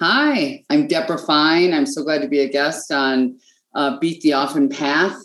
Hi, 0.00 0.64
I'm 0.70 0.86
Deborah 0.86 1.18
Fine. 1.18 1.74
I'm 1.74 1.84
so 1.84 2.04
glad 2.04 2.22
to 2.22 2.28
be 2.28 2.38
a 2.38 2.48
guest 2.48 2.92
on 2.92 3.36
uh, 3.74 3.98
Beat 3.98 4.20
the 4.20 4.32
Often 4.32 4.68
Path. 4.68 5.16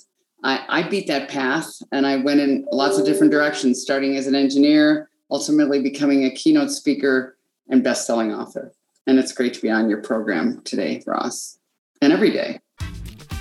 I, 0.43 0.65
I 0.67 0.89
beat 0.89 1.05
that 1.09 1.29
path 1.29 1.69
and 1.92 2.07
I 2.07 2.15
went 2.15 2.39
in 2.39 2.65
lots 2.71 2.97
of 2.97 3.05
different 3.05 3.31
directions, 3.31 3.83
starting 3.83 4.17
as 4.17 4.25
an 4.25 4.33
engineer, 4.33 5.12
ultimately 5.29 5.79
becoming 5.79 6.25
a 6.25 6.31
keynote 6.31 6.71
speaker 6.71 7.38
and 7.70 7.83
best-selling 7.83 8.33
author. 8.33 8.73
And 9.05 9.20
it's 9.20 9.31
great 9.31 9.54
to 9.54 9.62
be 9.62 9.70
on 9.70 9.91
your 9.91 10.01
program 10.01 10.64
today, 10.64 11.04
Ross, 11.05 11.60
and 12.02 12.12
every 12.12 12.32
day. 12.32 12.60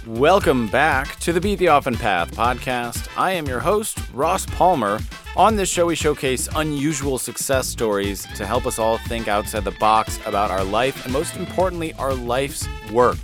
Welcome 0.06 0.66
back 0.66 1.20
to 1.20 1.32
the 1.32 1.40
Beat 1.40 1.60
the 1.60 1.68
Often 1.68 1.94
Path 1.94 2.32
podcast. 2.32 3.06
I 3.16 3.30
am 3.30 3.46
your 3.46 3.60
host, 3.60 4.00
Ross 4.12 4.44
Palmer. 4.46 4.98
On 5.36 5.54
this 5.54 5.70
show, 5.70 5.86
we 5.86 5.94
showcase 5.94 6.48
unusual 6.56 7.20
success 7.20 7.68
stories 7.68 8.26
to 8.34 8.44
help 8.44 8.66
us 8.66 8.80
all 8.80 8.98
think 8.98 9.28
outside 9.28 9.62
the 9.62 9.70
box 9.70 10.18
about 10.26 10.50
our 10.50 10.64
life 10.64 11.04
and, 11.04 11.12
most 11.12 11.36
importantly, 11.36 11.92
our 11.94 12.14
life's 12.14 12.66
work. 12.90 13.18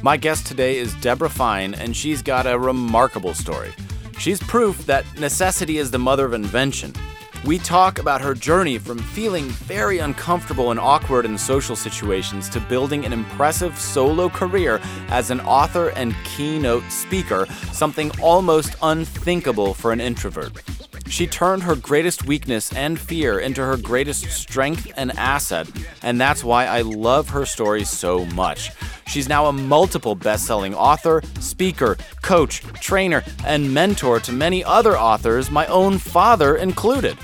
My 0.00 0.16
guest 0.16 0.46
today 0.46 0.78
is 0.78 0.94
Deborah 1.00 1.28
Fine, 1.28 1.74
and 1.74 1.96
she's 1.96 2.22
got 2.22 2.46
a 2.46 2.56
remarkable 2.56 3.34
story. 3.34 3.72
She's 4.16 4.38
proof 4.38 4.86
that 4.86 5.04
necessity 5.18 5.78
is 5.78 5.90
the 5.90 5.98
mother 5.98 6.24
of 6.24 6.34
invention. 6.34 6.92
We 7.44 7.58
talk 7.58 7.98
about 7.98 8.20
her 8.20 8.34
journey 8.34 8.78
from 8.78 8.98
feeling 8.98 9.48
very 9.48 9.98
uncomfortable 9.98 10.70
and 10.70 10.78
awkward 10.78 11.24
in 11.24 11.36
social 11.36 11.74
situations 11.74 12.48
to 12.50 12.60
building 12.60 13.04
an 13.04 13.12
impressive 13.12 13.76
solo 13.76 14.28
career 14.28 14.80
as 15.08 15.30
an 15.30 15.40
author 15.40 15.88
and 15.88 16.14
keynote 16.22 16.84
speaker, 16.88 17.46
something 17.72 18.12
almost 18.20 18.76
unthinkable 18.80 19.74
for 19.74 19.90
an 19.90 20.00
introvert. 20.00 20.52
She 21.12 21.26
turned 21.26 21.64
her 21.64 21.76
greatest 21.76 22.24
weakness 22.24 22.72
and 22.72 22.98
fear 22.98 23.38
into 23.38 23.62
her 23.62 23.76
greatest 23.76 24.30
strength 24.30 24.90
and 24.96 25.12
asset, 25.18 25.68
and 26.02 26.18
that's 26.18 26.42
why 26.42 26.64
I 26.64 26.80
love 26.80 27.28
her 27.28 27.44
story 27.44 27.84
so 27.84 28.24
much. 28.24 28.70
She's 29.08 29.28
now 29.28 29.44
a 29.44 29.52
multiple 29.52 30.14
best 30.14 30.46
selling 30.46 30.74
author, 30.74 31.20
speaker, 31.38 31.98
coach, 32.22 32.62
trainer, 32.80 33.22
and 33.44 33.74
mentor 33.74 34.20
to 34.20 34.32
many 34.32 34.64
other 34.64 34.96
authors, 34.96 35.50
my 35.50 35.66
own 35.66 35.98
father 35.98 36.56
included. 36.56 37.18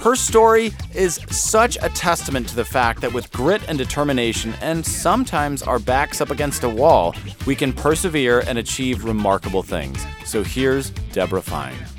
Her 0.00 0.16
story 0.16 0.72
is 0.94 1.20
such 1.28 1.76
a 1.82 1.90
testament 1.90 2.48
to 2.48 2.56
the 2.56 2.64
fact 2.64 3.02
that 3.02 3.12
with 3.12 3.30
grit 3.30 3.60
and 3.68 3.76
determination, 3.76 4.54
and 4.62 4.84
sometimes 4.84 5.62
our 5.62 5.78
backs 5.78 6.22
up 6.22 6.30
against 6.30 6.64
a 6.64 6.68
wall, 6.68 7.14
we 7.46 7.54
can 7.54 7.74
persevere 7.74 8.40
and 8.46 8.56
achieve 8.56 9.04
remarkable 9.04 9.62
things. 9.62 10.02
So 10.24 10.42
here's 10.42 10.88
Deborah 11.12 11.42
Fine. 11.42 11.93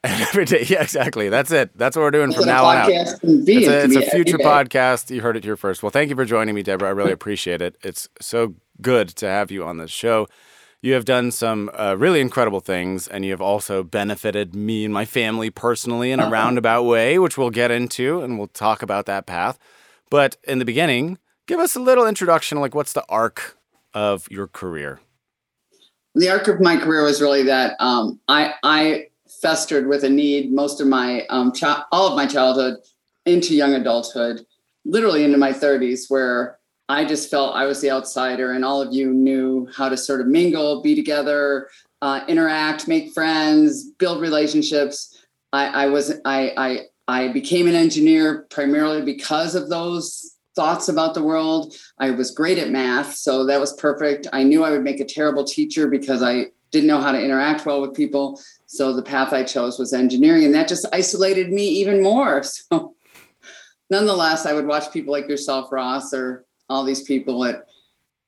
every 0.04 0.44
day, 0.44 0.64
yeah, 0.68 0.82
exactly. 0.82 1.28
That's 1.28 1.50
it. 1.50 1.76
That's 1.76 1.96
what 1.96 2.02
we're 2.02 2.12
doing 2.12 2.32
from 2.32 2.46
now 2.46 2.64
on 2.64 2.76
out. 2.76 2.90
It's 2.90 3.12
a, 3.22 3.84
it's 3.84 3.96
a 3.96 4.02
future 4.02 4.38
podcast. 4.38 5.10
You 5.10 5.22
heard 5.22 5.36
it 5.36 5.42
here 5.42 5.56
first. 5.56 5.82
Well, 5.82 5.90
thank 5.90 6.08
you 6.08 6.14
for 6.14 6.24
joining 6.24 6.54
me, 6.54 6.62
Deborah. 6.62 6.88
I 6.88 6.92
really 6.92 7.10
appreciate 7.10 7.60
it. 7.60 7.76
It's 7.82 8.08
so 8.20 8.54
good 8.80 9.08
to 9.08 9.26
have 9.26 9.50
you 9.50 9.64
on 9.64 9.78
this 9.78 9.90
show. 9.90 10.28
You 10.80 10.94
have 10.94 11.04
done 11.04 11.32
some 11.32 11.68
uh, 11.76 11.96
really 11.98 12.20
incredible 12.20 12.60
things, 12.60 13.08
and 13.08 13.24
you 13.24 13.32
have 13.32 13.40
also 13.40 13.82
benefited 13.82 14.54
me 14.54 14.84
and 14.84 14.94
my 14.94 15.04
family 15.04 15.50
personally 15.50 16.12
in 16.12 16.20
a 16.20 16.24
uh-huh. 16.24 16.32
roundabout 16.32 16.84
way, 16.84 17.18
which 17.18 17.36
we'll 17.36 17.50
get 17.50 17.72
into, 17.72 18.22
and 18.22 18.38
we'll 18.38 18.46
talk 18.46 18.82
about 18.82 19.06
that 19.06 19.26
path. 19.26 19.58
But 20.10 20.36
in 20.44 20.60
the 20.60 20.64
beginning, 20.64 21.18
give 21.48 21.58
us 21.58 21.74
a 21.74 21.80
little 21.80 22.06
introduction. 22.06 22.60
Like, 22.60 22.76
what's 22.76 22.92
the 22.92 23.04
arc 23.08 23.58
of 23.92 24.28
your 24.30 24.46
career? 24.46 25.00
The 26.14 26.30
arc 26.30 26.46
of 26.46 26.60
my 26.60 26.76
career 26.76 27.02
was 27.02 27.20
really 27.20 27.42
that 27.42 27.76
um, 27.80 28.20
I 28.28 28.54
I 28.62 29.08
festered 29.40 29.86
with 29.86 30.04
a 30.04 30.10
need 30.10 30.52
most 30.52 30.80
of 30.80 30.86
my 30.86 31.26
um, 31.26 31.52
all 31.92 32.08
of 32.08 32.16
my 32.16 32.26
childhood 32.26 32.76
into 33.26 33.54
young 33.54 33.74
adulthood, 33.74 34.44
literally 34.84 35.24
into 35.24 35.38
my 35.38 35.52
30s, 35.52 36.04
where 36.08 36.58
I 36.88 37.04
just 37.04 37.30
felt 37.30 37.54
I 37.54 37.66
was 37.66 37.80
the 37.80 37.90
outsider, 37.90 38.52
and 38.52 38.64
all 38.64 38.80
of 38.80 38.94
you 38.94 39.12
knew 39.12 39.68
how 39.74 39.88
to 39.88 39.96
sort 39.96 40.20
of 40.20 40.26
mingle, 40.26 40.82
be 40.82 40.94
together, 40.94 41.68
uh, 42.00 42.20
interact, 42.28 42.88
make 42.88 43.12
friends, 43.12 43.84
build 43.98 44.20
relationships. 44.20 45.18
I, 45.52 45.84
I 45.84 45.86
was 45.86 46.12
I, 46.24 46.52
I 46.56 46.80
I 47.06 47.28
became 47.28 47.66
an 47.66 47.74
engineer 47.74 48.46
primarily 48.50 49.02
because 49.02 49.54
of 49.54 49.68
those 49.68 50.36
thoughts 50.56 50.88
about 50.88 51.14
the 51.14 51.22
world. 51.22 51.74
I 51.98 52.10
was 52.10 52.30
great 52.30 52.58
at 52.58 52.70
math, 52.70 53.14
so 53.14 53.44
that 53.46 53.60
was 53.60 53.74
perfect. 53.74 54.26
I 54.32 54.42
knew 54.42 54.64
I 54.64 54.70
would 54.70 54.82
make 54.82 55.00
a 55.00 55.04
terrible 55.04 55.44
teacher 55.44 55.88
because 55.88 56.22
I 56.22 56.46
didn't 56.70 56.88
know 56.88 57.00
how 57.00 57.12
to 57.12 57.22
interact 57.22 57.64
well 57.64 57.80
with 57.80 57.94
people. 57.94 58.40
So 58.68 58.92
the 58.92 59.02
path 59.02 59.32
I 59.32 59.44
chose 59.44 59.78
was 59.78 59.94
engineering, 59.94 60.44
and 60.44 60.54
that 60.54 60.68
just 60.68 60.86
isolated 60.92 61.50
me 61.50 61.66
even 61.66 62.02
more. 62.02 62.42
So, 62.70 62.94
nonetheless, 63.90 64.44
I 64.44 64.52
would 64.52 64.66
watch 64.66 64.92
people 64.92 65.12
like 65.12 65.26
yourself, 65.26 65.72
Ross, 65.72 66.12
or 66.12 66.44
all 66.68 66.84
these 66.84 67.02
people 67.02 67.42
at 67.46 67.64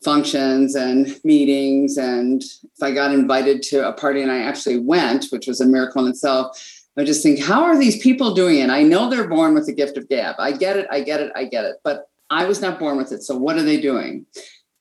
functions 0.02 0.74
and 0.74 1.14
meetings. 1.22 1.98
And 1.98 2.42
if 2.42 2.82
I 2.82 2.92
got 2.92 3.12
invited 3.12 3.62
to 3.64 3.86
a 3.86 3.92
party 3.92 4.22
and 4.22 4.32
I 4.32 4.38
actually 4.38 4.78
went, 4.78 5.26
which 5.26 5.46
was 5.46 5.60
a 5.60 5.66
miracle 5.66 6.06
in 6.06 6.10
itself, 6.10 6.58
I 6.96 7.02
would 7.02 7.06
just 7.06 7.22
think, 7.22 7.42
how 7.42 7.64
are 7.64 7.78
these 7.78 8.02
people 8.02 8.32
doing 8.32 8.60
it? 8.60 8.70
I 8.70 8.82
know 8.82 9.10
they're 9.10 9.28
born 9.28 9.52
with 9.52 9.66
the 9.66 9.74
gift 9.74 9.98
of 9.98 10.08
gab. 10.08 10.36
I 10.38 10.52
get 10.52 10.78
it, 10.78 10.86
I 10.90 11.02
get 11.02 11.20
it, 11.20 11.30
I 11.36 11.44
get 11.44 11.66
it. 11.66 11.76
But 11.84 12.08
I 12.30 12.46
was 12.46 12.62
not 12.62 12.78
born 12.78 12.96
with 12.96 13.12
it. 13.12 13.22
So 13.22 13.36
what 13.36 13.58
are 13.58 13.62
they 13.62 13.78
doing? 13.78 14.24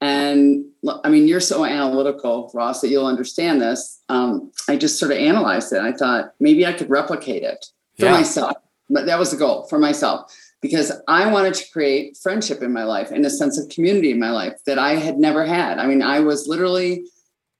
And 0.02 0.66
I 1.04 1.10
mean, 1.10 1.28
you're 1.28 1.42
so 1.42 1.66
analytical, 1.66 2.50
Ross, 2.54 2.82
that 2.82 2.90
you'll 2.90 3.06
understand 3.06 3.62
this. 3.62 4.02
Um, 4.08 4.52
I 4.70 4.78
just 4.78 4.98
sort 4.98 5.12
of 5.12 5.18
analyzed 5.18 5.74
it. 5.74 5.82
I 5.82 5.92
thought 5.92 6.34
maybe 6.40 6.66
I 6.66 6.74
could 6.74 6.90
replicate 6.90 7.44
it 7.44 7.66
for 7.98 8.06
yeah. 8.06 8.14
myself. 8.14 8.56
But 8.90 9.06
that 9.06 9.20
was 9.20 9.32
the 9.32 9.38
goal 9.38 9.68
for 9.68 9.78
myself 9.78 10.34
because 10.62 10.92
I 11.08 11.32
wanted 11.32 11.54
to 11.56 11.72
create 11.72 12.18
friendship 12.18 12.62
in 12.62 12.74
my 12.74 12.84
life 12.84 13.12
and 13.12 13.26
a 13.26 13.30
sense 13.30 13.60
of 13.60 13.70
community 13.70 14.12
in 14.12 14.20
my 14.20 14.32
life 14.32 14.54
that 14.66 14.80
I 14.80 14.96
had 14.96 15.18
never 15.18 15.46
had. 15.46 15.80
I 15.80 15.86
mean, 15.86 16.02
I 16.02 16.22
was 16.22 16.48
literally 16.48 17.06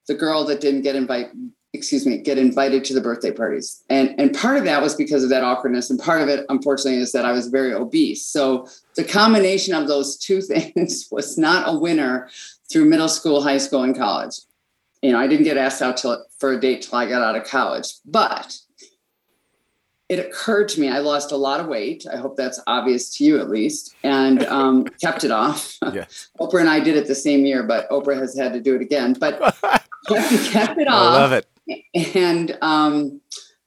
the 0.08 0.14
girl 0.14 0.44
that 0.46 0.60
didn't 0.60 0.82
get 0.82 0.96
invited 0.96 1.52
excuse 1.72 2.04
me, 2.04 2.18
get 2.18 2.38
invited 2.38 2.84
to 2.84 2.94
the 2.94 3.00
birthday 3.00 3.30
parties. 3.30 3.82
And 3.88 4.14
and 4.18 4.34
part 4.34 4.56
of 4.56 4.64
that 4.64 4.82
was 4.82 4.94
because 4.94 5.22
of 5.22 5.30
that 5.30 5.44
awkwardness. 5.44 5.90
And 5.90 6.00
part 6.00 6.20
of 6.20 6.28
it, 6.28 6.44
unfortunately, 6.48 7.00
is 7.00 7.12
that 7.12 7.24
I 7.24 7.32
was 7.32 7.48
very 7.48 7.72
obese. 7.72 8.24
So 8.24 8.68
the 8.96 9.04
combination 9.04 9.74
of 9.74 9.86
those 9.86 10.16
two 10.16 10.40
things 10.42 11.08
was 11.10 11.38
not 11.38 11.68
a 11.68 11.78
winner 11.78 12.28
through 12.70 12.86
middle 12.86 13.08
school, 13.08 13.42
high 13.42 13.58
school, 13.58 13.82
and 13.82 13.96
college. 13.96 14.36
You 15.02 15.12
know, 15.12 15.18
I 15.18 15.26
didn't 15.26 15.44
get 15.44 15.56
asked 15.56 15.80
out 15.80 15.96
till, 15.96 16.24
for 16.38 16.52
a 16.52 16.60
date 16.60 16.82
till 16.82 16.98
I 16.98 17.08
got 17.08 17.22
out 17.22 17.36
of 17.36 17.44
college. 17.44 17.86
But 18.04 18.58
it 20.10 20.18
occurred 20.18 20.68
to 20.70 20.80
me 20.80 20.88
I 20.88 20.98
lost 20.98 21.30
a 21.30 21.36
lot 21.36 21.60
of 21.60 21.68
weight. 21.68 22.04
I 22.12 22.16
hope 22.16 22.36
that's 22.36 22.60
obvious 22.66 23.16
to 23.16 23.24
you 23.24 23.38
at 23.38 23.48
least, 23.48 23.94
and 24.02 24.44
um, 24.46 24.84
kept 25.00 25.22
it 25.22 25.30
off. 25.30 25.78
Yes. 25.92 26.30
Oprah 26.40 26.60
and 26.60 26.68
I 26.68 26.80
did 26.80 26.96
it 26.96 27.06
the 27.06 27.14
same 27.14 27.46
year, 27.46 27.62
but 27.62 27.88
Oprah 27.90 28.18
has 28.18 28.36
had 28.36 28.52
to 28.54 28.60
do 28.60 28.74
it 28.74 28.82
again. 28.82 29.12
But 29.12 29.38
kept, 30.08 30.50
kept 30.50 30.78
it 30.80 30.88
off. 30.88 31.14
I 31.14 31.20
love 31.20 31.32
it 31.32 31.46
and 32.14 32.56
um, 32.62 33.20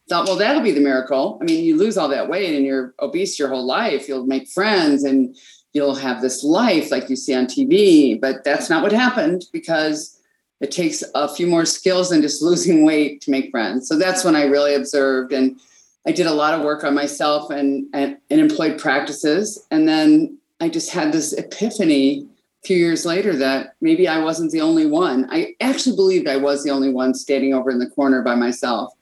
thought, 0.10 0.28
well, 0.28 0.38
that'll 0.38 0.62
be 0.62 0.72
the 0.72 0.82
miracle. 0.82 1.38
I 1.42 1.46
mean, 1.46 1.64
you 1.64 1.78
lose 1.78 1.98
all 1.98 2.10
that 2.10 2.30
weight 2.30 2.56
and 2.56 2.66
you're 2.66 2.94
obese 3.00 3.40
your 3.40 3.50
whole 3.50 3.66
life. 3.66 4.08
You'll 4.08 4.26
make 4.26 4.48
friends 4.48 5.04
and 5.04 5.36
you'll 5.74 5.96
have 5.96 6.22
this 6.22 6.44
life 6.44 6.92
like 6.92 7.10
you 7.10 7.16
see 7.16 7.34
on 7.34 7.48
TV. 7.48 8.20
But 8.20 8.44
that's 8.44 8.70
not 8.70 8.84
what 8.84 8.92
happened 8.92 9.46
because 9.52 10.20
it 10.62 10.72
takes 10.72 11.04
a 11.16 11.28
few 11.28 11.48
more 11.48 11.66
skills 11.66 12.10
than 12.10 12.22
just 12.22 12.42
losing 12.44 12.86
weight 12.86 13.22
to 13.22 13.32
make 13.32 13.52
friends. 13.52 13.88
So 13.88 13.98
that's 13.98 14.24
when 14.24 14.36
I 14.36 14.44
really 14.44 14.76
observed 14.76 15.34
and 15.34 15.60
I 16.06 16.12
did 16.12 16.28
a 16.28 16.34
lot 16.34 16.54
of 16.54 16.66
work 16.66 16.84
on 16.84 16.94
myself 16.94 17.50
and, 17.50 17.88
and, 17.94 18.18
and 18.30 18.42
employed 18.42 18.78
practices. 18.78 19.66
And 19.72 19.88
then 19.88 20.38
I 20.60 20.68
just 20.70 20.92
had 20.92 21.14
this 21.14 21.34
epiphany 21.34 22.28
few 22.64 22.78
years 22.78 23.06
later 23.06 23.36
that 23.38 23.76
maybe 23.82 24.08
I 24.08 24.20
wasn't 24.20 24.52
the 24.52 24.62
only 24.62 24.86
one. 24.86 25.28
I 25.30 25.56
actually 25.60 25.96
believed 25.96 26.28
I 26.28 26.38
was 26.38 26.64
the 26.64 26.72
only 26.72 26.90
one 26.90 27.14
standing 27.14 27.54
over 27.54 27.70
in 27.70 27.80
the 27.80 27.90
corner 27.90 28.22
by 28.22 28.36
myself. 28.36 28.94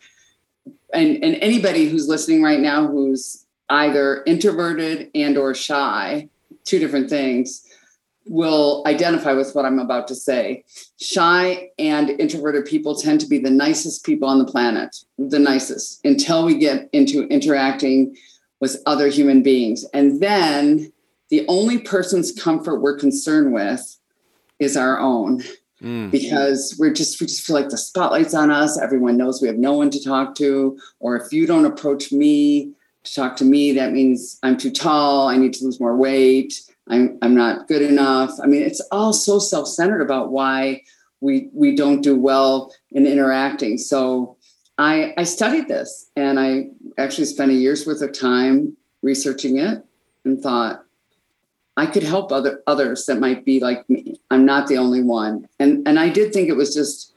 And, 0.93 1.23
and 1.23 1.35
anybody 1.35 1.87
who's 1.87 2.07
listening 2.07 2.41
right 2.41 2.59
now 2.59 2.87
who's 2.87 3.45
either 3.69 4.23
introverted 4.25 5.09
and 5.15 5.37
or 5.37 5.53
shy, 5.53 6.27
two 6.65 6.79
different 6.79 7.09
things, 7.09 7.65
will 8.25 8.83
identify 8.85 9.33
with 9.33 9.55
what 9.55 9.65
I'm 9.65 9.79
about 9.79 10.07
to 10.09 10.15
say. 10.15 10.63
Shy 10.99 11.69
and 11.79 12.09
introverted 12.09 12.65
people 12.65 12.95
tend 12.95 13.19
to 13.21 13.27
be 13.27 13.39
the 13.39 13.49
nicest 13.49 14.05
people 14.05 14.27
on 14.27 14.39
the 14.39 14.45
planet, 14.45 14.95
the 15.17 15.39
nicest, 15.39 16.03
until 16.05 16.45
we 16.45 16.57
get 16.57 16.89
into 16.93 17.23
interacting 17.27 18.15
with 18.59 18.81
other 18.85 19.07
human 19.07 19.41
beings. 19.41 19.85
And 19.93 20.21
then 20.21 20.90
the 21.31 21.45
only 21.47 21.79
person's 21.79 22.31
comfort 22.31 22.81
we're 22.81 22.97
concerned 22.97 23.53
with 23.53 23.97
is 24.59 24.77
our 24.77 24.99
own. 24.99 25.41
Mm. 25.81 26.11
because 26.11 26.75
we're 26.77 26.93
just 26.93 27.19
we 27.19 27.25
just 27.25 27.43
feel 27.43 27.55
like 27.55 27.69
the 27.69 27.77
spotlight's 27.77 28.35
on 28.35 28.51
us. 28.51 28.79
Everyone 28.79 29.17
knows 29.17 29.41
we 29.41 29.47
have 29.47 29.57
no 29.57 29.73
one 29.73 29.89
to 29.89 30.03
talk 30.03 30.35
to. 30.35 30.77
Or 30.99 31.15
if 31.15 31.33
you 31.33 31.47
don't 31.47 31.65
approach 31.65 32.11
me 32.11 32.73
to 33.03 33.15
talk 33.15 33.35
to 33.37 33.45
me 33.45 33.71
that 33.71 33.91
means 33.91 34.37
i'm 34.43 34.57
too 34.57 34.69
tall. 34.69 35.27
I 35.27 35.37
need 35.37 35.53
to 35.53 35.65
lose 35.65 35.79
more 35.79 35.97
weight. 35.97 36.53
I'm 36.87 37.17
i'm 37.23 37.33
not 37.33 37.67
good 37.67 37.81
enough. 37.81 38.29
I 38.43 38.45
mean 38.45 38.61
it's 38.61 38.81
all 38.91 39.11
so 39.11 39.39
self-centered 39.39 40.01
about 40.01 40.31
why 40.31 40.83
we 41.19 41.49
we 41.51 41.75
don't 41.75 42.01
do 42.01 42.15
well 42.15 42.71
in 42.91 43.07
interacting. 43.07 43.79
So 43.79 44.37
i 44.77 45.15
i 45.17 45.23
studied 45.23 45.67
this 45.67 46.11
and 46.15 46.39
i 46.39 46.67
actually 46.99 47.25
spent 47.25 47.49
a 47.49 47.55
year's 47.55 47.87
worth 47.87 48.03
of 48.03 48.13
time 48.13 48.77
researching 49.01 49.57
it 49.57 49.83
and 50.25 50.39
thought 50.43 50.85
I 51.77 51.85
could 51.85 52.03
help 52.03 52.31
other 52.31 52.61
others 52.67 53.05
that 53.05 53.19
might 53.19 53.45
be 53.45 53.59
like 53.59 53.89
me. 53.89 54.19
I'm 54.29 54.45
not 54.45 54.67
the 54.67 54.77
only 54.77 55.01
one. 55.01 55.47
And 55.59 55.87
and 55.87 55.99
I 55.99 56.09
did 56.09 56.33
think 56.33 56.49
it 56.49 56.55
was 56.55 56.73
just 56.73 57.13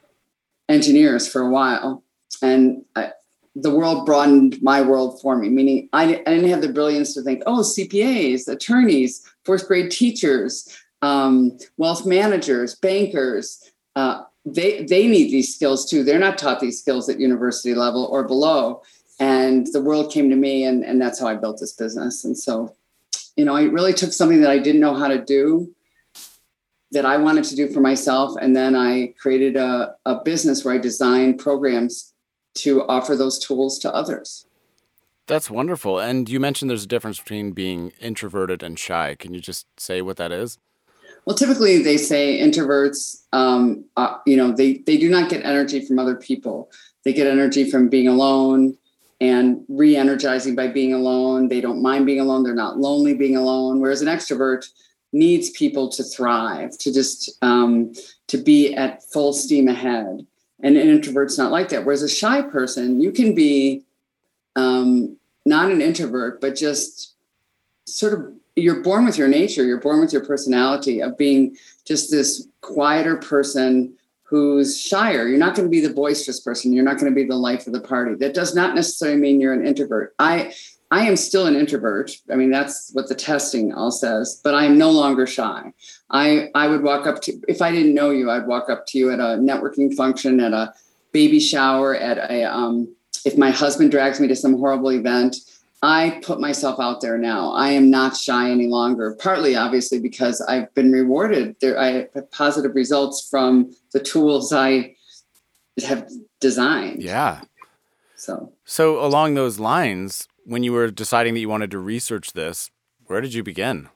engineers 0.69 1.31
for 1.31 1.43
a 1.43 1.51
while. 1.51 2.03
And 2.43 2.85
I, 2.97 3.13
the 3.55 3.75
world 3.75 4.07
broadened 4.07 4.61
my 4.63 4.83
world 4.83 5.21
for 5.21 5.37
me, 5.37 5.49
meaning 5.49 5.89
I, 5.93 6.05
I, 6.05 6.31
didn't 6.31 6.49
have 6.51 6.61
the 6.61 6.73
brilliance 6.73 7.15
to 7.15 7.23
think, 7.23 7.43
oh, 7.47 7.61
CPAs, 7.61 8.49
attorneys, 8.49 9.25
fourth 9.45 9.69
grade 9.69 9.93
teachers, 9.93 10.69
um, 11.03 11.57
wealth 11.77 12.05
managers, 12.05 12.75
bankers, 12.75 13.71
uh, 13.95 14.23
they, 14.45 14.83
they 14.85 15.07
need 15.07 15.31
these 15.31 15.55
skills 15.55 15.89
too. 15.89 16.03
They're 16.03 16.19
not 16.19 16.37
taught 16.37 16.61
these 16.61 16.81
skills 16.81 17.09
at 17.09 17.21
university 17.21 17.75
level 17.75 18.05
or 18.05 18.25
below. 18.25 18.83
And 19.21 19.67
the 19.73 19.81
world 19.81 20.13
came 20.13 20.29
to 20.31 20.37
me, 20.37 20.65
and, 20.65 20.85
and 20.85 21.01
that's 21.01 21.21
how 21.21 21.29
I 21.29 21.37
built 21.37 21.61
this 21.61 21.73
business. 21.73 22.25
And 22.25 22.37
so, 22.37 22.75
you 23.37 23.45
know, 23.45 23.55
I 23.55 23.65
really 23.65 23.93
took 23.93 24.13
something 24.13 24.41
that 24.43 24.51
I 24.51 24.59
didn't 24.59 24.81
know 24.81 24.95
how 24.95 25.09
to 25.09 25.23
do 25.23 25.75
that 26.93 27.05
I 27.05 27.17
wanted 27.17 27.45
to 27.45 27.57
do 27.57 27.69
for 27.69 27.81
myself. 27.81 28.37
And 28.41 28.55
then 28.55 28.77
I 28.77 29.15
created 29.21 29.57
a, 29.57 29.95
a 30.07 30.23
business 30.23 30.65
where 30.65 30.75
I 30.75 30.79
designed 30.79 31.39
programs 31.39 32.13
to 32.57 32.87
offer 32.87 33.17
those 33.17 33.39
tools 33.39 33.79
to 33.81 33.93
others. 33.93 34.47
That's 35.27 35.51
wonderful. 35.51 35.99
And 35.99 36.29
you 36.29 36.39
mentioned 36.39 36.71
there's 36.71 36.85
a 36.85 36.89
difference 36.89 37.19
between 37.19 37.53
being 37.53 37.93
introverted 38.01 38.63
and 38.63 38.79
shy. 38.79 39.17
Can 39.19 39.35
you 39.35 39.41
just 39.41 39.67
say 39.79 40.03
what 40.03 40.19
that 40.19 40.31
is? 40.31 40.59
Well, 41.25 41.35
typically 41.35 41.83
they 41.83 41.97
say 41.97 42.39
introverts, 42.39 43.23
um, 43.33 43.87
uh, 43.97 44.19
you 44.27 44.37
know, 44.37 44.53
they, 44.53 44.75
they 44.87 44.99
do 44.99 45.09
not 45.09 45.31
get 45.31 45.45
energy 45.45 45.85
from 45.85 45.99
other 45.99 46.15
people. 46.15 46.71
They 47.05 47.15
get 47.15 47.27
energy 47.27 47.69
from 47.71 47.89
being 47.89 48.07
alone 48.07 48.77
and 49.25 49.65
re 49.69 49.97
energizing 49.97 50.55
by 50.55 50.69
being 50.69 50.93
alone. 50.93 51.49
They 51.49 51.63
don't 51.63 51.81
mind 51.81 52.05
being 52.05 52.21
alone. 52.21 52.43
They're 52.43 52.55
not 52.55 52.79
lonely 52.79 53.15
being 53.15 53.37
alone. 53.37 53.81
Whereas 53.81 54.03
an 54.03 54.09
extrovert 54.09 54.69
needs 55.13 55.49
people 55.51 55.89
to 55.89 56.05
thrive, 56.05 56.77
to 56.79 56.93
just 56.93 57.39
um, 57.43 57.95
to 58.27 58.37
be 58.37 58.75
at 58.75 59.03
full 59.03 59.33
steam 59.33 59.67
ahead. 59.67 60.27
And 60.63 60.77
an 60.77 60.89
introvert's 60.89 61.39
not 61.39 61.51
like 61.51 61.71
that. 61.71 61.85
Whereas 61.85 62.03
a 62.03 62.09
shy 62.09 62.43
person, 62.43 63.01
you 63.01 63.13
can 63.13 63.35
be 63.35 63.83
um, 64.57 65.17
not 65.47 65.71
an 65.71 65.81
introvert, 65.81 66.41
but 66.41 66.55
just 66.55 67.15
sort 67.87 68.13
of 68.13 68.33
you're 68.57 68.83
born 68.83 69.05
with 69.05 69.17
your 69.17 69.29
nature, 69.29 69.65
you're 69.65 69.81
born 69.81 70.01
with 70.01 70.13
your 70.13 70.25
personality 70.25 71.01
of 71.01 71.17
being 71.17 71.57
just 71.87 72.11
this 72.11 72.47
quieter 72.61 73.17
person 73.17 73.95
who's 74.25 74.81
shyer. 74.81 75.29
You're 75.29 75.39
not 75.39 75.55
going 75.55 75.67
to 75.67 75.71
be 75.71 75.87
the 75.87 75.95
boisterous 75.95 76.41
person. 76.41 76.73
You're 76.73 76.85
not 76.85 76.99
going 76.99 77.13
to 77.13 77.15
be 77.15 77.27
the 77.27 77.37
life 77.37 77.67
of 77.67 77.73
the 77.73 77.81
party. 77.81 78.15
That 78.17 78.35
does 78.35 78.55
not 78.55 78.75
necessarily 78.75 79.19
mean 79.19 79.41
you're 79.41 79.53
an 79.53 79.67
introvert. 79.67 80.15
I 80.19 80.53
I 80.91 81.07
am 81.07 81.17
still 81.17 81.47
an 81.47 81.57
introvert. 81.57 82.13
I 82.31 82.37
mean, 82.37 82.51
that's 82.51 82.91
what 82.93 83.09
the 83.09 83.17
testing 83.17 83.73
all 83.73 83.91
says, 83.91 84.41
but 84.45 84.55
I 84.55 84.65
am 84.65 84.79
no 84.79 84.91
longer 84.91 85.27
shy. 85.27 85.73
I, 86.11 86.51
I 86.55 86.69
would 86.69 86.85
walk 86.85 87.09
up 87.09 87.21
to, 87.23 87.33
if 87.49 87.61
I 87.61 87.73
didn't 87.73 87.95
know 87.95 88.11
you, 88.11 88.31
I'd 88.31 88.47
walk 88.47 88.71
up 88.71 88.87
to 88.89 88.99
you 88.99 89.11
at 89.11 89.19
a 89.19 89.39
networking 89.39 89.93
function, 89.93 90.39
at 90.39 90.53
a 90.53 90.73
baby 91.11 91.41
shower, 91.41 91.97
at 91.97 92.19
a, 92.31 92.45
um, 92.45 92.95
if 93.25 93.37
my 93.37 93.51
husband 93.51 93.91
drags 93.91 94.21
me 94.21 94.29
to 94.29 94.37
some 94.37 94.57
horrible 94.57 94.93
event, 94.93 95.37
I 95.85 96.21
put 96.23 96.41
myself 96.41 96.81
out 96.81 97.03
there 97.03 97.19
now. 97.19 97.53
I 97.53 97.71
am 97.71 97.91
not 97.91 98.17
shy 98.17 98.51
any 98.51 98.69
longer, 98.69 99.17
partly 99.21 99.55
obviously 99.55 100.01
because 100.01 100.41
I've 100.41 100.73
been 100.75 100.91
rewarded. 100.91 101.57
There, 101.61 101.79
I 101.79 102.09
have 102.15 102.31
positive 102.31 102.75
results 102.75 103.29
from 103.29 103.75
the 103.93 104.01
tools 104.01 104.53
I 104.53 104.97
have 105.85 106.09
designed. 106.41 107.03
Yeah. 107.03 107.43
So, 108.17 108.53
so 108.65 109.05
along 109.05 109.35
those 109.35 109.59
lines, 109.59 110.27
when 110.45 110.63
you 110.63 110.73
were 110.73 110.91
deciding 110.91 111.35
that 111.35 111.41
you 111.41 111.51
wanted 111.51 111.71
to 111.73 111.79
research 111.79 112.33
this, 112.33 112.71
where 113.07 113.21
did 113.21 113.35
you 113.35 113.43
begin? 113.43 113.91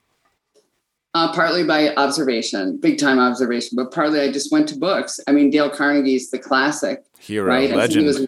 Uh, 1.15 1.33
partly 1.33 1.65
by 1.65 1.95
observation, 1.95 2.77
big 2.77 2.99
time 2.99 3.19
observation, 3.19 3.77
but 3.77 3.91
partly 3.91 4.21
I 4.21 4.31
just 4.31 4.53
went 4.53 4.69
to 4.69 4.77
books. 4.77 5.19
I 5.27 5.33
mean, 5.33 5.49
Dale 5.49 5.71
Carnegie's 5.71 6.31
the 6.31 6.39
classic 6.39 7.03
hero, 7.19 7.47
right? 7.47 7.71
legend. 7.75 8.03
he 8.03 8.07
was 8.07 8.27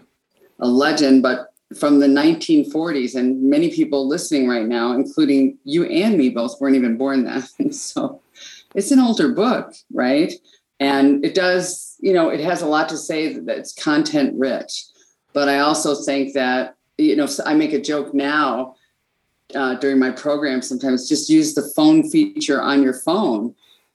a 0.60 0.66
legend, 0.66 1.22
but 1.22 1.49
from 1.78 2.00
the 2.00 2.06
1940s, 2.06 3.14
and 3.14 3.42
many 3.42 3.70
people 3.70 4.08
listening 4.08 4.48
right 4.48 4.66
now, 4.66 4.92
including 4.92 5.58
you 5.64 5.84
and 5.84 6.16
me, 6.18 6.28
both 6.28 6.60
weren't 6.60 6.76
even 6.76 6.96
born 6.96 7.24
then. 7.24 7.72
so 7.72 8.20
it's 8.74 8.90
an 8.90 8.98
older 8.98 9.28
book, 9.32 9.74
right? 9.92 10.32
And 10.80 11.24
it 11.24 11.34
does, 11.34 11.96
you 12.00 12.12
know, 12.12 12.28
it 12.30 12.40
has 12.40 12.62
a 12.62 12.66
lot 12.66 12.88
to 12.88 12.96
say 12.96 13.34
that 13.34 13.58
it's 13.58 13.72
content 13.72 14.34
rich. 14.38 14.84
But 15.32 15.48
I 15.48 15.60
also 15.60 15.94
think 15.94 16.34
that 16.34 16.76
you 17.00 17.16
know, 17.16 17.26
I 17.46 17.54
make 17.54 17.72
a 17.72 17.80
joke 17.80 18.14
now 18.14 18.74
uh, 19.54 19.74
during 19.76 19.98
my 19.98 20.10
program 20.10 20.62
sometimes 20.62 21.08
just 21.08 21.28
use 21.28 21.54
the 21.54 21.72
phone 21.74 22.08
feature 22.08 22.60
on 22.60 22.82
your 22.82 22.94
phone. 22.94 23.54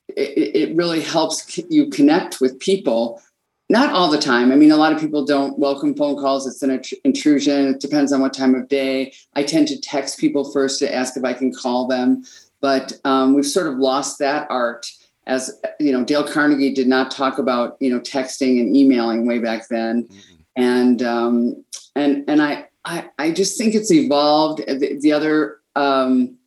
It, 0.10 0.56
it 0.56 0.76
really 0.76 1.02
helps 1.02 1.58
you 1.70 1.90
connect 1.90 2.42
with 2.42 2.60
people. 2.60 3.22
Not 3.70 3.94
all 3.94 4.12
the 4.12 4.20
time. 4.20 4.52
I 4.52 4.56
mean, 4.56 4.72
a 4.72 4.78
lot 4.78 4.94
of 4.94 5.00
people 5.00 5.26
don't 5.26 5.58
welcome 5.58 5.96
phone 5.96 6.16
calls. 6.18 6.46
It's 6.46 6.62
an 6.62 6.82
intrusion. 7.04 7.68
It 7.68 7.80
depends 7.80 8.14
on 8.14 8.22
what 8.22 8.34
time 8.34 8.54
of 8.54 8.68
day. 8.68 9.14
I 9.34 9.44
tend 9.44 9.68
to 9.70 9.82
text 9.82 10.20
people 10.20 10.52
first 10.52 10.78
to 10.80 10.94
ask 10.94 11.18
if 11.18 11.24
I 11.24 11.34
can 11.34 11.52
call 11.54 11.88
them. 11.88 12.24
But 12.62 12.94
um, 13.06 13.34
we've 13.34 13.46
sort 13.46 13.68
of 13.68 13.78
lost 13.78 14.20
that 14.20 14.48
art 14.50 14.86
as 15.28 15.60
you 15.80 15.92
know 15.92 16.06
dale 16.06 16.24
carnegie 16.24 16.72
did 16.72 16.88
not 16.88 17.10
talk 17.10 17.40
about 17.40 17.78
you 17.80 17.90
know 17.90 18.00
texting 18.00 18.60
and 18.60 18.76
emailing 18.78 19.26
way 19.26 19.40
back 19.40 19.68
then 19.70 20.04
mm-hmm. 20.04 20.36
and 20.56 21.02
um, 21.02 21.66
and 21.96 22.24
and 22.28 22.44
i 22.44 22.68
I, 22.86 23.10
I 23.18 23.32
just 23.32 23.58
think 23.58 23.76
it's 23.76 23.92
evolved. 23.92 24.60
The, 24.60 25.00
the 25.02 25.12
other, 25.12 25.58
um, 25.76 26.38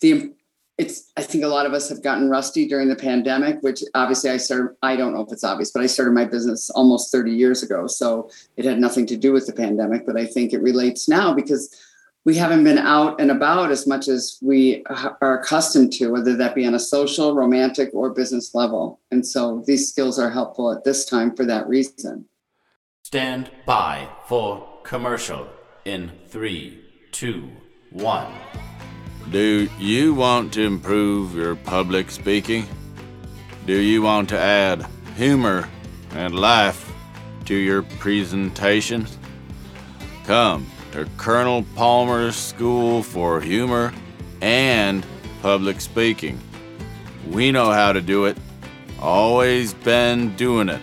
the 0.00 0.32
it's 0.82 1.12
I 1.16 1.22
think 1.22 1.44
a 1.44 1.48
lot 1.48 1.64
of 1.64 1.72
us 1.72 1.88
have 1.88 2.02
gotten 2.02 2.28
rusty 2.28 2.66
during 2.66 2.88
the 2.88 2.96
pandemic, 2.96 3.62
which 3.62 3.82
obviously 3.94 4.30
I 4.30 4.36
started. 4.36 4.76
I 4.82 4.96
don't 4.96 5.14
know 5.14 5.20
if 5.20 5.32
it's 5.32 5.44
obvious, 5.44 5.70
but 5.70 5.82
I 5.82 5.86
started 5.86 6.12
my 6.12 6.24
business 6.24 6.70
almost 6.70 7.12
30 7.12 7.30
years 7.30 7.62
ago, 7.62 7.86
so 7.86 8.30
it 8.56 8.64
had 8.64 8.78
nothing 8.78 9.06
to 9.06 9.16
do 9.16 9.32
with 9.32 9.46
the 9.46 9.52
pandemic. 9.52 10.04
But 10.04 10.18
I 10.18 10.26
think 10.26 10.52
it 10.52 10.60
relates 10.60 11.08
now 11.08 11.32
because 11.32 11.74
we 12.24 12.36
haven't 12.36 12.64
been 12.64 12.78
out 12.78 13.20
and 13.20 13.30
about 13.30 13.70
as 13.70 13.86
much 13.86 14.08
as 14.08 14.38
we 14.42 14.84
are 15.20 15.40
accustomed 15.40 15.92
to, 15.94 16.08
whether 16.08 16.36
that 16.36 16.54
be 16.54 16.66
on 16.66 16.74
a 16.74 16.78
social, 16.78 17.34
romantic, 17.34 17.90
or 17.92 18.10
business 18.10 18.54
level. 18.54 19.00
And 19.10 19.26
so 19.26 19.62
these 19.66 19.88
skills 19.88 20.18
are 20.18 20.30
helpful 20.30 20.72
at 20.72 20.84
this 20.84 21.04
time 21.04 21.34
for 21.34 21.44
that 21.46 21.66
reason. 21.68 22.26
Stand 23.02 23.50
by 23.66 24.08
for 24.26 24.80
commercial 24.84 25.48
in 25.84 26.12
three, 26.28 26.80
two, 27.10 27.50
one. 27.90 28.32
Do 29.30 29.68
you 29.78 30.14
want 30.14 30.52
to 30.54 30.62
improve 30.62 31.34
your 31.34 31.56
public 31.56 32.10
speaking? 32.10 32.66
Do 33.66 33.74
you 33.74 34.02
want 34.02 34.28
to 34.30 34.38
add 34.38 34.86
humor 35.16 35.68
and 36.14 36.34
life 36.34 36.92
to 37.46 37.54
your 37.54 37.82
presentations? 37.82 39.16
Come 40.24 40.66
to 40.92 41.08
Colonel 41.16 41.64
Palmer's 41.74 42.36
School 42.36 43.02
for 43.02 43.40
Humor 43.40 43.94
and 44.42 45.06
Public 45.40 45.80
Speaking. 45.80 46.38
We 47.30 47.52
know 47.52 47.70
how 47.70 47.92
to 47.92 48.02
do 48.02 48.26
it, 48.26 48.36
always 49.00 49.72
been 49.72 50.36
doing 50.36 50.68
it. 50.68 50.82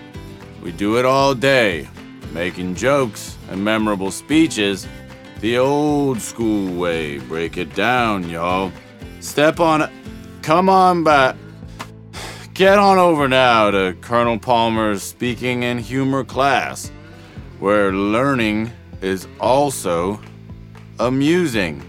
We 0.64 0.72
do 0.72 0.98
it 0.98 1.06
all 1.06 1.36
day, 1.36 1.88
making 2.34 2.76
jokes 2.76 3.38
and 3.50 3.64
memorable 3.64 4.12
speeches 4.12 4.88
the 5.40 5.58
old 5.58 6.22
school 6.22 6.74
way. 6.78 7.20
Break 7.20 7.58
it 7.58 7.74
down, 7.76 8.30
y'all. 8.30 8.72
Step 9.22 9.60
on 9.60 9.82
it. 9.82 9.90
Come 10.42 10.70
on 10.70 11.04
back. 11.04 11.36
Get 12.54 12.78
on 12.78 12.98
over 12.98 13.28
now 13.28 13.72
to 13.72 13.96
Colonel 14.02 14.38
Palmer's 14.38 15.02
speaking 15.02 15.64
and 15.64 15.80
humor 15.80 16.26
class, 16.26 16.92
where 17.60 17.94
learning 17.94 18.72
is 19.02 19.28
also 19.40 20.20
amusing. 21.00 21.82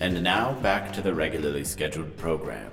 And 0.00 0.22
now 0.22 0.52
back 0.60 0.92
to 0.92 1.02
the 1.02 1.12
regularly 1.12 1.64
scheduled 1.64 2.16
program. 2.16 2.70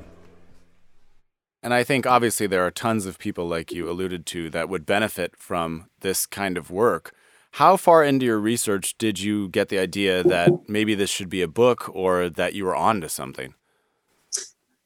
And 1.63 1.73
I 1.73 1.83
think 1.83 2.05
obviously 2.05 2.45
there 2.45 2.63
are 2.63 2.69
tons 2.69 3.07
of 3.07 3.17
people 3.17 3.47
like 3.47 3.71
you 3.71 3.89
alluded 3.89 4.27
to 4.27 4.51
that 4.51 4.69
would 4.69 4.85
benefit 4.85 5.35
from 5.35 5.87
this 6.01 6.27
kind 6.27 6.55
of 6.55 6.69
work. 6.69 7.15
How 7.55 7.77
far 7.77 8.03
into 8.03 8.25
your 8.25 8.37
research 8.37 8.97
did 8.97 9.17
you 9.17 9.47
get 9.47 9.69
the 9.69 9.79
idea 9.79 10.23
that 10.23 10.67
maybe 10.67 10.93
this 10.93 11.09
should 11.09 11.29
be 11.29 11.41
a 11.41 11.47
book 11.47 11.89
or 11.95 12.27
that 12.27 12.53
you 12.53 12.65
were 12.65 12.75
onto 12.75 13.07
something? 13.07 13.53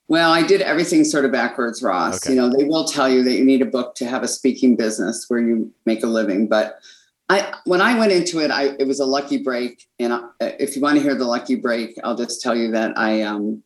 Well, 0.07 0.31
I 0.31 0.45
did 0.45 0.61
everything 0.61 1.03
sort 1.03 1.25
of 1.25 1.31
backwards, 1.31 1.81
Ross. 1.81 2.23
Okay. 2.23 2.35
You 2.35 2.39
know, 2.39 2.55
they 2.55 2.65
will 2.65 2.85
tell 2.85 3.09
you 3.09 3.23
that 3.23 3.33
you 3.33 3.43
need 3.43 3.63
a 3.63 3.65
book 3.65 3.95
to 3.95 4.05
have 4.05 4.21
a 4.21 4.27
speaking 4.27 4.75
business 4.75 5.25
where 5.29 5.39
you 5.39 5.73
make 5.88 6.03
a 6.03 6.07
living, 6.07 6.47
but 6.47 6.77
I 7.27 7.55
when 7.65 7.81
I 7.81 7.97
went 7.97 8.11
into 8.11 8.39
it, 8.39 8.51
I 8.51 8.75
it 8.77 8.85
was 8.85 8.99
a 8.99 9.05
lucky 9.05 9.41
break. 9.41 9.88
And 9.97 10.13
I, 10.13 10.19
if 10.39 10.75
you 10.75 10.81
want 10.83 10.97
to 10.97 11.01
hear 11.01 11.15
the 11.15 11.25
lucky 11.25 11.55
break, 11.55 11.97
I'll 12.03 12.15
just 12.15 12.39
tell 12.39 12.55
you 12.55 12.69
that 12.73 12.95
I 12.95 13.23
um 13.23 13.63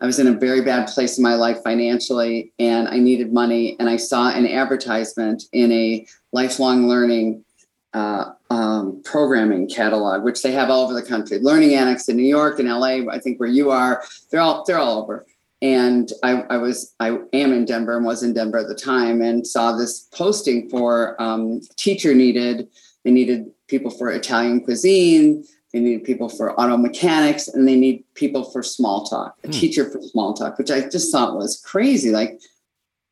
I 0.00 0.06
was 0.06 0.18
in 0.18 0.26
a 0.26 0.32
very 0.32 0.62
bad 0.62 0.88
place 0.88 1.18
in 1.18 1.22
my 1.22 1.36
life 1.36 1.58
financially, 1.62 2.52
and 2.58 2.88
I 2.88 2.98
needed 2.98 3.32
money. 3.32 3.76
And 3.78 3.88
I 3.88 3.96
saw 3.96 4.28
an 4.30 4.48
advertisement 4.48 5.44
in 5.52 5.70
a 5.70 6.04
lifelong 6.32 6.88
learning 6.88 7.44
uh, 7.94 8.32
um, 8.50 9.02
programming 9.04 9.68
catalog, 9.68 10.22
which 10.22 10.42
they 10.42 10.52
have 10.52 10.70
all 10.70 10.84
over 10.84 10.94
the 10.94 11.02
country. 11.02 11.38
Learning 11.38 11.74
Annex 11.74 12.08
in 12.08 12.16
New 12.16 12.22
York 12.22 12.58
and 12.58 12.68
LA, 12.68 13.10
I 13.10 13.18
think 13.18 13.40
where 13.40 13.48
you 13.48 13.70
are, 13.70 14.04
they're 14.30 14.40
all 14.40 14.64
they're 14.64 14.78
all 14.78 15.02
over. 15.02 15.26
and 15.62 16.12
I, 16.22 16.42
I, 16.42 16.56
was 16.56 16.94
I 17.00 17.18
am 17.32 17.52
in 17.52 17.64
Denver 17.64 17.96
and 17.96 18.06
was 18.06 18.22
in 18.22 18.32
Denver 18.32 18.58
at 18.58 18.68
the 18.68 18.74
time 18.74 19.20
and 19.20 19.46
saw 19.46 19.76
this 19.76 20.08
posting 20.12 20.70
for 20.70 21.20
um, 21.20 21.60
teacher 21.76 22.14
needed. 22.14 22.68
They 23.04 23.10
needed 23.10 23.50
people 23.66 23.90
for 23.90 24.10
Italian 24.10 24.62
cuisine. 24.62 25.44
They 25.72 25.80
needed 25.80 26.04
people 26.04 26.28
for 26.28 26.58
auto 26.58 26.76
mechanics, 26.76 27.46
and 27.46 27.66
they 27.66 27.76
need 27.76 28.04
people 28.14 28.44
for 28.50 28.62
small 28.62 29.04
talk. 29.04 29.36
A 29.44 29.46
hmm. 29.46 29.52
teacher 29.52 29.88
for 29.88 30.02
small 30.02 30.34
talk, 30.34 30.58
which 30.58 30.70
I 30.70 30.88
just 30.88 31.12
thought 31.12 31.36
was 31.36 31.60
crazy. 31.64 32.10
Like, 32.10 32.40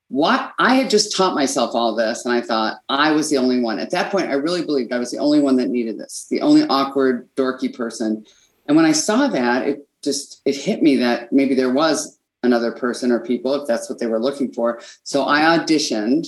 what? 0.08 0.52
I 0.58 0.74
had 0.74 0.90
just 0.90 1.14
taught 1.14 1.34
myself 1.34 1.74
all 1.74 1.94
this, 1.94 2.24
and 2.24 2.34
I 2.34 2.40
thought 2.40 2.78
I 2.88 3.12
was 3.12 3.28
the 3.28 3.38
only 3.38 3.60
one. 3.60 3.78
At 3.78 3.90
that 3.90 4.10
point, 4.10 4.28
I 4.28 4.34
really 4.34 4.64
believed 4.64 4.92
I 4.92 4.98
was 4.98 5.10
the 5.10 5.18
only 5.18 5.40
one 5.40 5.56
that 5.56 5.68
needed 5.68 5.98
this, 5.98 6.26
the 6.30 6.40
only 6.40 6.64
awkward, 6.68 7.28
dorky 7.36 7.74
person. 7.74 8.24
And 8.66 8.76
when 8.76 8.86
I 8.86 8.92
saw 8.92 9.28
that, 9.28 9.68
it 9.68 9.86
just 10.02 10.40
it 10.44 10.56
hit 10.56 10.82
me 10.82 10.96
that 10.96 11.32
maybe 11.32 11.54
there 11.54 11.72
was 11.72 12.18
another 12.42 12.72
person 12.72 13.10
or 13.10 13.20
people 13.20 13.54
if 13.54 13.66
that's 13.66 13.90
what 13.90 13.98
they 13.98 14.06
were 14.06 14.20
looking 14.20 14.52
for. 14.52 14.80
So 15.02 15.26
I 15.26 15.40
auditioned, 15.40 16.26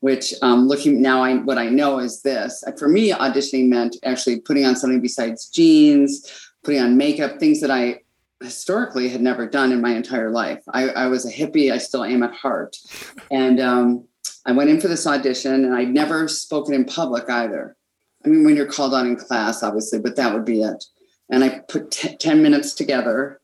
which 0.00 0.34
um, 0.42 0.66
looking 0.68 1.00
now, 1.00 1.22
I 1.22 1.36
what 1.36 1.56
I 1.56 1.68
know 1.68 2.00
is 2.00 2.22
this. 2.22 2.62
For 2.78 2.88
me, 2.88 3.12
auditioning 3.12 3.68
meant 3.68 3.96
actually 4.04 4.40
putting 4.40 4.66
on 4.66 4.76
something 4.76 5.00
besides 5.00 5.48
jeans, 5.48 6.50
putting 6.64 6.82
on 6.82 6.98
makeup, 6.98 7.38
things 7.38 7.60
that 7.60 7.70
I 7.70 8.00
historically 8.44 9.08
had 9.08 9.20
never 9.20 9.46
done 9.46 9.72
in 9.72 9.80
my 9.80 9.94
entire 9.94 10.30
life. 10.30 10.62
I, 10.68 10.88
I 10.88 11.06
was 11.06 11.26
a 11.26 11.32
hippie. 11.32 11.72
I 11.72 11.78
still 11.78 12.04
am 12.04 12.22
at 12.22 12.34
heart, 12.34 12.76
and 13.30 13.60
um, 13.60 14.04
I 14.44 14.52
went 14.52 14.70
in 14.70 14.80
for 14.80 14.88
this 14.88 15.06
audition, 15.06 15.64
and 15.64 15.74
I'd 15.74 15.92
never 15.92 16.28
spoken 16.28 16.74
in 16.74 16.84
public 16.84 17.28
either. 17.28 17.76
I 18.24 18.28
mean, 18.28 18.44
when 18.44 18.56
you're 18.56 18.66
called 18.66 18.94
on 18.94 19.06
in 19.06 19.16
class, 19.16 19.62
obviously, 19.62 19.98
but 19.98 20.16
that 20.16 20.32
would 20.32 20.44
be 20.44 20.62
it. 20.62 20.84
And 21.30 21.42
I 21.42 21.60
put 21.60 21.90
t- 21.90 22.16
10 22.16 22.42
minutes 22.42 22.74
together 22.74 23.40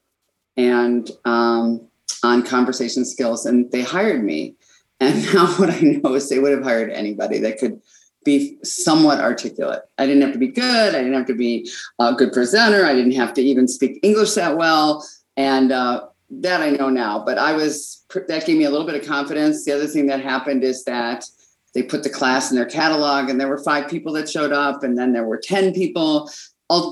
and 0.56 1.10
um, 1.24 1.88
on 2.22 2.42
conversation 2.42 3.04
skills 3.04 3.46
and 3.46 3.70
they 3.72 3.82
hired 3.82 4.22
me. 4.22 4.56
And 5.00 5.24
now 5.34 5.46
what 5.54 5.70
I 5.70 5.80
know 5.80 6.14
is 6.14 6.28
they 6.28 6.38
would 6.38 6.52
have 6.52 6.62
hired 6.62 6.90
anybody 6.90 7.38
that 7.38 7.58
could 7.58 7.80
be 8.28 8.58
somewhat 8.62 9.20
articulate. 9.20 9.82
I 9.96 10.06
didn't 10.06 10.22
have 10.22 10.32
to 10.32 10.38
be 10.38 10.48
good. 10.48 10.94
I 10.94 10.98
didn't 10.98 11.14
have 11.14 11.26
to 11.26 11.34
be 11.34 11.70
a 11.98 12.12
good 12.12 12.32
presenter. 12.32 12.84
I 12.84 12.94
didn't 12.94 13.12
have 13.12 13.32
to 13.34 13.42
even 13.42 13.66
speak 13.66 13.98
English 14.02 14.34
that 14.34 14.58
well. 14.58 15.06
And 15.36 15.72
uh, 15.72 16.08
that 16.30 16.60
I 16.60 16.70
know 16.70 16.90
now, 16.90 17.24
but 17.24 17.38
I 17.38 17.54
was, 17.54 18.04
that 18.28 18.44
gave 18.44 18.58
me 18.58 18.64
a 18.64 18.70
little 18.70 18.86
bit 18.86 19.00
of 19.00 19.08
confidence. 19.08 19.64
The 19.64 19.72
other 19.72 19.86
thing 19.86 20.06
that 20.08 20.20
happened 20.20 20.62
is 20.62 20.84
that 20.84 21.24
they 21.72 21.82
put 21.82 22.02
the 22.02 22.10
class 22.10 22.50
in 22.50 22.56
their 22.56 22.66
catalog 22.66 23.30
and 23.30 23.40
there 23.40 23.48
were 23.48 23.62
five 23.62 23.88
people 23.88 24.12
that 24.12 24.28
showed 24.28 24.52
up 24.52 24.82
and 24.82 24.98
then 24.98 25.12
there 25.12 25.24
were 25.24 25.38
10 25.38 25.72
people. 25.72 26.30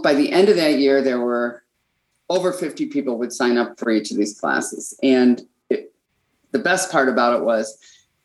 By 0.02 0.14
the 0.14 0.32
end 0.32 0.48
of 0.48 0.56
that 0.56 0.78
year, 0.78 1.02
there 1.02 1.20
were 1.20 1.64
over 2.30 2.50
50 2.50 2.86
people 2.86 3.18
would 3.18 3.32
sign 3.32 3.58
up 3.58 3.78
for 3.78 3.90
each 3.90 4.10
of 4.10 4.16
these 4.16 4.40
classes. 4.40 4.98
And 5.02 5.42
it, 5.68 5.92
the 6.52 6.58
best 6.58 6.90
part 6.90 7.10
about 7.10 7.38
it 7.38 7.44
was 7.44 7.78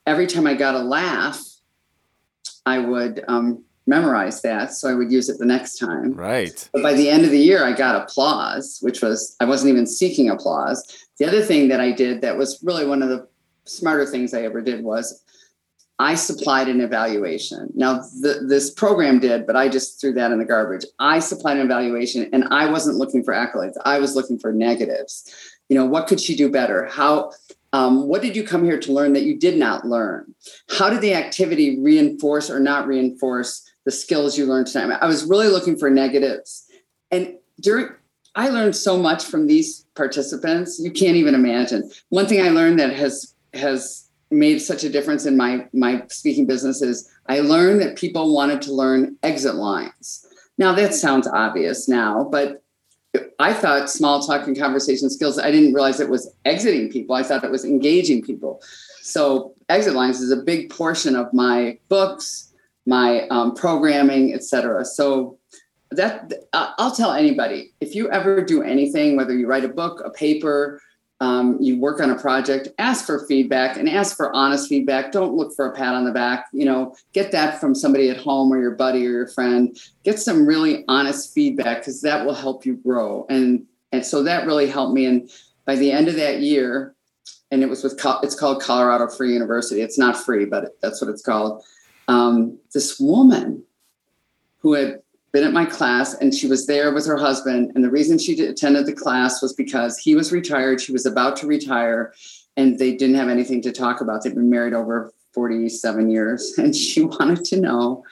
every 0.05 0.27
time 0.27 0.47
I 0.47 0.53
got 0.53 0.75
a 0.75 0.79
laugh, 0.79 1.41
I 2.65 2.79
would 2.79 3.23
um, 3.27 3.63
memorize 3.87 4.41
that. 4.41 4.73
So 4.73 4.89
I 4.89 4.93
would 4.93 5.11
use 5.11 5.29
it 5.29 5.37
the 5.39 5.45
next 5.45 5.77
time. 5.77 6.13
Right. 6.13 6.69
But 6.73 6.83
by 6.83 6.93
the 6.93 7.09
end 7.09 7.25
of 7.25 7.31
the 7.31 7.39
year, 7.39 7.65
I 7.65 7.73
got 7.73 7.95
applause, 7.95 8.79
which 8.81 9.01
was, 9.01 9.35
I 9.39 9.45
wasn't 9.45 9.71
even 9.71 9.87
seeking 9.87 10.29
applause. 10.29 11.05
The 11.17 11.25
other 11.25 11.41
thing 11.41 11.67
that 11.69 11.79
I 11.79 11.91
did 11.91 12.21
that 12.21 12.37
was 12.37 12.59
really 12.63 12.85
one 12.85 13.01
of 13.01 13.09
the 13.09 13.27
smarter 13.65 14.05
things 14.05 14.33
I 14.33 14.43
ever 14.43 14.61
did 14.61 14.83
was 14.83 15.23
I 15.99 16.15
supplied 16.15 16.67
an 16.67 16.81
evaluation. 16.81 17.69
Now, 17.75 17.99
the, 18.21 18.45
this 18.47 18.71
program 18.71 19.19
did, 19.19 19.45
but 19.45 19.55
I 19.55 19.69
just 19.69 20.01
threw 20.01 20.13
that 20.13 20.31
in 20.31 20.39
the 20.39 20.45
garbage. 20.45 20.85
I 20.97 21.19
supplied 21.19 21.57
an 21.57 21.65
evaluation 21.65 22.27
and 22.33 22.45
I 22.49 22.71
wasn't 22.71 22.97
looking 22.97 23.23
for 23.23 23.33
accolades. 23.33 23.73
I 23.85 23.99
was 23.99 24.15
looking 24.15 24.39
for 24.39 24.51
negatives. 24.51 25.31
You 25.69 25.75
know, 25.75 25.85
what 25.85 26.07
could 26.07 26.19
she 26.19 26.35
do 26.35 26.49
better? 26.49 26.85
How, 26.87 27.31
um, 27.73 28.07
what 28.07 28.21
did 28.21 28.35
you 28.35 28.43
come 28.43 28.63
here 28.63 28.79
to 28.79 28.91
learn 28.91 29.13
that 29.13 29.23
you 29.23 29.37
did 29.37 29.57
not 29.57 29.85
learn? 29.85 30.33
How 30.77 30.89
did 30.89 31.01
the 31.01 31.13
activity 31.13 31.79
reinforce 31.79 32.49
or 32.49 32.59
not 32.59 32.87
reinforce 32.87 33.67
the 33.85 33.91
skills 33.91 34.37
you 34.37 34.45
learned 34.45 34.67
tonight? 34.67 34.99
I 35.01 35.07
was 35.07 35.25
really 35.25 35.47
looking 35.47 35.77
for 35.77 35.89
negatives. 35.89 36.65
And 37.11 37.35
during, 37.59 37.89
I 38.35 38.49
learned 38.49 38.75
so 38.75 38.97
much 38.97 39.23
from 39.23 39.47
these 39.47 39.85
participants. 39.95 40.79
You 40.79 40.91
can't 40.91 41.15
even 41.15 41.35
imagine. 41.35 41.89
One 42.09 42.27
thing 42.27 42.41
I 42.41 42.49
learned 42.49 42.79
that 42.79 42.93
has, 42.93 43.33
has 43.53 44.09
made 44.31 44.59
such 44.59 44.83
a 44.83 44.89
difference 44.89 45.25
in 45.25 45.35
my 45.35 45.67
my 45.73 46.03
speaking 46.07 46.45
business 46.45 46.81
is 46.81 47.11
I 47.27 47.41
learned 47.41 47.81
that 47.81 47.97
people 47.97 48.33
wanted 48.33 48.61
to 48.63 48.73
learn 48.73 49.17
exit 49.21 49.55
lines. 49.55 50.25
Now 50.57 50.73
that 50.73 50.93
sounds 50.93 51.27
obvious 51.27 51.87
now, 51.87 52.27
but 52.31 52.60
I 53.39 53.53
thought 53.53 53.89
small 53.89 54.21
talk 54.21 54.47
and 54.47 54.57
conversation 54.57 55.09
skills. 55.09 55.37
I 55.37 55.51
didn't 55.51 55.73
realize 55.73 55.99
it 55.99 56.09
was 56.09 56.33
exiting 56.45 56.89
people. 56.89 57.15
I 57.15 57.23
thought 57.23 57.43
it 57.43 57.51
was 57.51 57.65
engaging 57.65 58.21
people. 58.21 58.61
So 59.01 59.53
exit 59.67 59.95
lines 59.95 60.21
is 60.21 60.31
a 60.31 60.37
big 60.37 60.69
portion 60.69 61.15
of 61.15 61.33
my 61.33 61.77
books, 61.89 62.53
my 62.85 63.27
um, 63.27 63.55
programming, 63.55 64.33
etc. 64.33 64.85
So 64.85 65.37
that 65.91 66.31
I'll 66.53 66.95
tell 66.95 67.11
anybody 67.11 67.73
if 67.81 67.95
you 67.95 68.09
ever 68.11 68.41
do 68.43 68.63
anything, 68.63 69.17
whether 69.17 69.37
you 69.37 69.47
write 69.47 69.65
a 69.65 69.69
book, 69.69 70.01
a 70.05 70.09
paper, 70.09 70.79
um, 71.21 71.57
you 71.61 71.79
work 71.79 72.01
on 72.01 72.09
a 72.09 72.19
project, 72.19 72.69
ask 72.79 73.05
for 73.05 73.27
feedback 73.27 73.77
and 73.77 73.87
ask 73.87 74.17
for 74.17 74.35
honest 74.35 74.67
feedback. 74.67 75.11
Don't 75.11 75.35
look 75.35 75.55
for 75.55 75.67
a 75.67 75.75
pat 75.75 75.93
on 75.93 76.03
the 76.03 76.11
back. 76.11 76.47
You 76.51 76.65
know, 76.65 76.95
get 77.13 77.31
that 77.31 77.61
from 77.61 77.75
somebody 77.75 78.09
at 78.09 78.17
home 78.17 78.51
or 78.51 78.59
your 78.59 78.71
buddy 78.71 79.05
or 79.05 79.11
your 79.11 79.27
friend. 79.27 79.77
Get 80.03 80.19
some 80.19 80.47
really 80.47 80.83
honest 80.87 81.31
feedback 81.31 81.77
because 81.77 82.01
that 82.01 82.25
will 82.25 82.33
help 82.33 82.65
you 82.65 82.75
grow. 82.75 83.27
And 83.29 83.67
and 83.91 84.03
so 84.03 84.23
that 84.23 84.47
really 84.47 84.67
helped 84.67 84.95
me. 84.95 85.05
And 85.05 85.29
by 85.65 85.75
the 85.75 85.91
end 85.91 86.07
of 86.07 86.15
that 86.15 86.39
year, 86.39 86.95
and 87.51 87.61
it 87.61 87.69
was 87.69 87.83
with 87.83 88.03
it's 88.23 88.35
called 88.35 88.63
Colorado 88.63 89.07
Free 89.07 89.31
University. 89.31 89.81
It's 89.81 89.99
not 89.99 90.17
free, 90.17 90.45
but 90.45 90.75
that's 90.81 91.01
what 91.01 91.11
it's 91.11 91.21
called. 91.21 91.63
Um, 92.07 92.57
this 92.73 92.99
woman 92.99 93.63
who 94.59 94.73
had 94.73 95.00
been 95.33 95.43
at 95.43 95.53
my 95.53 95.65
class 95.65 96.13
and 96.15 96.33
she 96.33 96.47
was 96.47 96.67
there 96.67 96.93
with 96.93 97.05
her 97.05 97.17
husband. 97.17 97.71
And 97.75 97.83
the 97.83 97.89
reason 97.89 98.17
she 98.17 98.39
attended 98.45 98.85
the 98.85 98.93
class 98.93 99.41
was 99.41 99.53
because 99.53 99.97
he 99.97 100.15
was 100.15 100.31
retired. 100.31 100.81
She 100.81 100.91
was 100.91 101.05
about 101.05 101.37
to 101.37 101.47
retire 101.47 102.13
and 102.57 102.77
they 102.77 102.95
didn't 102.95 103.15
have 103.15 103.29
anything 103.29 103.61
to 103.61 103.71
talk 103.71 104.01
about. 104.01 104.23
They'd 104.23 104.35
been 104.35 104.49
married 104.49 104.73
over 104.73 105.13
47 105.33 106.09
years. 106.09 106.53
And 106.57 106.75
she 106.75 107.03
wanted 107.03 107.45
to 107.45 107.59
know. 107.59 108.03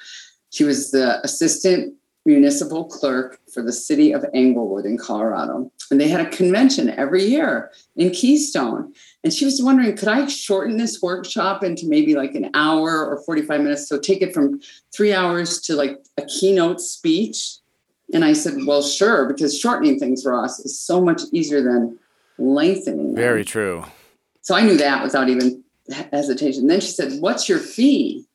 She 0.51 0.63
was 0.63 0.91
the 0.91 1.23
assistant 1.23 1.95
municipal 2.25 2.85
clerk 2.85 3.39
for 3.51 3.63
the 3.63 3.71
city 3.71 4.11
of 4.11 4.25
Englewood 4.33 4.85
in 4.85 4.97
Colorado. 4.97 5.71
And 5.89 5.99
they 5.99 6.07
had 6.07 6.25
a 6.25 6.29
convention 6.29 6.89
every 6.89 7.23
year 7.23 7.71
in 7.95 8.11
Keystone. 8.11 8.93
And 9.23 9.33
she 9.33 9.45
was 9.45 9.61
wondering, 9.61 9.95
could 9.95 10.07
I 10.07 10.27
shorten 10.27 10.77
this 10.77 11.01
workshop 11.01 11.63
into 11.63 11.87
maybe 11.87 12.15
like 12.15 12.35
an 12.35 12.51
hour 12.53 13.05
or 13.05 13.21
45 13.23 13.61
minutes? 13.61 13.87
So 13.87 13.97
take 13.97 14.21
it 14.21 14.33
from 14.33 14.61
three 14.93 15.13
hours 15.13 15.59
to 15.61 15.75
like 15.75 15.97
a 16.17 16.25
keynote 16.25 16.81
speech. 16.81 17.55
And 18.13 18.25
I 18.25 18.33
said, 18.33 18.55
well, 18.65 18.81
sure, 18.81 19.27
because 19.27 19.57
shortening 19.57 19.99
things 19.99 20.23
for 20.23 20.33
us 20.43 20.59
is 20.59 20.79
so 20.79 21.01
much 21.01 21.21
easier 21.31 21.61
than 21.61 21.97
lengthening. 22.37 23.15
Very 23.15 23.45
true. 23.45 23.85
So 24.41 24.55
I 24.55 24.61
knew 24.61 24.77
that 24.77 25.03
without 25.03 25.29
even 25.29 25.63
hesitation. 26.11 26.67
Then 26.67 26.81
she 26.81 26.91
said, 26.91 27.21
what's 27.21 27.47
your 27.47 27.59
fee 27.59 28.25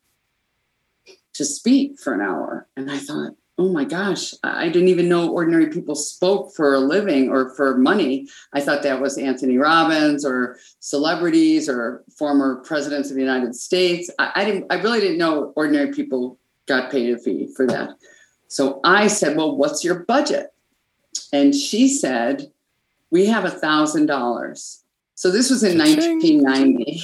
to 1.34 1.44
speak 1.44 1.98
for 1.98 2.14
an 2.14 2.20
hour? 2.20 2.68
And 2.76 2.90
I 2.90 2.98
thought, 2.98 3.34
oh 3.56 3.68
my 3.68 3.84
gosh, 3.84 4.34
I 4.42 4.68
didn't 4.68 4.88
even 4.88 5.08
know 5.08 5.30
ordinary 5.30 5.68
people 5.68 5.94
spoke 5.94 6.52
for 6.54 6.75
a 6.75 6.80
living 6.80 7.30
or 7.30 7.54
for 7.54 7.78
money. 7.78 8.28
I 8.52 8.61
thought 8.61 8.82
that 8.82 9.00
was 9.00 9.16
Anthony 9.16 9.58
Robbins 9.58 10.25
or 10.25 10.58
celebrities 10.80 11.68
or 11.68 12.02
former 12.18 12.56
presidents 12.56 13.11
of 13.11 13.16
the 13.16 13.23
United 13.23 13.54
States. 13.54 14.11
I, 14.18 14.32
I 14.34 14.44
didn't 14.44 14.66
I 14.70 14.80
really 14.82 15.00
didn't 15.00 15.18
know 15.18 15.52
ordinary 15.56 15.92
people 15.92 16.38
got 16.66 16.90
paid 16.90 17.14
a 17.14 17.18
fee 17.18 17.49
for 17.54 17.66
that. 17.66 17.90
So 18.49 18.80
I 18.84 19.06
said, 19.06 19.37
Well, 19.37 19.56
what's 19.56 19.84
your 19.84 20.00
budget? 20.00 20.52
And 21.32 21.54
she 21.54 21.88
said, 21.88 22.50
We 23.11 23.26
have 23.26 23.44
a 23.44 23.50
thousand 23.50 24.06
dollars. 24.06 24.82
So 25.14 25.30
this 25.30 25.49
was 25.50 25.62
in 25.62 25.78
1990. 25.78 27.02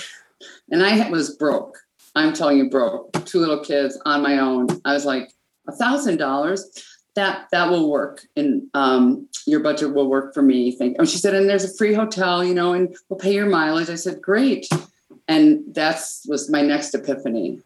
And 0.71 0.83
I 0.83 1.09
was 1.11 1.37
broke. 1.37 1.78
I'm 2.14 2.33
telling 2.33 2.59
you, 2.59 2.69
broke. 2.69 3.12
Two 3.25 3.38
little 3.38 3.61
kids 3.61 4.00
on 4.04 4.23
my 4.23 4.38
own. 4.38 4.66
I 4.85 4.95
was 4.95 5.04
like, 5.04 5.33
thousand 5.73 6.17
dollars 6.19 6.71
that 7.15 7.49
that 7.50 7.71
will 7.71 7.91
work 7.91 8.27
and 8.37 8.62
um, 8.75 9.29
your 9.47 9.61
budget 9.61 9.95
will 9.95 10.09
work 10.09 10.33
for 10.33 10.43
me 10.43 10.73
think. 10.73 10.97
Oh 10.99 11.05
she 11.05 11.19
said 11.19 11.35
and 11.35 11.49
there's 11.49 11.65
a 11.65 11.77
free 11.77 11.95
hotel 11.95 12.45
you 12.45 12.55
know 12.55 12.73
and 12.73 12.95
we'll 13.09 13.19
pay 13.19 13.35
your 13.35 13.49
mileage. 13.49 13.91
I 13.91 13.97
said 13.97 14.23
great. 14.23 14.69
And 15.29 15.62
that's 15.75 16.27
was 16.29 16.50
my 16.50 16.62
next 16.62 16.95
epiphany. 16.95 17.61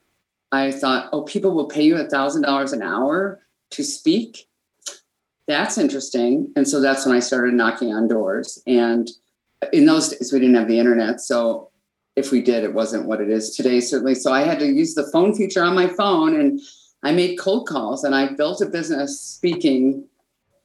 I 0.53 0.71
thought 0.73 1.09
oh 1.13 1.23
people 1.23 1.53
will 1.53 1.69
pay 1.69 1.83
you 1.83 1.97
a 1.97 2.09
thousand 2.09 2.43
dollars 2.43 2.73
an 2.73 2.83
hour 2.83 3.41
to 3.71 3.85
speak? 3.85 4.49
That's 5.47 5.77
interesting. 5.77 6.53
And 6.57 6.67
so 6.67 6.81
that's 6.81 7.05
when 7.05 7.15
i 7.15 7.21
started 7.21 7.55
knocking 7.55 7.93
on 7.93 8.09
doors. 8.09 8.63
And 8.67 9.11
in 9.73 9.87
those 9.87 10.09
days 10.09 10.33
we 10.33 10.41
didn't 10.41 10.57
have 10.57 10.69
the 10.69 10.79
internet 10.79 11.21
so 11.21 11.71
if 12.17 12.31
we 12.31 12.41
did 12.41 12.65
it 12.65 12.75
wasn't 12.75 13.07
what 13.07 13.21
it 13.21 13.29
is 13.29 13.55
today 13.55 13.81
certainly. 13.81 14.15
So 14.15 14.33
i 14.33 14.43
had 14.43 14.59
to 14.61 14.67
use 14.67 14.95
the 14.95 15.11
phone 15.13 15.35
feature 15.35 15.63
on 15.63 15.75
my 15.75 15.87
phone 15.87 16.35
and 16.39 16.61
I 17.05 17.13
made 17.13 17.39
cold 17.39 17.69
calls 17.69 18.03
and 18.03 18.15
I 18.15 18.33
built 18.33 18.61
a 18.63 18.67
business 18.67 19.21
speaking 19.21 20.07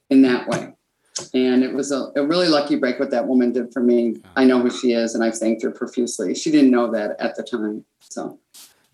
in 0.09 0.21
that 0.23 0.47
way. 0.47 0.73
And 1.33 1.63
it 1.63 1.73
was 1.73 1.91
a, 1.91 2.11
a 2.15 2.25
really 2.25 2.47
lucky 2.47 2.77
break 2.77 2.97
what 2.97 3.11
that 3.11 3.27
woman 3.27 3.51
did 3.51 3.73
for 3.73 3.81
me. 3.81 4.21
I 4.37 4.45
know 4.45 4.59
who 4.61 4.71
she 4.71 4.93
is 4.93 5.13
and 5.15 5.23
I've 5.23 5.37
thanked 5.37 5.61
her 5.63 5.71
profusely. 5.71 6.33
She 6.33 6.49
didn't 6.49 6.71
know 6.71 6.89
that 6.91 7.19
at 7.19 7.35
the 7.35 7.43
time. 7.43 7.83
So 7.99 8.39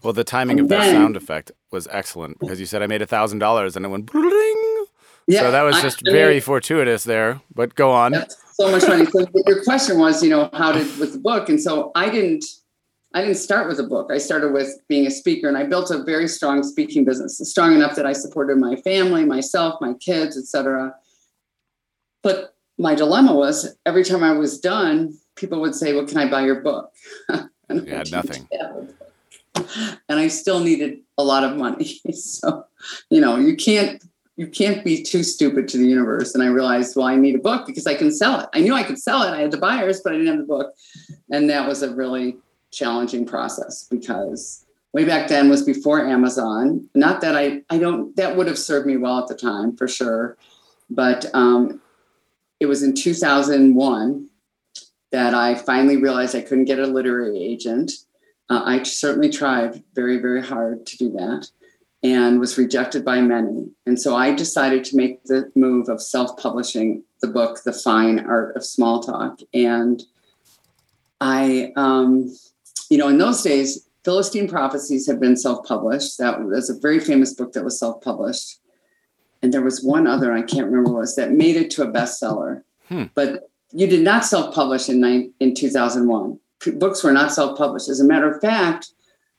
Well, 0.02 0.12
the 0.14 0.24
timing 0.24 0.60
of 0.60 0.68
that 0.70 0.80
then- 0.80 0.96
sound 0.96 1.16
effect 1.16 1.52
was 1.72 1.88
excellent 1.92 2.40
because 2.40 2.60
you 2.60 2.66
said 2.66 2.82
I 2.82 2.88
made 2.88 3.04
a 3.04 3.06
thousand 3.08 3.40
dollars 3.40 3.76
and 3.76 3.86
it 3.86 3.90
went 3.90 4.12
bling. 4.12 4.86
yeah, 5.28 5.42
so 5.42 5.52
that 5.52 5.62
was 5.62 5.80
just 5.82 6.00
I 6.00 6.10
mean, 6.10 6.14
very 6.14 6.40
fortuitous 6.40 7.04
there. 7.04 7.42
But 7.54 7.76
go 7.76 7.92
on. 7.92 8.14
That's 8.14 8.38
so 8.56 8.72
much 8.72 8.88
money. 8.88 9.06
So 9.06 9.28
your 9.46 9.64
question 9.64 10.00
was, 10.00 10.24
you 10.24 10.30
know, 10.32 10.50
how 10.54 10.72
did 10.72 10.98
with 10.98 11.14
the 11.14 11.20
book? 11.20 11.48
And 11.50 11.62
so 11.62 11.92
I 11.94 12.10
didn't 12.10 12.44
I 13.16 13.22
didn't 13.22 13.38
start 13.38 13.70
with 13.70 13.80
a 13.80 13.84
book. 13.84 14.12
I 14.12 14.18
started 14.18 14.52
with 14.52 14.78
being 14.90 15.08
a 15.08 15.12
speaker 15.12 15.48
and 15.48 15.58
I 15.58 15.64
built 15.64 15.90
a 15.90 16.04
very 16.04 16.28
strong 16.28 16.64
speaking 16.64 17.06
business, 17.06 17.40
strong 17.50 17.74
enough 17.74 17.96
that 17.96 18.06
I 18.06 18.12
supported 18.12 18.58
my 18.58 18.76
family, 18.76 19.24
myself, 19.24 19.80
my 19.80 19.94
kids, 19.94 20.38
etc. 20.38 20.94
But 22.22 22.56
my 22.78 22.94
dilemma 22.94 23.34
was 23.34 23.74
every 23.86 24.04
time 24.04 24.22
I 24.22 24.34
was 24.34 24.60
done, 24.60 25.18
people 25.38 25.62
would 25.62 25.76
say, 25.76 25.94
Well, 25.94 26.06
can 26.06 26.18
I 26.18 26.30
buy 26.30 26.46
your 26.46 26.60
book? 26.60 26.92
and 27.30 27.50
I 27.70 27.74
You 27.76 27.96
had 27.96 28.12
nothing. 28.12 28.50
have 28.52 28.76
a 28.76 28.82
book. 28.82 29.70
And 30.10 30.20
I 30.20 30.28
still 30.28 30.60
needed 30.60 31.00
a 31.18 31.24
lot 31.24 31.46
of 31.46 31.56
money. 31.56 32.02
so, 32.12 32.66
you 33.10 33.22
know, 33.22 33.38
you 33.38 33.56
can't 33.56 34.04
you 34.36 34.48
can't 34.48 34.84
be 34.84 35.02
too 35.02 35.24
stupid 35.24 35.70
to 35.70 35.78
the 35.78 35.88
universe. 35.88 36.34
And 36.36 36.44
I 36.44 36.48
realized, 36.48 36.98
well, 36.98 37.08
I 37.08 37.16
need 37.16 37.36
a 37.36 37.40
book 37.40 37.66
because 37.66 37.88
I 37.88 37.96
can 37.96 38.12
sell 38.12 38.42
it. 38.42 38.50
I 38.54 38.60
knew 38.60 38.74
I 38.74 38.84
could 38.84 39.00
sell 39.00 39.24
it. 39.24 39.30
I 39.30 39.40
had 39.40 39.52
the 39.52 39.58
buyers, 39.58 40.02
but 40.04 40.12
I 40.12 40.18
didn't 40.18 40.28
have 40.28 40.40
the 40.40 40.44
book. 40.44 40.74
And 41.32 41.50
that 41.50 41.66
was 41.66 41.82
a 41.82 41.96
really 41.96 42.36
challenging 42.76 43.26
process 43.26 43.86
because 43.90 44.66
way 44.94 45.06
back 45.06 45.28
then 45.28 45.50
was 45.50 45.64
before 45.64 46.06
Amazon. 46.06 46.90
Not 46.94 47.22
that 47.22 47.36
I, 47.36 47.62
I 47.70 47.78
don't, 47.78 48.16
that 48.16 48.36
would 48.36 48.48
have 48.48 48.58
served 48.58 48.88
me 48.88 48.98
well 48.98 49.20
at 49.20 49.28
the 49.28 49.36
time 49.36 49.76
for 49.76 49.88
sure. 49.88 50.38
But 50.90 51.26
um, 51.34 51.82
it 52.60 52.68
was 52.68 52.84
in 52.84 52.94
2001 52.94 54.30
that 55.12 55.34
I 55.34 55.56
finally 55.56 55.98
realized 55.98 56.36
I 56.36 56.42
couldn't 56.42 56.66
get 56.66 56.80
a 56.80 56.88
literary 56.88 57.38
agent. 57.42 57.92
Uh, 58.50 58.62
I 58.66 58.84
certainly 58.84 59.30
tried 59.30 59.84
very, 59.94 60.18
very 60.18 60.42
hard 60.42 60.86
to 60.86 60.98
do 60.98 61.12
that 61.12 61.50
and 62.04 62.40
was 62.40 62.58
rejected 62.58 63.04
by 63.04 63.20
many. 63.20 63.72
And 63.86 64.00
so 64.00 64.16
I 64.16 64.34
decided 64.34 64.84
to 64.86 64.98
make 64.98 65.24
the 65.24 65.52
move 65.56 65.90
of 65.90 66.02
self 66.02 66.38
publishing 66.38 67.04
the 67.22 67.28
book, 67.28 67.64
The 67.64 67.74
Fine 67.74 68.20
Art 68.20 68.56
of 68.56 68.64
Small 68.64 69.02
Talk. 69.02 69.40
And 69.54 70.04
I, 71.20 71.74
um, 71.76 72.36
you 72.90 72.98
know, 72.98 73.08
in 73.08 73.18
those 73.18 73.42
days, 73.42 73.88
Celestine 74.04 74.48
Prophecies 74.48 75.08
had 75.08 75.20
been 75.20 75.36
self 75.36 75.66
published. 75.66 76.18
That 76.20 76.44
was 76.44 76.70
a 76.70 76.80
very 76.80 77.00
famous 77.00 77.34
book 77.34 77.54
that 77.54 77.64
was 77.64 77.80
self 77.80 78.02
published. 78.02 78.60
And 79.42 79.54
there 79.54 79.62
was 79.62 79.84
one 79.84 80.08
other, 80.08 80.34
I 80.34 80.42
can't 80.42 80.66
remember 80.66 80.92
what 80.92 80.98
it 80.98 81.02
was, 81.02 81.16
that 81.16 81.32
made 81.32 81.56
it 81.56 81.70
to 81.72 81.84
a 81.84 81.92
bestseller. 81.92 82.64
Hmm. 82.88 83.04
But 83.14 83.50
you 83.72 83.88
did 83.88 84.02
not 84.02 84.26
self 84.26 84.54
publish 84.54 84.90
in, 84.90 85.00
nine, 85.00 85.34
in 85.40 85.54
2001. 85.54 86.40
Books 86.78 87.04
were 87.04 87.12
not 87.12 87.32
self 87.32 87.58
published. 87.58 87.90
As 87.90 88.00
a 88.00 88.06
matter 88.06 88.32
of 88.32 88.42
fact, 88.42 88.92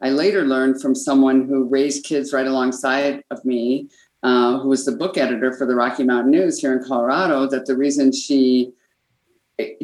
I 0.03 0.11
later 0.11 0.45
learned 0.45 0.83
from 0.83 0.95
someone 0.95 1.47
who 1.47 1.65
raised 1.65 2.05
kids 2.05 2.33
right 2.33 2.47
alongside 2.47 3.25
of 3.31 3.45
me, 3.45 3.89
uh, 4.23 4.59
who 4.59 4.69
was 4.69 4.85
the 4.85 4.93
book 4.93 5.17
editor 5.17 5.53
for 5.53 5.67
the 5.67 5.75
Rocky 5.75 6.05
Mountain 6.05 6.33
News 6.33 6.59
here 6.59 6.77
in 6.77 6.85
Colorado, 6.85 7.47
that 7.49 7.67
the 7.67 7.77
reason 7.77 8.13
she, 8.13 8.73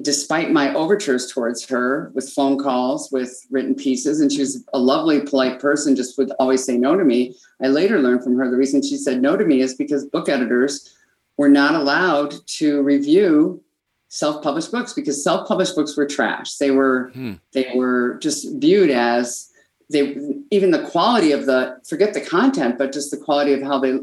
despite 0.03 0.51
my 0.51 0.75
overtures 0.75 1.33
towards 1.33 1.67
her 1.67 2.11
with 2.15 2.29
phone 2.29 2.59
calls, 2.59 3.11
with 3.11 3.47
written 3.51 3.75
pieces, 3.75 4.21
and 4.21 4.31
she 4.31 4.41
was 4.41 4.65
a 4.75 4.79
lovely, 4.79 5.21
polite 5.21 5.61
person, 5.61 5.97
just 5.97 6.19
would 6.19 6.31
always 6.39 6.63
say 6.63 6.77
no 6.77 6.97
to 6.97 7.05
me. 7.05 7.35
I 7.63 7.69
later 7.69 7.99
learned 8.01 8.23
from 8.23 8.37
her 8.37 8.51
the 8.51 8.57
reason 8.57 8.83
she 8.83 8.97
said 8.97 9.23
no 9.23 9.37
to 9.37 9.45
me 9.45 9.61
is 9.61 9.75
because 9.75 10.05
book 10.05 10.29
editors 10.29 10.95
were 11.39 11.49
not 11.49 11.75
allowed 11.75 12.35
to 12.47 12.83
review 12.83 13.63
self-published 14.09 14.71
books 14.71 14.93
because 14.93 15.25
self-published 15.25 15.75
books 15.75 15.97
were 15.97 16.07
trash. 16.07 16.57
They 16.57 16.71
were 16.71 17.11
Hmm. 17.15 17.33
they 17.53 17.73
were 17.75 18.19
just 18.21 18.47
viewed 18.57 18.91
as 18.91 19.49
they 19.89 20.19
even 20.51 20.71
the 20.71 20.83
quality 20.83 21.33
of 21.33 21.47
the 21.47 21.79
forget 21.89 22.13
the 22.13 22.21
content, 22.21 22.77
but 22.77 22.93
just 22.93 23.11
the 23.11 23.17
quality 23.17 23.55
of 23.55 23.63
how 23.63 23.79
they 23.79 23.99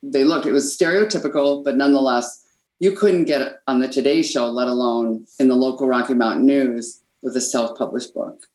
they 0.00 0.22
looked. 0.22 0.46
It 0.46 0.52
was 0.52 0.76
stereotypical, 0.76 1.64
but 1.64 1.76
nonetheless, 1.76 2.44
you 2.80 2.92
couldn't 2.92 3.24
get 3.24 3.60
on 3.66 3.80
the 3.80 3.88
Today 3.88 4.22
Show, 4.22 4.46
let 4.48 4.68
alone 4.68 5.26
in 5.38 5.48
the 5.48 5.54
local 5.56 5.86
Rocky 5.86 6.14
Mountain 6.14 6.46
News 6.46 7.00
with 7.22 7.36
a 7.36 7.40
self-published 7.40 8.14
book. 8.14 8.46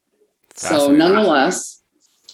So 0.55 0.91
nonetheless, 0.91 1.81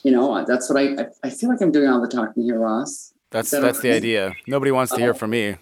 you 0.04 0.12
know 0.12 0.46
that's 0.46 0.70
what 0.70 0.78
I 0.82 1.04
I, 1.04 1.06
I 1.24 1.30
feel 1.30 1.50
like 1.50 1.62
I'm 1.62 1.72
doing 1.72 1.90
all 1.90 2.02
the 2.02 2.08
talking 2.08 2.44
here, 2.44 2.60
Ross. 2.60 3.14
That's 3.32 3.52
that 3.52 3.62
that's 3.62 3.80
the 3.80 3.92
idea. 3.92 4.36
Nobody 4.48 4.72
wants 4.72 4.94
to 4.94 5.00
hear 5.00 5.14
from 5.14 5.32
me. 5.32 5.56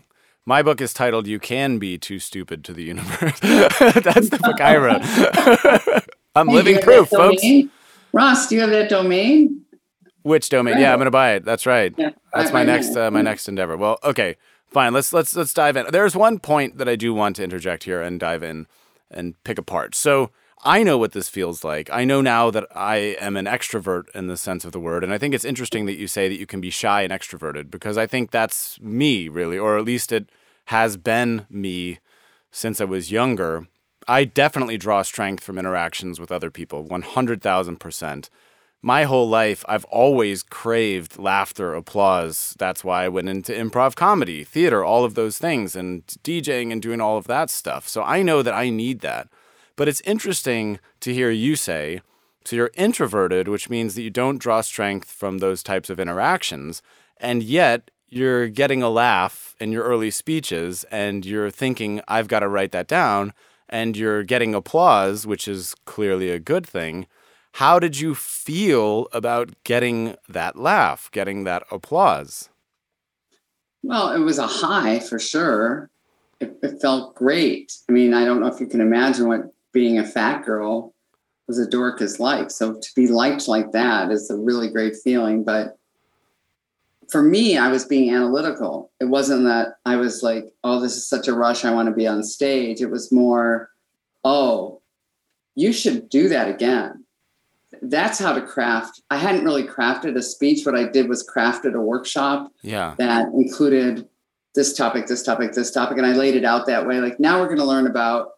My 0.46 0.64
book 0.64 0.82
is 0.82 0.94
titled 0.94 1.28
"You 1.28 1.40
Can 1.40 1.78
Be 1.78 1.98
Too 1.98 2.20
Stupid 2.20 2.64
to 2.66 2.74
the 2.74 2.84
Universe." 2.84 3.40
that's 3.42 4.30
the 4.30 4.40
book 4.42 4.62
I 4.62 4.78
wrote. 4.78 6.04
I'm 6.36 6.48
Hey, 6.48 6.54
living 6.54 6.66
do 6.66 6.70
you 6.72 6.76
have 6.98 7.10
proof, 7.10 7.10
folks. 7.10 7.44
Ross, 8.14 8.48
do 8.48 8.56
you 8.56 8.62
have 8.62 8.70
that 8.72 8.90
domain? 8.90 9.66
Which 10.24 10.50
domain? 10.50 10.76
Right. 10.76 10.82
Yeah, 10.82 10.94
I'm 10.94 11.00
gonna 11.00 11.12
buy 11.12 11.34
it. 11.34 11.46
That's 11.46 11.66
right. 11.66 11.94
Yeah, 11.98 12.12
That's 12.34 12.52
my 12.52 12.64
next 12.64 12.96
uh, 12.96 13.12
my 13.12 13.22
next 13.22 13.48
endeavor. 13.48 13.78
Well, 13.78 13.98
okay, 14.04 14.38
fine. 14.70 14.94
Let's 14.94 15.14
let's 15.14 15.36
let's 15.36 15.54
dive 15.54 15.78
in. 15.78 15.86
There's 15.92 16.16
one 16.16 16.40
point 16.40 16.78
that 16.78 16.90
I 16.90 16.96
do 16.96 17.14
want 17.14 17.36
to 17.38 17.44
interject 17.44 17.84
here 17.84 18.02
and 18.02 18.20
dive 18.20 18.44
in 18.44 18.68
and 19.10 19.42
pick 19.44 19.58
apart. 19.58 19.96
So 19.96 20.32
I 20.64 20.84
know 20.84 20.98
what 20.98 21.12
this 21.12 21.30
feels 21.30 21.64
like. 21.64 21.90
I 21.92 22.04
know 22.04 22.22
now 22.22 22.50
that 22.52 22.66
I 22.76 23.16
am 23.20 23.38
an 23.38 23.46
extrovert 23.46 24.10
in 24.16 24.28
the 24.28 24.38
sense 24.38 24.66
of 24.66 24.72
the 24.72 24.80
word, 24.80 25.04
and 25.04 25.14
I 25.14 25.18
think 25.18 25.34
it's 25.34 25.46
interesting 25.46 25.86
that 25.86 25.98
you 25.98 26.08
say 26.08 26.28
that 26.28 26.40
you 26.40 26.46
can 26.46 26.62
be 26.62 26.70
shy 26.70 27.04
and 27.04 27.14
extroverted 27.14 27.70
because 27.70 27.98
I 27.98 28.08
think 28.08 28.32
that's 28.32 28.80
me 28.82 29.30
really, 29.30 29.58
or 29.58 29.78
at 29.78 29.86
least 29.86 30.12
it 30.12 30.30
has 30.66 30.98
been 30.98 31.46
me 31.50 32.00
since 32.52 32.82
I 32.82 32.86
was 32.86 33.12
younger. 33.12 33.68
I 34.08 34.24
definitely 34.24 34.78
draw 34.78 35.02
strength 35.02 35.44
from 35.44 35.58
interactions 35.58 36.20
with 36.20 36.32
other 36.32 36.50
people, 36.50 36.86
100,000%. 36.86 38.30
My 38.82 39.04
whole 39.04 39.28
life, 39.28 39.66
I've 39.68 39.86
always 39.86 40.44
craved 40.44 41.18
laughter, 41.18 41.74
applause. 41.74 42.56
That's 42.60 42.84
why 42.84 43.06
I 43.06 43.10
went 43.10 43.28
into 43.28 43.52
improv 43.52 43.96
comedy, 43.96 44.44
theater, 44.44 44.84
all 44.84 45.04
of 45.04 45.16
those 45.16 45.40
things, 45.40 45.76
and 45.76 46.06
DJing 46.24 46.72
and 46.72 46.82
doing 46.82 47.02
all 47.02 47.18
of 47.18 47.28
that 47.28 47.50
stuff. 47.50 47.88
So 47.88 48.04
I 48.04 48.22
know 48.22 48.44
that 48.44 48.54
I 48.54 48.70
need 48.70 49.00
that. 49.00 49.28
But 49.76 49.88
it's 49.88 50.02
interesting 50.02 50.80
to 51.02 51.14
hear 51.14 51.32
you 51.32 51.56
say, 51.56 52.02
so 52.46 52.56
you're 52.56 52.72
introverted, 52.76 53.48
which 53.48 53.70
means 53.70 53.96
that 53.96 54.04
you 54.04 54.10
don't 54.10 54.38
draw 54.38 54.62
strength 54.62 55.12
from 55.12 55.40
those 55.40 55.64
types 55.64 55.90
of 55.90 56.00
interactions, 56.00 56.82
and 57.18 57.44
yet 57.44 57.92
you're 58.10 58.48
getting 58.48 58.82
a 58.82 58.90
laugh 58.90 59.56
in 59.60 59.72
your 59.72 59.84
early 59.84 60.12
speeches 60.12 60.86
and 60.86 61.26
you're 61.26 61.52
thinking, 61.52 62.00
I've 62.08 62.30
got 62.30 62.40
to 62.40 62.48
write 62.48 62.72
that 62.72 62.88
down, 62.88 63.34
and 63.68 63.98
you're 63.98 64.24
getting 64.24 64.56
applause, 64.56 65.28
which 65.28 65.48
is 65.48 65.76
clearly 65.86 66.30
a 66.30 66.40
good 66.40 66.66
thing. 66.66 67.08
How 67.58 67.80
did 67.80 68.00
you 68.00 68.14
feel 68.14 69.08
about 69.12 69.50
getting 69.64 70.16
that 70.30 70.58
laugh, 70.58 71.10
getting 71.12 71.44
that 71.46 71.64
applause? 71.72 72.50
Well, 73.82 74.12
it 74.12 74.20
was 74.20 74.38
a 74.38 74.46
high 74.46 75.00
for 75.00 75.18
sure. 75.18 75.90
It, 76.40 76.56
it 76.62 76.80
felt 76.80 77.16
great. 77.16 77.76
I 77.90 77.94
mean, 77.94 78.14
I 78.14 78.26
don't 78.26 78.42
know 78.42 78.46
if 78.46 78.60
you 78.60 78.68
can 78.68 78.80
imagine 78.80 79.28
what 79.28 79.52
being 79.72 79.98
a 79.98 80.06
fat 80.06 80.46
girl 80.46 80.94
was 81.48 81.58
a 81.58 81.68
dork 81.68 82.00
is 82.00 82.20
like. 82.20 82.52
So 82.52 82.76
to 82.76 82.90
be 82.96 83.08
liked 83.08 83.48
like 83.48 83.72
that 83.72 84.12
is 84.12 84.30
a 84.30 84.38
really 84.38 84.70
great 84.70 84.96
feeling. 84.96 85.44
But 85.44 85.80
for 87.10 87.24
me, 87.24 87.58
I 87.58 87.70
was 87.70 87.86
being 87.86 88.14
analytical. 88.14 88.92
It 89.00 89.06
wasn't 89.06 89.46
that 89.46 89.80
I 89.84 89.96
was 89.96 90.22
like, 90.22 90.54
oh, 90.64 90.80
this 90.80 90.96
is 90.96 91.10
such 91.10 91.28
a 91.28 91.34
rush. 91.34 91.66
I 91.66 91.74
want 91.74 91.90
to 91.90 91.96
be 91.96 92.06
on 92.06 92.22
stage. 92.22 92.82
It 92.82 92.92
was 92.92 93.12
more, 93.12 93.72
oh, 94.24 94.80
you 95.56 95.74
should 95.74 96.08
do 96.08 96.30
that 96.30 96.50
again. 96.50 97.04
That's 97.82 98.18
how 98.20 98.34
to 98.34 98.42
craft. 98.42 99.02
I 99.10 99.18
hadn't 99.18 99.44
really 99.44 99.64
crafted 99.64 100.16
a 100.16 100.22
speech. 100.22 100.66
What 100.66 100.76
I 100.76 100.86
did 100.86 101.10
was 101.10 101.28
crafted 101.28 101.74
a 101.76 101.82
workshop 101.82 102.52
Yeah. 102.64 102.96
that 102.98 103.28
included 103.34 104.08
this 104.56 104.74
topic, 104.74 105.08
this 105.08 105.22
topic, 105.24 105.52
this 105.52 105.72
topic. 105.72 105.98
And 105.98 106.06
I 106.06 106.14
laid 106.14 106.36
it 106.36 106.46
out 106.46 106.66
that 106.68 106.88
way. 106.88 107.00
Like 107.00 107.20
now 107.20 107.40
we're 107.40 107.48
going 107.48 107.58
to 107.60 107.66
learn 107.66 107.86
about, 107.86 108.32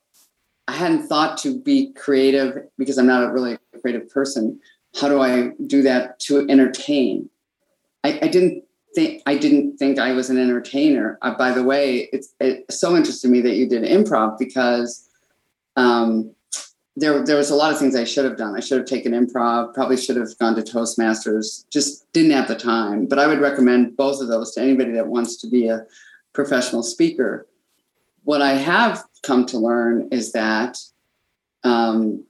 I 0.67 0.73
hadn't 0.73 1.07
thought 1.07 1.37
to 1.39 1.59
be 1.59 1.93
creative 1.93 2.57
because 2.77 2.97
I'm 2.97 3.07
not 3.07 3.23
a 3.23 3.31
really 3.31 3.57
creative 3.81 4.09
person. 4.09 4.59
How 4.99 5.07
do 5.07 5.21
I 5.21 5.51
do 5.67 5.81
that 5.83 6.19
to 6.21 6.47
entertain? 6.49 7.29
I, 8.03 8.19
I 8.23 8.27
didn't 8.27 8.63
think, 8.95 9.21
I 9.27 9.37
didn't 9.37 9.77
think 9.77 9.99
I 9.99 10.13
was 10.13 10.29
an 10.29 10.37
entertainer. 10.37 11.19
Uh, 11.21 11.35
by 11.35 11.51
the 11.51 11.63
way, 11.63 12.09
it's, 12.11 12.33
it's 12.39 12.79
so 12.79 12.95
interesting 12.95 13.29
to 13.29 13.31
me 13.31 13.41
that 13.41 13.55
you 13.55 13.69
did 13.69 13.83
improv 13.83 14.37
because, 14.39 15.07
um, 15.75 16.33
there, 16.99 17.23
there 17.25 17.37
was 17.37 17.49
a 17.49 17.55
lot 17.55 17.71
of 17.71 17.79
things 17.79 17.95
I 17.95 18.03
should 18.03 18.25
have 18.25 18.37
done. 18.37 18.55
I 18.55 18.59
should 18.59 18.77
have 18.77 18.87
taken 18.87 19.13
improv, 19.13 19.73
probably 19.73 19.97
should 19.97 20.17
have 20.17 20.37
gone 20.37 20.55
to 20.55 20.61
Toastmasters, 20.61 21.65
just 21.69 22.11
didn't 22.13 22.31
have 22.31 22.47
the 22.47 22.55
time. 22.55 23.05
But 23.05 23.19
I 23.19 23.27
would 23.27 23.39
recommend 23.39 23.95
both 23.97 24.21
of 24.21 24.27
those 24.27 24.53
to 24.53 24.61
anybody 24.61 24.91
that 24.93 25.07
wants 25.07 25.37
to 25.37 25.47
be 25.47 25.67
a 25.67 25.85
professional 26.33 26.83
speaker. 26.83 27.47
What 28.23 28.41
I 28.41 28.53
have 28.53 29.03
come 29.23 29.45
to 29.47 29.57
learn 29.57 30.09
is 30.11 30.31
that 30.33 30.77
um, 31.63 32.25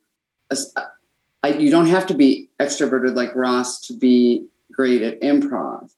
I, 1.43 1.49
you 1.49 1.69
don't 1.69 1.87
have 1.87 2.07
to 2.07 2.13
be 2.13 2.49
extroverted 2.59 3.15
like 3.15 3.35
Ross 3.35 3.79
to 3.87 3.93
be 3.93 4.45
great 4.71 5.01
at 5.01 5.21
improv. 5.21 5.91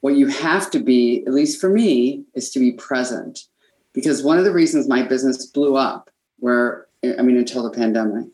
What 0.00 0.14
you 0.14 0.28
have 0.28 0.70
to 0.70 0.80
be, 0.80 1.24
at 1.26 1.34
least 1.34 1.60
for 1.60 1.68
me, 1.68 2.24
is 2.34 2.50
to 2.50 2.58
be 2.58 2.72
present. 2.72 3.46
because 3.92 4.22
one 4.22 4.38
of 4.38 4.44
the 4.44 4.52
reasons 4.52 4.88
my 4.88 5.02
business 5.02 5.46
blew 5.46 5.76
up, 5.76 6.10
where 6.38 6.86
I 7.02 7.22
mean, 7.22 7.36
until 7.36 7.62
the 7.62 7.70
pandemic, 7.70 8.26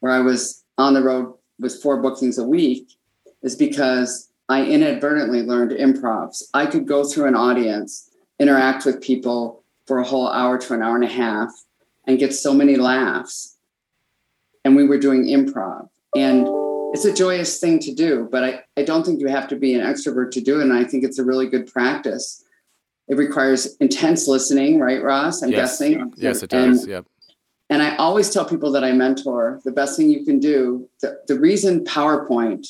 where 0.00 0.12
I 0.12 0.20
was 0.20 0.64
on 0.78 0.94
the 0.94 1.02
road 1.02 1.34
with 1.58 1.82
four 1.82 2.00
bookings 2.00 2.38
a 2.38 2.44
week, 2.44 2.92
is 3.42 3.56
because 3.56 4.30
I 4.48 4.64
inadvertently 4.64 5.42
learned 5.42 5.70
improvs. 5.72 6.42
I 6.52 6.66
could 6.66 6.86
go 6.86 7.04
through 7.04 7.26
an 7.26 7.34
audience, 7.34 8.10
interact 8.38 8.84
with 8.84 9.00
people 9.00 9.62
for 9.86 9.98
a 9.98 10.04
whole 10.04 10.28
hour 10.28 10.58
to 10.58 10.74
an 10.74 10.82
hour 10.82 10.96
and 10.96 11.04
a 11.04 11.08
half, 11.08 11.50
and 12.06 12.18
get 12.18 12.34
so 12.34 12.52
many 12.52 12.76
laughs. 12.76 13.56
And 14.64 14.76
we 14.76 14.86
were 14.86 14.98
doing 14.98 15.24
improv. 15.24 15.88
And 16.14 16.46
it's 16.92 17.04
a 17.04 17.14
joyous 17.14 17.60
thing 17.60 17.78
to 17.80 17.94
do, 17.94 18.28
but 18.30 18.42
I, 18.42 18.64
I 18.76 18.82
don't 18.82 19.06
think 19.06 19.20
you 19.20 19.28
have 19.28 19.48
to 19.48 19.56
be 19.56 19.74
an 19.74 19.80
extrovert 19.80 20.32
to 20.32 20.40
do 20.40 20.60
it. 20.60 20.64
And 20.64 20.72
I 20.72 20.84
think 20.84 21.04
it's 21.04 21.18
a 21.18 21.24
really 21.24 21.48
good 21.48 21.72
practice. 21.72 22.44
It 23.08 23.16
requires 23.16 23.76
intense 23.76 24.26
listening, 24.28 24.80
right, 24.80 25.02
Ross? 25.02 25.42
I'm 25.42 25.50
yes. 25.50 25.78
guessing. 25.78 26.12
Yes, 26.16 26.42
it 26.42 26.50
does. 26.50 26.82
And, 26.82 26.90
yep. 26.90 27.06
And 27.70 27.82
I 27.82 27.96
always 27.96 28.30
tell 28.30 28.44
people 28.44 28.72
that 28.72 28.82
I 28.82 28.92
mentor 28.92 29.60
the 29.64 29.70
best 29.70 29.96
thing 29.96 30.10
you 30.10 30.24
can 30.24 30.40
do, 30.40 30.88
the, 31.00 31.20
the 31.28 31.38
reason 31.38 31.84
PowerPoint, 31.84 32.66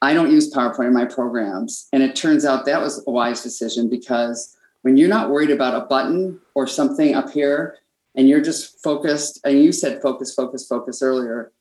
I 0.00 0.14
don't 0.14 0.32
use 0.32 0.52
PowerPoint 0.52 0.88
in 0.88 0.94
my 0.94 1.04
programs. 1.04 1.88
And 1.92 2.02
it 2.02 2.16
turns 2.16 2.46
out 2.46 2.64
that 2.64 2.80
was 2.80 3.04
a 3.06 3.10
wise 3.10 3.42
decision 3.42 3.90
because 3.90 4.56
when 4.80 4.96
you're 4.96 5.10
not 5.10 5.30
worried 5.30 5.50
about 5.50 5.80
a 5.80 5.84
button 5.84 6.40
or 6.54 6.66
something 6.66 7.14
up 7.14 7.30
here 7.30 7.76
and 8.14 8.28
you're 8.28 8.40
just 8.40 8.82
focused, 8.82 9.40
and 9.44 9.62
you 9.62 9.72
said 9.72 10.02
focus, 10.02 10.34
focus, 10.34 10.66
focus 10.66 11.02
earlier, 11.02 11.52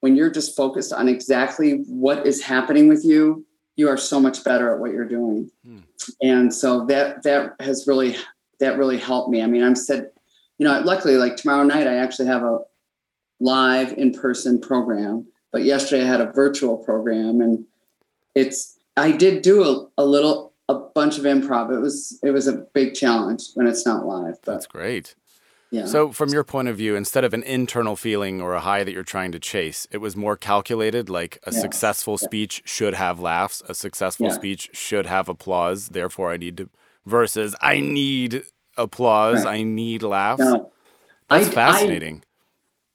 when 0.00 0.16
you're 0.16 0.30
just 0.30 0.56
focused 0.56 0.92
on 0.92 1.08
exactly 1.08 1.84
what 1.86 2.26
is 2.26 2.42
happening 2.42 2.88
with 2.88 3.04
you, 3.04 3.46
you 3.76 3.88
are 3.88 3.96
so 3.96 4.20
much 4.20 4.44
better 4.44 4.74
at 4.74 4.80
what 4.80 4.92
you're 4.92 5.08
doing. 5.08 5.50
Hmm. 5.64 5.78
And 6.20 6.54
so 6.54 6.84
that 6.86 7.22
that 7.22 7.54
has 7.60 7.86
really 7.86 8.16
that 8.60 8.76
really 8.76 8.98
helped 8.98 9.30
me. 9.30 9.42
I 9.42 9.46
mean, 9.46 9.62
I'm 9.62 9.76
said, 9.76 10.10
you 10.58 10.66
know, 10.66 10.80
luckily 10.80 11.16
like 11.16 11.36
tomorrow 11.36 11.64
night 11.64 11.86
I 11.86 11.96
actually 11.96 12.26
have 12.28 12.42
a 12.42 12.60
live 13.40 13.92
in-person 13.94 14.60
program, 14.60 15.26
but 15.52 15.64
yesterday 15.64 16.04
I 16.04 16.06
had 16.06 16.20
a 16.20 16.30
virtual 16.32 16.76
program 16.76 17.40
and 17.40 17.64
it's 18.34 18.78
I 18.96 19.12
did 19.12 19.42
do 19.42 19.62
a, 19.64 20.02
a 20.02 20.04
little 20.04 20.52
a 20.68 20.74
bunch 20.74 21.18
of 21.18 21.24
improv. 21.24 21.74
It 21.74 21.80
was 21.80 22.18
it 22.22 22.30
was 22.30 22.46
a 22.46 22.52
big 22.74 22.94
challenge 22.94 23.48
when 23.54 23.66
it's 23.66 23.84
not 23.84 24.06
live. 24.06 24.36
But 24.44 24.52
That's 24.52 24.66
great. 24.66 25.14
Yeah. 25.70 25.86
So, 25.86 26.12
from 26.12 26.28
your 26.28 26.44
point 26.44 26.68
of 26.68 26.76
view, 26.76 26.94
instead 26.96 27.24
of 27.24 27.32
an 27.32 27.42
internal 27.44 27.96
feeling 27.96 28.42
or 28.42 28.52
a 28.52 28.60
high 28.60 28.84
that 28.84 28.92
you're 28.92 29.02
trying 29.02 29.32
to 29.32 29.38
chase, 29.38 29.86
it 29.90 29.98
was 29.98 30.14
more 30.14 30.36
calculated. 30.36 31.08
Like 31.08 31.38
a 31.44 31.52
successful 31.52 32.18
Yeah. 32.20 32.26
speech 32.26 32.62
should 32.66 32.92
have 32.92 33.18
laughs. 33.20 33.62
A 33.70 33.74
successful 33.74 34.26
Yeah. 34.26 34.32
speech 34.34 34.68
should 34.74 35.06
have 35.06 35.30
applause. 35.30 35.88
Therefore, 35.88 36.30
I 36.30 36.36
need 36.36 36.58
to. 36.58 36.68
Versus, 37.06 37.56
I 37.62 37.80
need 37.80 38.44
applause. 38.76 39.44
Right. 39.44 39.60
I 39.60 39.62
need 39.62 40.02
laughs. 40.02 40.40
No. 40.40 40.70
That's 41.30 41.46
I- 41.46 41.50
I- 41.50 41.52
fascinating. 41.52 42.22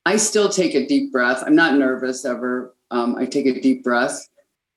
I 0.06 0.16
still 0.16 0.48
take 0.48 0.74
a 0.74 0.88
deep 0.88 1.12
breath. 1.12 1.44
I'm 1.46 1.56
not 1.56 1.76
nervous 1.76 2.24
ever. 2.24 2.74
Um, 2.92 3.16
I 3.18 3.26
take 3.26 3.46
a 3.46 3.60
deep 3.60 3.84
breath 3.84 4.26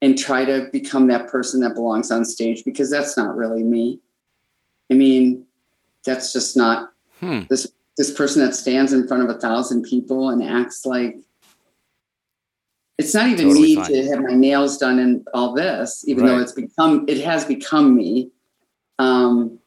and 0.03 0.19
try 0.19 0.45
to 0.45 0.69
become 0.73 1.07
that 1.07 1.29
person 1.29 1.61
that 1.61 1.75
belongs 1.75 2.11
on 2.11 2.25
stage 2.25 2.65
because 2.65 2.91
that's 2.91 3.17
not 3.17 3.37
really 3.37 3.63
me. 3.63 4.01
I 4.91 4.95
mean, 4.95 5.47
that's 6.05 6.33
just 6.33 6.57
not 6.57 6.93
Hmm. 7.21 7.43
this 7.49 7.69
this 7.97 8.11
person 8.13 8.43
that 8.45 8.55
stands 8.57 8.93
in 8.93 9.07
front 9.07 9.23
of 9.23 9.29
a 9.29 9.39
thousand 9.39 9.83
people 9.83 10.31
and 10.31 10.43
acts 10.43 10.85
like 10.87 11.19
it's 12.99 13.15
not 13.15 13.29
even 13.29 13.49
Totally 13.49 13.63
me 13.63 13.75
fine. 13.77 13.85
to 13.93 14.07
have 14.09 14.21
my 14.23 14.35
nails 14.35 14.79
done 14.79 14.99
and 14.99 15.27
all 15.33 15.53
this, 15.55 16.05
even 16.09 16.27
though 16.27 16.39
it's 16.39 16.53
become 16.53 17.05
it 17.09 17.19
has 17.25 17.45
become 17.45 17.95
me. 17.95 18.31
Um, 18.99 19.60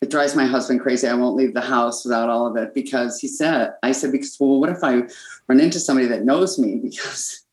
it 0.00 0.10
drives 0.10 0.36
my 0.36 0.46
husband 0.46 0.80
crazy. 0.80 1.08
I 1.08 1.14
won't 1.14 1.36
leave 1.36 1.54
the 1.54 1.60
house 1.60 2.04
without 2.04 2.28
all 2.28 2.46
of 2.46 2.56
it 2.56 2.72
because 2.74 3.18
he 3.18 3.26
said, 3.26 3.72
I 3.82 3.92
said, 3.92 4.12
because, 4.12 4.36
well, 4.38 4.60
what 4.60 4.70
if 4.70 4.82
I 4.82 5.02
run 5.48 5.60
into 5.60 5.80
somebody 5.80 6.06
that 6.08 6.24
knows 6.24 6.58
me? 6.58 6.76
Because 6.88 7.44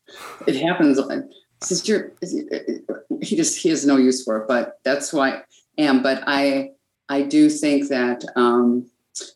it 0.46 0.56
happens. 0.56 0.98
He 0.98 1.20
says, 1.60 1.86
you're, 1.86 2.12
he 3.20 3.36
just, 3.36 3.58
he 3.58 3.68
has 3.68 3.84
no 3.84 3.96
use 3.96 4.24
for 4.24 4.38
it, 4.38 4.48
but 4.48 4.78
that's 4.84 5.12
why 5.12 5.30
I 5.30 5.42
am. 5.78 6.02
But 6.02 6.22
I, 6.26 6.70
I 7.08 7.22
do 7.22 7.50
think 7.50 7.88
that 7.88 8.24
um, 8.36 8.88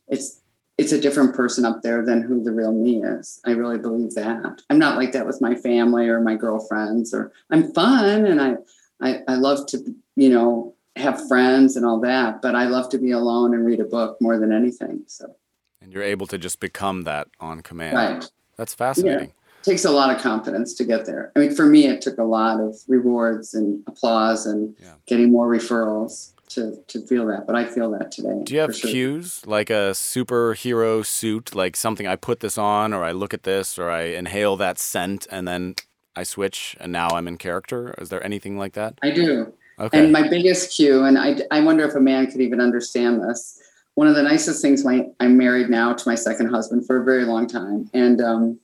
it's, 0.08 0.40
it's 0.78 0.92
a 0.92 1.00
different 1.00 1.34
person 1.34 1.66
up 1.66 1.82
there 1.82 2.02
than 2.04 2.22
who 2.22 2.42
the 2.42 2.52
real 2.52 2.72
me 2.72 3.02
is. 3.02 3.40
I 3.44 3.50
really 3.50 3.78
believe 3.78 4.14
that. 4.14 4.62
I'm 4.70 4.78
not 4.78 4.96
like 4.96 5.12
that 5.12 5.26
with 5.26 5.42
my 5.42 5.54
family 5.54 6.08
or 6.08 6.20
my 6.20 6.36
girlfriends 6.36 7.12
or 7.12 7.32
I'm 7.50 7.74
fun 7.74 8.24
and 8.24 8.40
I, 8.40 8.54
I, 9.02 9.20
I 9.28 9.34
love 9.34 9.66
to, 9.66 9.94
you 10.16 10.30
know, 10.30 10.74
have 10.96 11.26
friends 11.28 11.76
and 11.76 11.86
all 11.86 12.00
that, 12.00 12.42
but 12.42 12.54
I 12.54 12.66
love 12.66 12.88
to 12.90 12.98
be 12.98 13.10
alone 13.12 13.54
and 13.54 13.64
read 13.64 13.80
a 13.80 13.84
book 13.84 14.16
more 14.20 14.38
than 14.38 14.52
anything. 14.52 15.02
So, 15.06 15.36
And 15.80 15.92
you're 15.92 16.02
able 16.02 16.26
to 16.28 16.38
just 16.38 16.60
become 16.60 17.02
that 17.02 17.28
on 17.38 17.62
command. 17.62 17.96
right. 17.96 18.30
That's 18.56 18.74
fascinating. 18.74 19.28
It 19.60 19.64
takes 19.64 19.84
a 19.84 19.90
lot 19.90 20.14
of 20.14 20.20
confidence 20.20 20.74
to 20.74 20.84
get 20.84 21.06
there. 21.06 21.32
I 21.36 21.38
mean, 21.38 21.54
for 21.54 21.64
me, 21.66 21.86
it 21.86 22.02
took 22.02 22.18
a 22.18 22.24
lot 22.24 22.60
of 22.60 22.76
rewards 22.88 23.54
and 23.54 23.82
applause 23.86 24.46
and 24.46 24.74
Yeah. 24.78 24.94
getting 25.06 25.30
more 25.30 25.48
referrals 25.48 26.32
to, 26.50 26.82
to 26.88 27.06
feel 27.06 27.26
that. 27.28 27.46
But 27.46 27.56
I 27.56 27.64
feel 27.64 27.90
that 27.92 28.10
today. 28.10 28.42
Do 28.44 28.54
you 28.54 28.60
have 28.60 28.74
sure. 28.74 28.90
cues 28.90 29.46
like 29.46 29.70
a 29.70 29.92
superhero 29.94 31.04
suit, 31.06 31.54
like 31.54 31.76
something 31.76 32.06
I 32.06 32.16
put 32.16 32.40
this 32.40 32.58
on, 32.58 32.92
or 32.92 33.04
I 33.04 33.12
look 33.12 33.32
at 33.32 33.44
this, 33.44 33.78
or 33.78 33.88
I 33.90 34.02
inhale 34.02 34.56
that 34.56 34.78
scent, 34.78 35.26
and 35.30 35.46
then 35.46 35.76
I 36.16 36.24
switch, 36.24 36.76
and 36.80 36.90
now 36.92 37.08
I'm 37.10 37.28
in 37.28 37.36
character? 37.38 37.94
Is 37.98 38.08
there 38.08 38.22
anything 38.24 38.58
like 38.58 38.72
that? 38.74 38.98
I 39.02 39.10
do. 39.10 39.52
Okay. 39.80 39.98
And 39.98 40.12
my 40.12 40.28
biggest 40.28 40.76
cue, 40.76 41.04
and 41.04 41.18
I, 41.18 41.38
I 41.50 41.60
wonder 41.60 41.84
if 41.84 41.94
a 41.94 42.00
man 42.00 42.30
could 42.30 42.42
even 42.42 42.60
understand 42.60 43.22
this. 43.22 43.58
One 43.94 44.06
of 44.06 44.14
the 44.14 44.22
nicest 44.22 44.60
things, 44.60 44.84
my 44.84 45.06
I'm 45.20 45.38
married 45.38 45.70
now 45.70 45.94
to 45.94 46.08
my 46.08 46.14
second 46.14 46.50
husband 46.50 46.86
for 46.86 47.00
a 47.00 47.04
very 47.04 47.24
long 47.24 47.46
time, 47.46 47.90
and 47.94 48.20
um, 48.20 48.60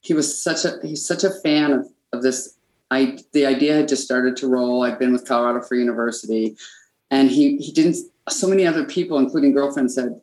he 0.00 0.14
was 0.14 0.42
such 0.42 0.64
a 0.64 0.78
he's 0.82 1.06
such 1.06 1.24
a 1.24 1.30
fan 1.30 1.72
of 1.72 1.88
of 2.12 2.22
this. 2.22 2.56
I 2.90 3.18
the 3.32 3.44
idea 3.44 3.74
had 3.74 3.88
just 3.88 4.04
started 4.04 4.36
to 4.38 4.48
roll. 4.48 4.82
I've 4.82 4.98
been 4.98 5.12
with 5.12 5.26
Colorado 5.26 5.62
Free 5.62 5.80
University, 5.80 6.56
and 7.10 7.30
he 7.30 7.58
he 7.58 7.72
didn't. 7.72 7.96
So 8.28 8.46
many 8.46 8.66
other 8.66 8.84
people, 8.84 9.18
including 9.18 9.52
girlfriends, 9.52 9.94
said, 9.94 10.20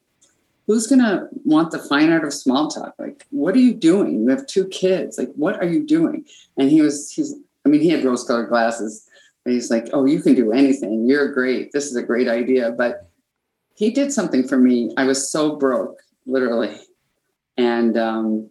"Who's 0.66 0.88
gonna 0.88 1.28
want 1.46 1.72
the 1.72 1.80
fine 1.80 2.12
art 2.12 2.26
of 2.26 2.34
small 2.34 2.70
talk? 2.70 2.96
Like, 2.98 3.26
what 3.30 3.56
are 3.56 3.60
you 3.60 3.74
doing? 3.74 4.24
You 4.24 4.30
have 4.30 4.48
two 4.48 4.68
kids. 4.68 5.18
Like, 5.18 5.32
what 5.36 5.62
are 5.62 5.68
you 5.68 5.86
doing?" 5.86 6.26
And 6.58 6.72
he 6.72 6.82
was 6.82 7.12
he's. 7.12 7.36
I 7.66 7.70
mean, 7.70 7.82
he 7.82 7.90
had 7.90 8.06
rose-colored 8.06 8.48
glasses. 8.48 9.07
And 9.48 9.54
he's 9.54 9.72
like, 9.72 9.88
"Oh, 9.94 10.04
you 10.04 10.22
can 10.22 10.36
do 10.36 10.52
anything. 10.52 11.08
You're 11.08 11.32
great. 11.32 11.72
This 11.72 11.86
is 11.86 11.96
a 11.96 12.04
great 12.04 12.28
idea." 12.28 12.70
But 12.70 13.10
he 13.76 13.92
did 13.92 14.12
something 14.12 14.46
for 14.46 14.58
me. 14.58 14.92
I 14.98 15.06
was 15.06 15.32
so 15.32 15.56
broke, 15.56 16.02
literally, 16.26 16.78
and 17.56 17.98
um, 17.98 18.50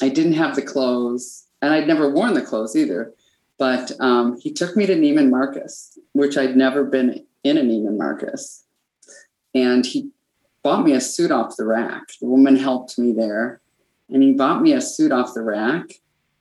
I 0.00 0.08
didn't 0.08 0.32
have 0.32 0.56
the 0.56 0.62
clothes, 0.62 1.44
and 1.60 1.74
I'd 1.74 1.86
never 1.86 2.10
worn 2.10 2.32
the 2.32 2.40
clothes 2.40 2.74
either. 2.74 3.12
But 3.58 3.92
um, 4.00 4.40
he 4.40 4.50
took 4.50 4.74
me 4.74 4.86
to 4.86 4.94
Neiman 4.94 5.28
Marcus, 5.28 5.98
which 6.12 6.38
I'd 6.38 6.56
never 6.56 6.82
been 6.82 7.26
in 7.44 7.58
a 7.58 7.60
Neiman 7.60 7.98
Marcus, 7.98 8.64
and 9.54 9.84
he 9.84 10.08
bought 10.62 10.82
me 10.82 10.94
a 10.94 11.00
suit 11.02 11.30
off 11.30 11.58
the 11.58 11.66
rack. 11.66 12.04
The 12.22 12.26
woman 12.26 12.56
helped 12.56 12.98
me 12.98 13.12
there, 13.12 13.60
and 14.08 14.22
he 14.22 14.32
bought 14.32 14.62
me 14.62 14.72
a 14.72 14.80
suit 14.80 15.12
off 15.12 15.34
the 15.34 15.42
rack 15.42 15.90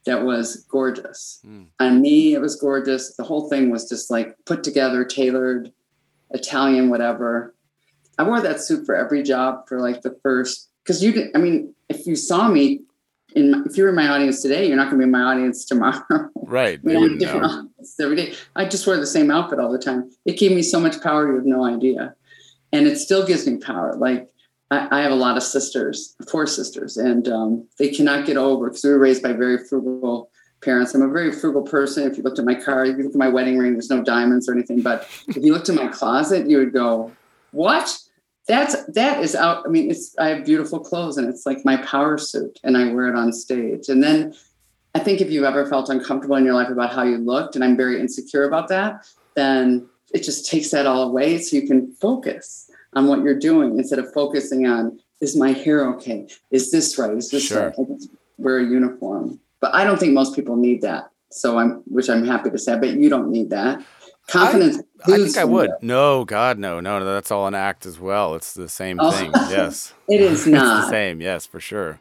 that 0.07 0.23
was 0.23 0.65
gorgeous. 0.69 1.39
Mm. 1.45 1.67
On 1.79 2.01
me, 2.01 2.33
it 2.33 2.41
was 2.41 2.55
gorgeous. 2.55 3.15
The 3.15 3.23
whole 3.23 3.47
thing 3.49 3.69
was 3.69 3.87
just 3.87 4.09
like 4.09 4.35
put 4.45 4.63
together, 4.63 5.05
tailored, 5.05 5.71
Italian, 6.31 6.89
whatever. 6.89 7.53
I 8.17 8.23
wore 8.23 8.41
that 8.41 8.61
suit 8.61 8.85
for 8.85 8.95
every 8.95 9.21
job 9.21 9.67
for 9.67 9.79
like 9.79 10.01
the 10.01 10.17
first 10.23 10.69
because 10.83 11.03
you 11.03 11.11
did. 11.11 11.29
I 11.35 11.39
mean, 11.39 11.73
if 11.89 12.07
you 12.07 12.15
saw 12.15 12.47
me 12.47 12.81
in, 13.35 13.51
my- 13.51 13.63
if 13.65 13.77
you 13.77 13.83
were 13.83 13.89
in 13.89 13.95
my 13.95 14.07
audience 14.07 14.41
today, 14.41 14.67
you're 14.67 14.77
not 14.77 14.89
going 14.89 14.99
to 14.99 14.99
be 14.99 15.03
in 15.03 15.11
my 15.11 15.21
audience 15.21 15.65
tomorrow. 15.65 16.29
right. 16.35 16.79
I 16.83 16.87
mean, 16.87 17.09
have 17.11 17.19
different 17.19 17.71
every 18.01 18.15
day. 18.15 18.33
I 18.55 18.65
just 18.65 18.87
wear 18.87 18.97
the 18.97 19.05
same 19.05 19.29
outfit 19.29 19.59
all 19.59 19.71
the 19.71 19.79
time. 19.79 20.09
It 20.25 20.39
gave 20.39 20.51
me 20.51 20.63
so 20.63 20.79
much 20.79 21.01
power, 21.01 21.27
you 21.27 21.35
have 21.35 21.45
no 21.45 21.63
idea. 21.65 22.15
And 22.71 22.87
it 22.87 22.97
still 22.97 23.25
gives 23.25 23.47
me 23.47 23.57
power. 23.57 23.95
Like 23.95 24.29
I, 24.71 24.99
I 24.99 25.01
have 25.01 25.12
a 25.12 25.15
lot 25.15 25.38
of 25.38 25.43
sisters, 25.43 26.15
four 26.30 26.45
sisters, 26.47 26.97
and 26.97 27.27
um, 27.27 27.67
they 27.80 27.89
cannot 27.89 28.25
get 28.25 28.38
over 28.38 28.69
because 28.69 28.84
we 28.84 28.89
were 28.89 28.99
raised 28.99 29.23
by 29.23 29.34
very 29.34 29.58
frugal 29.58 30.30
parents. 30.62 30.93
I'm 30.93 31.01
a 31.01 31.08
very 31.08 31.32
frugal 31.32 31.62
person. 31.62 32.10
If 32.10 32.17
you 32.17 32.23
looked 32.23 32.39
at 32.39 32.45
my 32.45 32.56
car, 32.56 32.86
if 32.86 32.97
you 32.97 33.03
look 33.03 33.13
at 33.13 33.17
my 33.17 33.30
wedding 33.30 33.58
ring, 33.58 33.73
there's 33.73 33.89
no 33.89 34.03
diamonds 34.03 34.49
or 34.49 34.53
anything. 34.53 34.82
But 34.82 35.08
if 35.27 35.38
you 35.38 35.53
looked 35.53 35.69
at 35.69 35.75
my 35.75 35.88
closet, 35.88 36.49
you 36.49 36.58
would 36.58 36.73
go, 36.73 37.12
"What? 37.51 37.97
That's 38.47 38.84
that 38.86 39.23
is 39.23 39.36
out." 39.36 39.65
I 39.65 39.69
mean, 39.69 39.89
it's 39.89 40.17
I 40.17 40.30
have 40.30 40.45
beautiful 40.45 40.80
clothes, 40.80 41.17
and 41.17 41.30
it's 41.30 41.45
like 41.45 41.63
my 41.63 41.77
power 41.77 42.17
suit, 42.17 42.60
and 42.63 42.77
I 42.77 42.91
wear 42.91 43.08
it 43.08 43.15
on 43.15 43.32
stage. 43.32 43.89
And 43.89 44.03
then 44.03 44.34
I 44.95 44.99
think 44.99 45.21
if 45.21 45.32
you've 45.32 45.43
ever 45.43 45.65
felt 45.65 45.89
uncomfortable 45.89 46.36
in 46.36 46.43
your 46.43 46.56
life 46.56 46.69
about 46.69 46.91
how 46.91 47.03
you 47.03 47.17
looked, 47.17 47.56
and 47.56 47.63
I'm 47.63 47.77
very 47.77 48.01
insecure 48.01 48.43
about 48.43 48.67
that, 48.69 49.06
then 49.36 49.88
it 50.13 50.23
just 50.23 50.49
takes 50.49 50.71
that 50.71 50.88
all 50.88 51.03
away 51.03 51.38
so 51.38 51.56
you 51.56 51.67
can 51.67 51.91
focus 51.93 52.69
on 52.93 53.08
what 53.08 53.21
you're 53.21 53.38
doing 53.39 53.78
instead 53.78 54.00
of 54.00 54.12
focusing 54.13 54.67
on 54.67 55.00
is 55.21 55.36
my 55.36 55.52
hair 55.52 55.88
okay? 55.93 56.28
Is 56.52 56.71
this 56.71 56.97
right? 56.97 57.12
Is 57.12 57.30
this 57.30 57.43
Sure. 57.43 57.67
right? 57.67 57.73
I 57.80 57.84
just 57.93 58.10
wear 58.38 58.60
a 58.60 58.63
uniform. 58.63 59.39
But 59.60 59.73
I 59.73 59.84
don't 59.84 60.00
think 60.00 60.13
most 60.13 60.36
people 60.36 60.56
need 60.56 60.82
that. 60.82 61.10
So 61.32 61.58
I'm 61.58 61.84
which 61.88 62.10
I'm 62.10 62.26
happy 62.26 62.50
to 62.50 62.58
say, 62.58 62.78
but 62.78 62.89
you 62.91 63.10
don't 63.10 63.32
need 63.32 63.50
that. 63.50 63.84
Confidence. 64.28 64.82
I, 65.08 65.13
I 65.13 65.17
think 65.17 65.38
I 65.38 65.45
would. 65.45 65.71
No, 65.82 66.26
God, 66.26 66.60
no, 66.60 66.80
no, 66.80 67.00
no. 67.00 67.06
That's 67.06 67.32
all 67.32 67.47
an 67.47 67.56
act 67.56 67.86
as 67.86 68.00
well. 68.00 68.36
It's 68.36 68.54
the 68.54 68.69
same 68.69 69.00
oh. 69.00 69.12
thing. 69.12 69.32
Yes. 69.50 69.93
it 70.10 70.21
is 70.21 70.45
not. 70.45 70.78
it's 70.80 70.86
the 70.88 70.91
same. 70.91 71.21
Yes, 71.21 71.45
for 71.45 71.60
sure. 71.60 72.00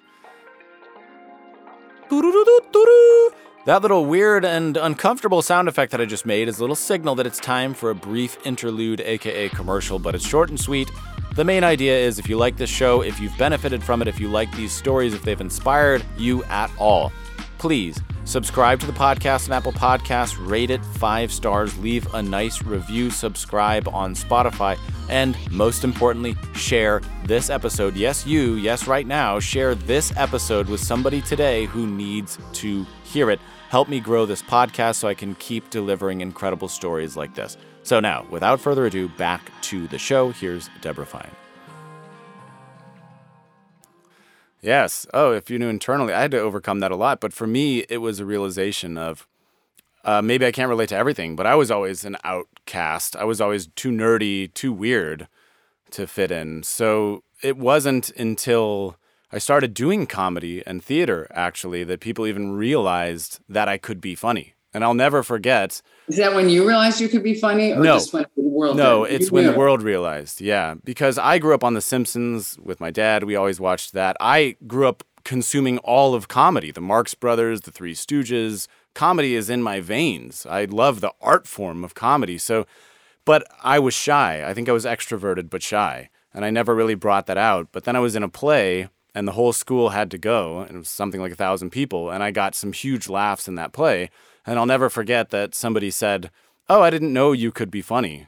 That 3.66 3.82
little 3.82 4.06
weird 4.06 4.44
and 4.44 4.76
uncomfortable 4.76 5.42
sound 5.42 5.66
effect 5.66 5.90
that 5.90 6.00
I 6.00 6.04
just 6.04 6.24
made 6.24 6.46
is 6.46 6.58
a 6.58 6.60
little 6.60 6.76
signal 6.76 7.16
that 7.16 7.26
it's 7.26 7.40
time 7.40 7.74
for 7.74 7.90
a 7.90 7.96
brief 7.96 8.38
interlude, 8.46 9.00
aka 9.00 9.48
commercial, 9.48 9.98
but 9.98 10.14
it's 10.14 10.24
short 10.24 10.50
and 10.50 10.60
sweet. 10.60 10.88
The 11.34 11.44
main 11.44 11.64
idea 11.64 11.98
is 11.98 12.20
if 12.20 12.28
you 12.28 12.36
like 12.36 12.56
this 12.56 12.70
show, 12.70 13.02
if 13.02 13.18
you've 13.18 13.36
benefited 13.36 13.82
from 13.82 14.02
it, 14.02 14.06
if 14.06 14.20
you 14.20 14.28
like 14.28 14.54
these 14.54 14.70
stories, 14.70 15.14
if 15.14 15.22
they've 15.22 15.40
inspired 15.40 16.04
you 16.16 16.44
at 16.44 16.70
all, 16.78 17.10
please 17.58 18.00
subscribe 18.24 18.78
to 18.78 18.86
the 18.86 18.92
podcast 18.92 19.48
on 19.48 19.54
Apple 19.54 19.72
Podcasts, 19.72 20.36
rate 20.48 20.70
it 20.70 20.84
five 20.84 21.32
stars, 21.32 21.76
leave 21.78 22.06
a 22.14 22.22
nice 22.22 22.62
review, 22.62 23.10
subscribe 23.10 23.88
on 23.88 24.14
Spotify, 24.14 24.78
and 25.08 25.36
most 25.50 25.82
importantly, 25.82 26.36
share 26.54 27.02
this 27.24 27.50
episode. 27.50 27.96
Yes, 27.96 28.24
you, 28.24 28.54
yes, 28.54 28.86
right 28.86 29.08
now, 29.08 29.40
share 29.40 29.74
this 29.74 30.16
episode 30.16 30.68
with 30.68 30.80
somebody 30.80 31.20
today 31.20 31.64
who 31.64 31.84
needs 31.84 32.38
to 32.52 32.86
hear 33.02 33.28
it. 33.28 33.40
Help 33.68 33.88
me 33.88 34.00
grow 34.00 34.26
this 34.26 34.42
podcast 34.42 34.96
so 34.96 35.08
I 35.08 35.14
can 35.14 35.34
keep 35.36 35.70
delivering 35.70 36.20
incredible 36.20 36.68
stories 36.68 37.16
like 37.16 37.34
this. 37.34 37.56
So 37.82 38.00
now, 38.00 38.26
without 38.30 38.60
further 38.60 38.86
ado, 38.86 39.08
back 39.08 39.50
to 39.62 39.88
the 39.88 39.98
show. 39.98 40.30
Here's 40.30 40.70
Deborah 40.80 41.06
Fine. 41.06 41.30
Yes. 44.62 45.06
Oh, 45.12 45.32
if 45.32 45.50
you 45.50 45.58
knew 45.58 45.68
internally, 45.68 46.12
I 46.12 46.22
had 46.22 46.30
to 46.32 46.40
overcome 46.40 46.80
that 46.80 46.90
a 46.90 46.96
lot. 46.96 47.20
But 47.20 47.32
for 47.32 47.46
me, 47.46 47.84
it 47.88 47.98
was 47.98 48.18
a 48.18 48.24
realization 48.24 48.96
of 48.96 49.26
uh, 50.04 50.22
maybe 50.22 50.46
I 50.46 50.52
can't 50.52 50.68
relate 50.68 50.88
to 50.90 50.96
everything, 50.96 51.36
but 51.36 51.46
I 51.46 51.56
was 51.56 51.70
always 51.70 52.04
an 52.04 52.16
outcast. 52.24 53.16
I 53.16 53.24
was 53.24 53.40
always 53.40 53.66
too 53.68 53.90
nerdy, 53.90 54.52
too 54.54 54.72
weird 54.72 55.28
to 55.90 56.06
fit 56.06 56.30
in. 56.30 56.62
So 56.62 57.22
it 57.42 57.56
wasn't 57.56 58.10
until 58.10 58.96
I 59.32 59.38
started 59.38 59.74
doing 59.74 60.06
comedy 60.06 60.62
and 60.66 60.82
theater, 60.82 61.26
actually, 61.32 61.82
that 61.84 62.00
people 62.00 62.26
even 62.26 62.52
realized 62.52 63.40
that 63.48 63.68
I 63.68 63.76
could 63.76 64.00
be 64.00 64.14
funny. 64.14 64.54
And 64.72 64.84
I'll 64.84 64.94
never 64.94 65.22
forget. 65.22 65.80
Is 66.06 66.16
that 66.18 66.34
when 66.34 66.48
you 66.50 66.66
realized 66.66 67.00
you 67.00 67.08
could 67.08 67.22
be 67.22 67.34
funny, 67.34 67.72
or 67.72 67.82
no. 67.82 67.94
just 67.94 68.12
when 68.12 68.26
the 68.36 68.42
world? 68.42 68.76
No, 68.76 69.04
it's 69.04 69.30
when 69.32 69.46
the 69.46 69.56
world 69.56 69.82
realized. 69.82 70.40
Yeah, 70.40 70.74
because 70.84 71.16
I 71.18 71.38
grew 71.38 71.54
up 71.54 71.64
on 71.64 71.74
The 71.74 71.80
Simpsons 71.80 72.58
with 72.62 72.78
my 72.78 72.90
dad. 72.90 73.24
We 73.24 73.36
always 73.36 73.58
watched 73.58 73.94
that. 73.94 74.16
I 74.20 74.56
grew 74.66 74.86
up 74.86 75.02
consuming 75.24 75.78
all 75.78 76.14
of 76.14 76.28
comedy: 76.28 76.70
the 76.70 76.82
Marx 76.82 77.14
Brothers, 77.14 77.62
the 77.62 77.70
Three 77.70 77.94
Stooges. 77.94 78.68
Comedy 78.94 79.34
is 79.34 79.48
in 79.48 79.62
my 79.62 79.80
veins. 79.80 80.44
I 80.44 80.66
love 80.66 81.00
the 81.00 81.12
art 81.22 81.46
form 81.46 81.82
of 81.82 81.94
comedy. 81.94 82.36
So, 82.36 82.66
but 83.24 83.46
I 83.62 83.78
was 83.78 83.94
shy. 83.94 84.44
I 84.46 84.52
think 84.52 84.68
I 84.68 84.72
was 84.72 84.84
extroverted 84.84 85.48
but 85.48 85.62
shy, 85.62 86.10
and 86.34 86.44
I 86.44 86.50
never 86.50 86.74
really 86.74 86.94
brought 86.94 87.26
that 87.26 87.38
out. 87.38 87.68
But 87.72 87.84
then 87.84 87.96
I 87.96 88.00
was 88.00 88.14
in 88.14 88.22
a 88.22 88.28
play 88.28 88.90
and 89.16 89.26
the 89.26 89.32
whole 89.32 89.54
school 89.54 89.88
had 89.88 90.10
to 90.10 90.18
go, 90.18 90.60
and 90.60 90.76
it 90.76 90.78
was 90.78 90.90
something 90.90 91.22
like 91.22 91.32
a 91.32 91.36
thousand 91.36 91.70
people, 91.70 92.10
and 92.10 92.22
I 92.22 92.30
got 92.30 92.54
some 92.54 92.72
huge 92.72 93.08
laughs 93.08 93.48
in 93.48 93.54
that 93.54 93.72
play. 93.72 94.10
And 94.44 94.58
I'll 94.58 94.66
never 94.66 94.90
forget 94.90 95.30
that 95.30 95.54
somebody 95.54 95.90
said, 95.90 96.30
Oh, 96.68 96.82
I 96.82 96.90
didn't 96.90 97.14
know 97.14 97.32
you 97.32 97.50
could 97.50 97.70
be 97.70 97.80
funny. 97.80 98.26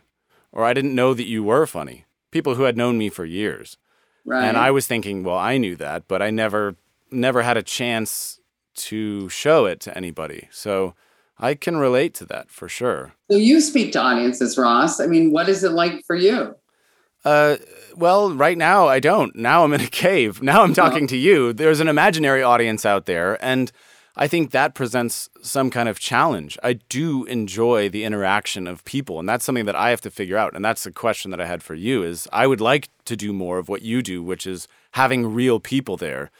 Or 0.50 0.64
I 0.64 0.72
didn't 0.72 0.94
know 0.94 1.12
that 1.12 1.26
you 1.26 1.44
were 1.44 1.66
funny. 1.66 2.06
People 2.30 2.54
who 2.54 2.62
had 2.62 2.78
known 2.78 2.96
me 2.96 3.10
for 3.10 3.26
years. 3.26 3.76
Right. 4.24 4.42
And 4.42 4.56
I 4.56 4.70
was 4.70 4.86
thinking, 4.86 5.24
well, 5.24 5.36
I 5.36 5.58
knew 5.58 5.76
that, 5.76 6.08
but 6.08 6.22
I 6.22 6.30
never 6.30 6.76
never 7.10 7.42
had 7.42 7.58
a 7.58 7.62
chance 7.62 8.40
to 8.76 9.28
show 9.28 9.66
it 9.66 9.80
to 9.80 9.96
anybody. 9.96 10.48
So 10.50 10.94
I 11.38 11.54
can 11.54 11.76
relate 11.76 12.14
to 12.14 12.24
that 12.26 12.50
for 12.50 12.68
sure. 12.68 13.12
So 13.30 13.36
you 13.36 13.60
speak 13.60 13.92
to 13.92 14.00
audiences, 14.00 14.56
Ross. 14.56 15.00
I 15.00 15.06
mean, 15.06 15.32
what 15.32 15.50
is 15.50 15.64
it 15.64 15.72
like 15.72 16.04
for 16.06 16.16
you? 16.16 16.54
Uh, 17.24 17.56
well, 17.96 18.32
right 18.32 18.56
now 18.56 18.86
I 18.86 19.00
don't. 19.00 19.34
Now 19.36 19.64
I'm 19.64 19.72
in 19.72 19.80
a 19.80 19.88
cave. 19.88 20.42
Now 20.48 20.62
I'm 20.62 20.74
talking 20.74 21.06
to 21.08 21.16
you. 21.16 21.52
There's 21.52 21.80
an 21.80 21.88
imaginary 21.88 22.42
audience 22.42 22.86
out 22.86 23.06
there, 23.06 23.42
and 23.44 23.70
I 24.16 24.26
think 24.26 24.50
that 24.50 24.74
presents 24.74 25.28
some 25.42 25.70
kind 25.70 25.88
of 25.88 26.00
challenge. 26.00 26.58
I 26.62 26.74
do 26.74 27.24
enjoy 27.26 27.88
the 27.88 28.04
interaction 28.04 28.66
of 28.66 28.84
people, 28.84 29.20
and 29.20 29.28
that's 29.28 29.44
something 29.44 29.66
that 29.66 29.76
I 29.76 29.90
have 29.90 30.00
to 30.02 30.10
figure 30.10 30.36
out. 30.36 30.56
And 30.56 30.64
that's 30.64 30.82
the 30.84 30.90
question 30.90 31.30
that 31.30 31.40
I 31.40 31.46
had 31.46 31.62
for 31.62 31.74
you 31.74 32.02
is 32.02 32.28
I 32.32 32.48
would 32.48 32.60
like 32.60 32.88
to 33.04 33.16
do 33.16 33.32
more 33.32 33.58
of 33.58 33.68
what 33.68 33.82
you 33.82 34.02
do, 34.02 34.20
which 34.22 34.44
is 34.44 34.66
having 34.92 35.32
real 35.32 35.60
people 35.60 35.96
there. 35.96 36.30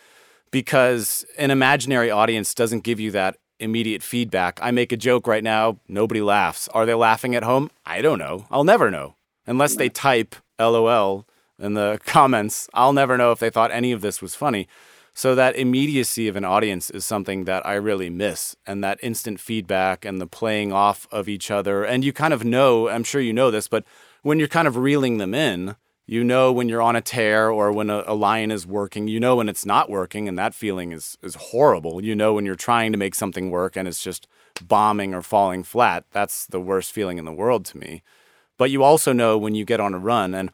Because 0.51 1.25
an 1.37 1.51
imaginary 1.51 2.11
audience 2.11 2.53
doesn't 2.55 2.83
give 2.83 2.99
you 2.99 3.11
that 3.13 3.37
immediate 3.61 4.03
feedback. 4.03 4.59
I 4.63 4.71
make 4.71 4.91
a 4.91 4.97
joke 4.97 5.27
right 5.27 5.45
now, 5.45 5.79
nobody 5.87 6.21
laughs. 6.21 6.69
Are 6.69 6.87
they 6.87 6.95
laughing 6.95 7.35
at 7.35 7.43
home? 7.43 7.71
I 7.87 8.01
don't 8.03 8.19
know. 8.19 8.47
I'll 8.51 8.65
never 8.65 8.91
know. 8.91 9.15
Unless 9.47 9.77
they 9.77 9.89
type 9.89 10.35
LOL 10.59 11.27
in 11.59 11.75
the 11.75 11.99
comments, 12.07 12.69
I'll 12.75 12.93
never 12.93 13.17
know 13.17 13.33
if 13.33 13.39
they 13.39 13.51
thought 13.51 13.71
any 13.71 13.93
of 13.93 14.01
this 14.01 14.23
was 14.23 14.35
funny. 14.35 14.69
So 15.15 15.35
that 15.35 15.57
immediacy 15.57 16.29
of 16.29 16.37
an 16.37 16.45
audience 16.45 16.91
is 16.91 17.05
something 17.05 17.43
that 17.45 17.67
I 17.67 17.75
really 17.75 18.09
miss 18.09 18.55
and 18.65 18.85
that 18.85 19.01
instant 19.03 19.41
feedback 19.41 20.05
and 20.05 20.21
the 20.21 20.29
playing 20.29 20.73
off 20.73 21.09
of 21.11 21.29
each 21.29 21.51
other. 21.51 21.83
And 21.83 22.05
you 22.05 22.13
kind 22.13 22.33
of 22.33 22.45
know, 22.45 22.89
I'm 22.89 23.03
sure 23.03 23.21
you 23.21 23.33
know 23.33 23.51
this, 23.51 23.67
but 23.67 23.85
when 24.23 24.39
you're 24.39 24.47
kind 24.47 24.69
of 24.69 24.77
reeling 24.77 25.19
them 25.19 25.35
in, 25.35 25.75
you 26.07 26.23
know 26.23 26.53
when 26.53 26.69
you're 26.69 26.81
on 26.81 26.95
a 26.95 27.01
tear 27.01 27.51
or 27.51 27.73
when 27.73 27.91
a, 27.91 28.05
a 28.07 28.15
line 28.15 28.53
is 28.53 28.65
working, 28.65 29.09
you 29.09 29.19
know 29.19 29.37
when 29.37 29.49
it's 29.49 29.67
not 29.67 29.91
working 29.91 30.29
and 30.29 30.39
that 30.39 30.55
feeling 30.55 30.93
is 30.93 31.19
is 31.21 31.35
horrible. 31.35 32.03
You 32.03 32.15
know 32.15 32.33
when 32.33 32.47
you're 32.47 32.55
trying 32.55 32.93
to 32.93 32.99
make 32.99 33.17
something 33.17 33.51
work 33.51 33.77
and 33.77 33.89
it's 33.89 34.03
just 34.03 34.29
bombing 34.63 35.15
or 35.15 35.23
falling 35.23 35.65
flat. 35.65 36.05
That's 36.13 36.47
the 36.47 36.61
worst 36.61 36.93
feeling 36.93 37.19
in 37.19 37.25
the 37.25 37.33
world 37.33 37.65
to 37.67 37.79
me. 37.79 38.03
But 38.59 38.71
you 38.71 38.83
also 38.83 39.13
know 39.13 39.39
when 39.39 39.55
you 39.55 39.65
get 39.65 39.81
on 39.81 39.95
a 39.95 39.99
run 39.99 40.35
and 40.35 40.51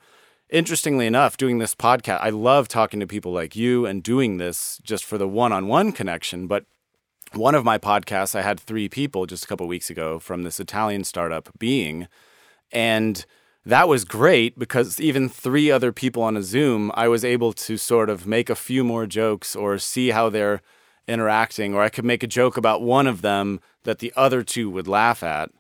interestingly 0.51 1.07
enough, 1.07 1.37
doing 1.37 1.59
this 1.59 1.75
podcast, 1.75 2.21
I 2.21 2.31
love 2.31 2.69
talking 2.69 3.01
to 3.01 3.07
people 3.07 3.33
like 3.33 3.57
you 3.57 3.87
and 3.87 4.03
doing 4.03 4.37
this 4.37 4.79
just 4.85 5.05
for 5.05 5.19
the 5.19 5.27
one 5.27 5.53
on 5.53 5.67
one 5.67 5.91
connection. 5.91 6.47
But 6.47 6.67
one 7.33 7.55
of 7.55 7.65
my 7.65 7.79
podcasts, 7.79 8.37
I 8.37 8.43
had 8.43 8.61
three 8.61 8.89
people 8.89 9.27
just 9.27 9.45
a 9.45 9.49
couple 9.49 9.67
weeks 9.67 9.91
ago 9.91 10.19
from 10.19 10.45
this 10.45 10.61
Italian 10.61 11.03
startup, 11.03 11.49
Being. 11.59 12.07
And 12.71 13.25
that 13.67 13.89
was 13.89 14.05
great 14.05 14.59
because 14.59 15.01
even 15.01 15.29
three 15.29 15.71
other 15.71 15.91
people 15.91 16.23
on 16.23 16.37
a 16.37 16.43
Zoom, 16.43 16.93
I 16.95 17.09
was 17.09 17.25
able 17.25 17.53
to 17.55 17.77
sort 17.77 18.11
of 18.11 18.27
make 18.27 18.51
a 18.51 18.55
few 18.55 18.85
more 18.85 19.07
jokes 19.07 19.57
or 19.57 19.79
see 19.79 20.11
how 20.11 20.29
they're 20.29 20.61
interacting, 21.09 21.75
or 21.75 21.83
I 21.83 21.89
could 21.89 22.05
make 22.05 22.23
a 22.23 22.29
joke 22.29 22.57
about 22.57 22.83
one 22.83 23.07
of 23.07 23.23
them 23.23 23.61
that 23.85 23.99
the 23.99 24.13
other 24.17 24.43
two 24.43 24.71
would 24.71 24.89
laugh 24.89 25.23
at. 25.23 25.51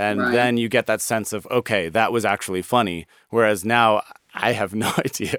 And 0.00 0.18
right. 0.18 0.32
then 0.32 0.56
you 0.56 0.70
get 0.70 0.86
that 0.86 1.02
sense 1.02 1.34
of, 1.34 1.46
okay, 1.50 1.90
that 1.90 2.10
was 2.10 2.24
actually 2.24 2.62
funny. 2.62 3.06
Whereas 3.28 3.66
now 3.66 4.02
I 4.34 4.52
have 4.52 4.74
no 4.86 4.90
idea. 4.98 5.36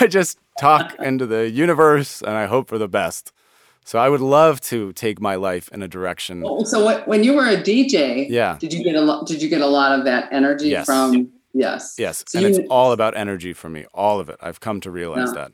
I 0.00 0.08
just 0.08 0.38
talk 0.58 0.96
into 0.98 1.24
the 1.24 1.48
universe 1.48 2.20
and 2.20 2.32
I 2.32 2.46
hope 2.46 2.68
for 2.68 2.78
the 2.78 2.88
best. 2.88 3.32
So 3.84 4.00
I 4.00 4.08
would 4.08 4.20
love 4.20 4.60
to 4.62 4.92
take 4.92 5.20
my 5.20 5.36
life 5.36 5.68
in 5.72 5.82
a 5.82 5.88
direction. 5.88 6.42
Oh, 6.44 6.64
so 6.64 6.84
what, 6.84 7.06
when 7.06 7.22
you 7.22 7.34
were 7.34 7.46
a 7.46 7.56
DJ, 7.56 8.28
yeah, 8.28 8.56
did 8.60 8.72
you 8.72 8.84
get 8.84 8.94
a 8.94 9.00
lot? 9.00 9.26
Did 9.26 9.42
you 9.42 9.48
get 9.48 9.60
a 9.60 9.66
lot 9.66 9.98
of 9.98 10.04
that 10.04 10.32
energy 10.32 10.68
yes. 10.68 10.86
from? 10.86 11.32
Yes, 11.52 11.96
yes, 11.98 12.24
so 12.28 12.38
and 12.38 12.54
you, 12.54 12.60
it's 12.60 12.68
all 12.70 12.92
about 12.92 13.16
energy 13.16 13.52
for 13.52 13.68
me. 13.68 13.84
All 13.92 14.20
of 14.20 14.28
it. 14.28 14.36
I've 14.40 14.60
come 14.60 14.80
to 14.82 14.90
realize 14.90 15.30
yeah. 15.34 15.48
that. 15.48 15.52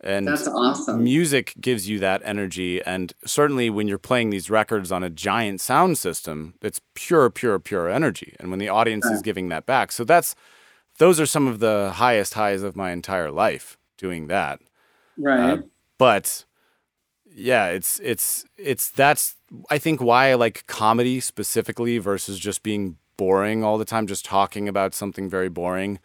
And 0.00 0.28
that's 0.28 0.46
awesome. 0.46 1.02
Music 1.02 1.54
gives 1.60 1.88
you 1.88 1.98
that 1.98 2.22
energy, 2.24 2.80
and 2.82 3.12
certainly 3.24 3.68
when 3.68 3.88
you're 3.88 3.98
playing 3.98 4.30
these 4.30 4.48
records 4.48 4.92
on 4.92 5.02
a 5.02 5.10
giant 5.10 5.60
sound 5.60 5.98
system, 5.98 6.54
it's 6.62 6.80
pure, 6.94 7.30
pure, 7.30 7.58
pure 7.58 7.88
energy. 7.88 8.36
And 8.38 8.50
when 8.50 8.60
the 8.60 8.68
audience 8.68 9.06
right. 9.06 9.14
is 9.14 9.22
giving 9.22 9.48
that 9.48 9.66
back, 9.66 9.90
so 9.90 10.04
that's 10.04 10.36
those 10.98 11.18
are 11.18 11.26
some 11.26 11.48
of 11.48 11.58
the 11.58 11.92
highest 11.96 12.34
highs 12.34 12.62
of 12.62 12.76
my 12.76 12.92
entire 12.92 13.30
life 13.32 13.76
doing 13.96 14.28
that. 14.28 14.60
Right. 15.16 15.58
Uh, 15.58 15.62
but 15.98 16.44
yeah, 17.34 17.66
it's 17.66 18.00
it's 18.00 18.44
it's 18.56 18.90
that's 18.90 19.36
I 19.70 19.78
think 19.78 20.00
why 20.00 20.30
I 20.30 20.34
like 20.34 20.66
comedy 20.66 21.20
specifically 21.20 21.98
versus 21.98 22.38
just 22.38 22.62
being 22.62 22.98
boring 23.16 23.64
all 23.64 23.78
the 23.78 23.84
time, 23.84 24.06
just 24.06 24.24
talking 24.24 24.68
about 24.68 24.94
something 24.94 25.28
very 25.28 25.48
boring. 25.48 25.98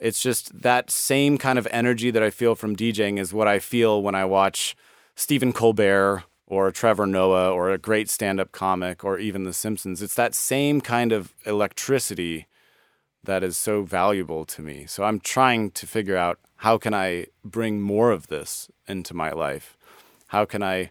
It's 0.00 0.22
just 0.22 0.62
that 0.62 0.90
same 0.90 1.38
kind 1.38 1.58
of 1.58 1.68
energy 1.70 2.10
that 2.10 2.22
I 2.22 2.30
feel 2.30 2.54
from 2.54 2.76
DJing 2.76 3.18
is 3.18 3.32
what 3.32 3.48
I 3.48 3.58
feel 3.58 4.02
when 4.02 4.14
I 4.14 4.24
watch 4.24 4.76
Stephen 5.14 5.52
Colbert 5.52 6.24
or 6.46 6.70
Trevor 6.70 7.06
Noah 7.06 7.52
or 7.52 7.70
a 7.70 7.78
great 7.78 8.08
stand-up 8.08 8.52
comic 8.52 9.04
or 9.04 9.18
even 9.18 9.44
The 9.44 9.52
Simpsons. 9.52 10.00
It's 10.00 10.14
that 10.14 10.34
same 10.34 10.80
kind 10.80 11.12
of 11.12 11.34
electricity 11.44 12.46
that 13.24 13.42
is 13.42 13.56
so 13.56 13.82
valuable 13.82 14.44
to 14.46 14.62
me. 14.62 14.86
So 14.86 15.04
I'm 15.04 15.20
trying 15.20 15.70
to 15.72 15.86
figure 15.86 16.16
out 16.16 16.38
how 16.56 16.78
can 16.78 16.94
I 16.94 17.26
bring 17.44 17.80
more 17.80 18.10
of 18.10 18.28
this 18.28 18.70
into 18.86 19.14
my 19.14 19.30
life? 19.30 19.76
How 20.28 20.44
can 20.44 20.62
I 20.62 20.90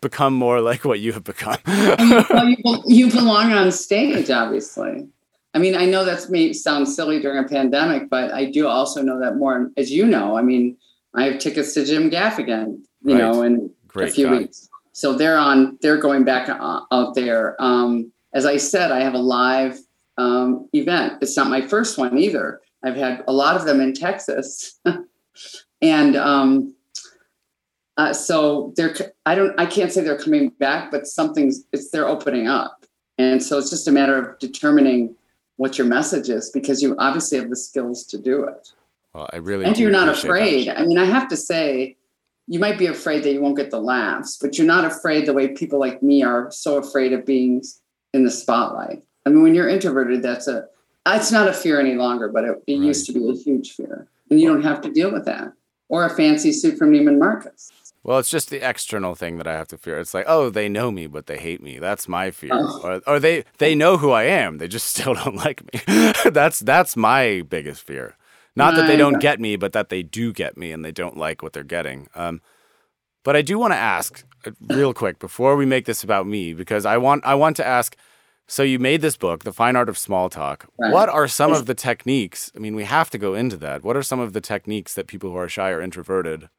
become 0.00 0.34
more 0.34 0.60
like 0.70 0.84
what 0.84 1.00
you 1.00 1.12
have 1.12 1.24
become? 1.24 1.58
well, 1.66 2.48
you, 2.48 2.82
you 2.86 3.10
belong 3.10 3.52
on 3.52 3.72
stage, 3.72 4.30
obviously. 4.30 5.08
I 5.54 5.58
mean, 5.58 5.76
I 5.76 5.86
know 5.86 6.04
that 6.04 6.28
may 6.30 6.52
sound 6.52 6.88
silly 6.88 7.20
during 7.20 7.42
a 7.42 7.48
pandemic, 7.48 8.10
but 8.10 8.32
I 8.32 8.46
do 8.50 8.66
also 8.66 9.02
know 9.02 9.20
that 9.20 9.36
more, 9.36 9.70
as 9.76 9.90
you 9.90 10.04
know, 10.04 10.36
I 10.36 10.42
mean, 10.42 10.76
I 11.14 11.24
have 11.26 11.38
tickets 11.38 11.74
to 11.74 11.84
Jim 11.84 12.10
Gaffigan, 12.10 12.80
you 13.02 13.14
right. 13.14 13.18
know, 13.18 13.42
in 13.42 13.70
Great 13.86 14.08
a 14.08 14.12
few 14.12 14.26
guy. 14.26 14.38
weeks. 14.38 14.68
So 14.92 15.12
they're 15.12 15.38
on, 15.38 15.78
they're 15.80 15.98
going 15.98 16.24
back 16.24 16.48
uh, 16.48 16.80
out 16.90 17.14
there. 17.14 17.60
Um, 17.62 18.12
as 18.32 18.46
I 18.46 18.56
said, 18.56 18.90
I 18.90 19.00
have 19.00 19.14
a 19.14 19.18
live 19.18 19.78
um, 20.18 20.68
event. 20.72 21.14
It's 21.22 21.36
not 21.36 21.48
my 21.48 21.60
first 21.60 21.98
one 21.98 22.18
either. 22.18 22.60
I've 22.82 22.96
had 22.96 23.22
a 23.26 23.32
lot 23.32 23.56
of 23.56 23.64
them 23.64 23.80
in 23.80 23.94
Texas, 23.94 24.78
and 25.82 26.16
um, 26.16 26.74
uh, 27.96 28.12
so 28.12 28.74
they're. 28.76 28.94
I 29.24 29.34
don't. 29.34 29.58
I 29.58 29.64
can't 29.64 29.90
say 29.90 30.02
they're 30.02 30.18
coming 30.18 30.50
back, 30.50 30.90
but 30.90 31.06
something's. 31.06 31.64
It's 31.72 31.90
they're 31.90 32.06
opening 32.06 32.46
up, 32.46 32.84
and 33.16 33.42
so 33.42 33.58
it's 33.58 33.70
just 33.70 33.88
a 33.88 33.92
matter 33.92 34.18
of 34.18 34.38
determining 34.38 35.16
what 35.56 35.78
your 35.78 35.86
message 35.86 36.28
is 36.28 36.50
because 36.50 36.82
you 36.82 36.96
obviously 36.98 37.38
have 37.38 37.50
the 37.50 37.56
skills 37.56 38.04
to 38.06 38.18
do 38.18 38.44
it. 38.44 38.72
Well, 39.14 39.28
I 39.32 39.36
really 39.36 39.64
and 39.64 39.78
you're 39.78 39.90
not 39.90 40.08
afraid. 40.08 40.68
that. 40.68 40.80
I 40.80 40.84
mean, 40.84 40.98
I 40.98 41.04
have 41.04 41.28
to 41.28 41.36
say, 41.36 41.96
you 42.46 42.58
might 42.58 42.78
be 42.78 42.86
afraid 42.86 43.22
that 43.22 43.32
you 43.32 43.40
won't 43.40 43.56
get 43.56 43.70
the 43.70 43.80
laughs, 43.80 44.36
but 44.40 44.58
you're 44.58 44.66
not 44.66 44.84
afraid 44.84 45.26
the 45.26 45.32
way 45.32 45.48
people 45.48 45.78
like 45.78 46.02
me 46.02 46.22
are 46.22 46.50
so 46.50 46.76
afraid 46.76 47.12
of 47.12 47.24
being 47.24 47.62
in 48.12 48.24
the 48.24 48.30
spotlight. 48.30 49.02
I 49.24 49.30
mean, 49.30 49.42
when 49.42 49.54
you're 49.54 49.68
introverted, 49.68 50.22
that's 50.22 50.48
a 50.48 50.66
it's 51.06 51.30
not 51.30 51.48
a 51.48 51.52
fear 51.52 51.78
any 51.78 51.94
longer, 51.94 52.28
but 52.28 52.44
it, 52.44 52.62
it 52.66 52.76
used 52.76 53.06
to 53.06 53.12
be 53.12 53.28
a 53.28 53.34
huge 53.34 53.72
fear, 53.72 54.08
and 54.30 54.40
you 54.40 54.48
don't 54.48 54.62
have 54.62 54.80
to 54.82 54.90
deal 54.90 55.12
with 55.12 55.26
that 55.26 55.52
or 55.88 56.04
a 56.04 56.10
fancy 56.10 56.52
suit 56.52 56.78
from 56.78 56.90
Neiman 56.90 57.18
Marcus. 57.18 57.70
Well, 58.04 58.18
it's 58.18 58.30
just 58.30 58.50
the 58.50 58.66
external 58.68 59.14
thing 59.14 59.38
that 59.38 59.46
I 59.46 59.54
have 59.54 59.68
to 59.68 59.78
fear. 59.78 59.98
It's 59.98 60.12
like, 60.12 60.26
oh, 60.28 60.50
they 60.50 60.68
know 60.68 60.90
me, 60.90 61.06
but 61.06 61.26
they 61.26 61.38
hate 61.38 61.62
me. 61.62 61.78
That's 61.78 62.06
my 62.06 62.30
fear. 62.30 62.54
Or, 62.54 63.00
or 63.06 63.18
they 63.18 63.44
they 63.56 63.74
know 63.74 63.96
who 63.96 64.10
I 64.10 64.24
am. 64.24 64.58
They 64.58 64.68
just 64.68 64.86
still 64.94 65.14
don't 65.14 65.36
like 65.36 65.62
me. 65.72 66.12
that's 66.30 66.60
that's 66.60 66.96
my 66.96 67.42
biggest 67.48 67.82
fear. 67.82 68.16
Not 68.56 68.76
that 68.76 68.86
they 68.86 68.96
don't 68.96 69.20
get 69.20 69.40
me, 69.40 69.56
but 69.56 69.72
that 69.72 69.88
they 69.88 70.04
do 70.04 70.32
get 70.32 70.56
me 70.56 70.70
and 70.70 70.84
they 70.84 70.92
don't 70.92 71.16
like 71.16 71.42
what 71.42 71.54
they're 71.54 71.64
getting. 71.64 72.06
Um, 72.14 72.40
but 73.24 73.34
I 73.34 73.42
do 73.42 73.58
want 73.58 73.72
to 73.72 73.78
ask 73.78 74.24
uh, 74.46 74.52
real 74.68 74.94
quick 74.94 75.18
before 75.18 75.56
we 75.56 75.66
make 75.66 75.86
this 75.86 76.04
about 76.04 76.26
me, 76.26 76.52
because 76.52 76.86
I 76.86 76.98
want 76.98 77.24
I 77.24 77.34
want 77.34 77.56
to 77.56 77.66
ask. 77.66 77.96
So 78.46 78.62
you 78.62 78.78
made 78.78 79.00
this 79.00 79.16
book, 79.16 79.44
The 79.44 79.54
Fine 79.54 79.74
Art 79.74 79.88
of 79.88 79.96
Small 79.96 80.28
Talk. 80.28 80.66
Right. 80.78 80.92
What 80.92 81.08
are 81.08 81.26
some 81.26 81.54
of 81.54 81.64
the 81.64 81.74
techniques? 81.74 82.52
I 82.54 82.58
mean, 82.58 82.74
we 82.74 82.84
have 82.84 83.08
to 83.10 83.16
go 83.16 83.32
into 83.32 83.56
that. 83.56 83.82
What 83.82 83.96
are 83.96 84.02
some 84.02 84.20
of 84.20 84.34
the 84.34 84.42
techniques 84.42 84.92
that 84.92 85.06
people 85.06 85.30
who 85.30 85.36
are 85.38 85.48
shy 85.48 85.70
or 85.70 85.80
introverted, 85.80 86.50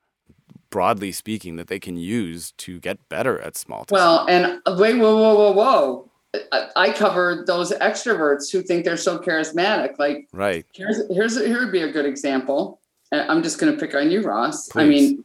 broadly 0.76 1.14
speaking, 1.14 1.56
that 1.56 1.68
they 1.68 1.80
can 1.80 1.96
use 1.96 2.52
to 2.58 2.82
get 2.82 3.08
better 3.08 3.40
at 3.40 3.56
small 3.56 3.86
talk? 3.86 3.92
Well, 3.92 4.26
and 4.28 4.60
uh, 4.66 4.76
wait, 4.78 4.98
whoa, 4.98 5.16
whoa, 5.16 5.34
whoa, 5.34 5.52
whoa! 5.54 6.12
I, 6.52 6.68
I 6.76 6.92
covered 6.92 7.48
those 7.48 7.72
extroverts 7.72 8.52
who 8.52 8.62
think 8.62 8.84
they're 8.84 8.98
so 8.98 9.18
charismatic. 9.18 9.98
Like, 9.98 10.28
right. 10.34 10.66
here's 10.74 11.02
here's 11.10 11.38
here 11.38 11.62
would 11.62 11.72
be 11.72 11.82
a 11.82 11.94
good 11.94 12.06
example. 12.06 12.82
I'm 13.14 13.42
just 13.42 13.58
going 13.58 13.72
to 13.72 13.80
pick 13.80 13.96
on 13.96 14.12
you, 14.12 14.22
Ross. 14.22 14.76
I 14.76 14.84
mean, 14.84 15.24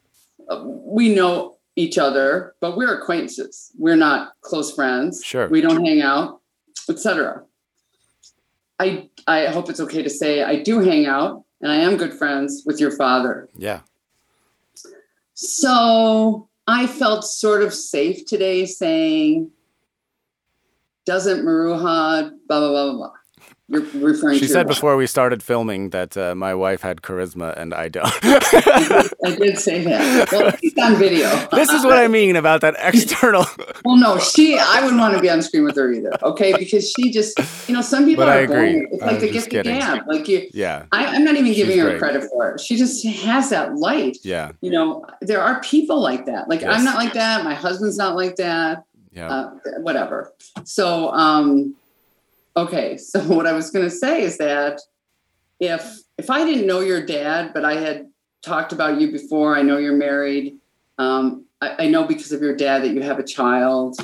uh, 0.48 0.62
we 0.64 1.12
know 1.12 1.56
each 1.74 1.98
other, 1.98 2.54
but 2.60 2.76
we're 2.76 2.96
acquaintances. 2.96 3.72
We're 3.76 3.96
not 3.96 4.34
close 4.42 4.72
friends. 4.72 5.20
Sure. 5.24 5.48
We 5.48 5.60
don't 5.62 5.84
hang 5.84 6.00
out, 6.00 6.42
etc. 6.88 7.42
I 8.78 9.08
I 9.26 9.46
hope 9.46 9.68
it's 9.68 9.80
okay 9.80 10.04
to 10.04 10.10
say 10.10 10.44
I 10.44 10.62
do 10.62 10.78
hang 10.78 11.06
out, 11.06 11.42
and 11.60 11.72
I 11.72 11.78
am 11.78 11.96
good 11.96 12.14
friends 12.14 12.62
with 12.64 12.78
your 12.78 12.92
father. 12.92 13.48
Yeah. 13.56 13.80
So 15.42 16.50
I 16.66 16.86
felt 16.86 17.24
sort 17.24 17.62
of 17.62 17.72
safe 17.72 18.26
today 18.26 18.66
saying, 18.66 19.50
doesn't 21.06 21.46
Maruha, 21.46 22.30
blah, 22.46 22.60
blah, 22.60 22.68
blah, 22.68 22.84
blah, 22.84 22.92
blah. 22.92 23.12
You're 23.70 23.82
referring 24.00 24.38
She 24.40 24.46
to. 24.46 24.52
said 24.52 24.66
before 24.66 24.96
we 24.96 25.06
started 25.06 25.42
filming 25.44 25.90
that 25.90 26.16
uh, 26.16 26.34
my 26.34 26.54
wife 26.54 26.80
had 26.82 27.02
charisma 27.02 27.56
and 27.56 27.72
I 27.72 27.88
don't. 27.88 28.02
wife. 28.04 29.12
I 29.24 29.36
did 29.36 29.58
say 29.58 29.84
that. 29.84 30.32
Well, 30.32 30.50
she's 30.60 30.76
on 30.76 30.96
video. 30.96 31.28
this 31.52 31.70
is 31.70 31.84
what 31.84 31.96
I 31.96 32.08
mean 32.08 32.34
about 32.34 32.60
that 32.62 32.74
external. 32.78 33.44
Well, 33.84 33.96
no, 33.96 34.18
she, 34.18 34.58
I 34.58 34.82
wouldn't 34.82 35.00
want 35.00 35.14
to 35.14 35.20
be 35.20 35.30
on 35.30 35.40
screen 35.40 35.64
with 35.64 35.76
her 35.76 35.90
either. 35.90 36.12
Okay. 36.22 36.52
Because 36.56 36.90
she 36.90 37.10
just, 37.10 37.38
you 37.66 37.74
know, 37.74 37.80
some 37.80 38.04
people 38.04 38.24
But 38.26 38.28
I 38.36 38.40
are 38.42 38.46
born. 38.46 38.88
It's 38.92 39.02
I'm 39.02 39.08
like 39.08 39.20
the 39.20 39.30
just 39.32 39.48
gift 39.48 39.66
of 39.66 39.78
gab. 39.78 40.06
Like 40.06 40.28
you, 40.28 40.48
yeah. 40.52 40.84
I, 40.92 41.06
I'm 41.06 41.24
not 41.24 41.36
even 41.36 41.52
giving 41.54 41.72
She's 41.74 41.82
her 41.82 41.88
great. 41.90 41.98
credit 41.98 42.24
for 42.30 42.50
it. 42.52 42.60
She 42.60 42.76
just 42.76 43.06
has 43.06 43.48
that 43.50 43.76
light. 43.76 44.18
Yeah. 44.22 44.52
You 44.60 44.70
know, 44.70 45.06
there 45.22 45.40
are 45.40 45.60
people 45.62 46.00
like 46.00 46.26
that. 46.26 46.48
Like 46.48 46.60
Yes. 46.60 46.76
I'm 46.76 46.84
not 46.84 46.96
like 46.96 47.14
that. 47.14 47.42
My 47.44 47.54
husband's 47.54 47.96
not 47.96 48.16
like 48.16 48.36
that. 48.36 48.84
Yeah. 49.12 49.28
uh, 49.28 49.50
whatever. 49.78 50.32
So, 50.64 51.10
um, 51.12 51.74
okay. 52.56 52.96
So 52.96 53.20
what 53.34 53.46
I 53.46 53.52
was 53.52 53.70
going 53.70 53.84
to 53.84 53.90
say 53.90 54.22
is 54.22 54.38
that 54.38 54.80
if 55.58 55.98
if 56.18 56.30
I 56.30 56.44
didn't 56.44 56.66
know 56.66 56.80
your 56.80 57.04
dad, 57.04 57.52
but 57.54 57.64
I 57.64 57.74
had 57.74 58.08
talked 58.42 58.72
about 58.72 59.00
you 59.00 59.10
before, 59.10 59.56
I 59.56 59.62
know 59.62 59.78
you're 59.78 59.96
married. 59.96 60.58
Um, 60.98 61.46
I, 61.60 61.84
I 61.84 61.88
know 61.88 62.04
because 62.04 62.32
of 62.32 62.42
your 62.42 62.56
dad 62.56 62.82
that 62.82 62.92
you 62.92 63.02
have 63.02 63.18
a 63.18 63.24
child. 63.24 63.96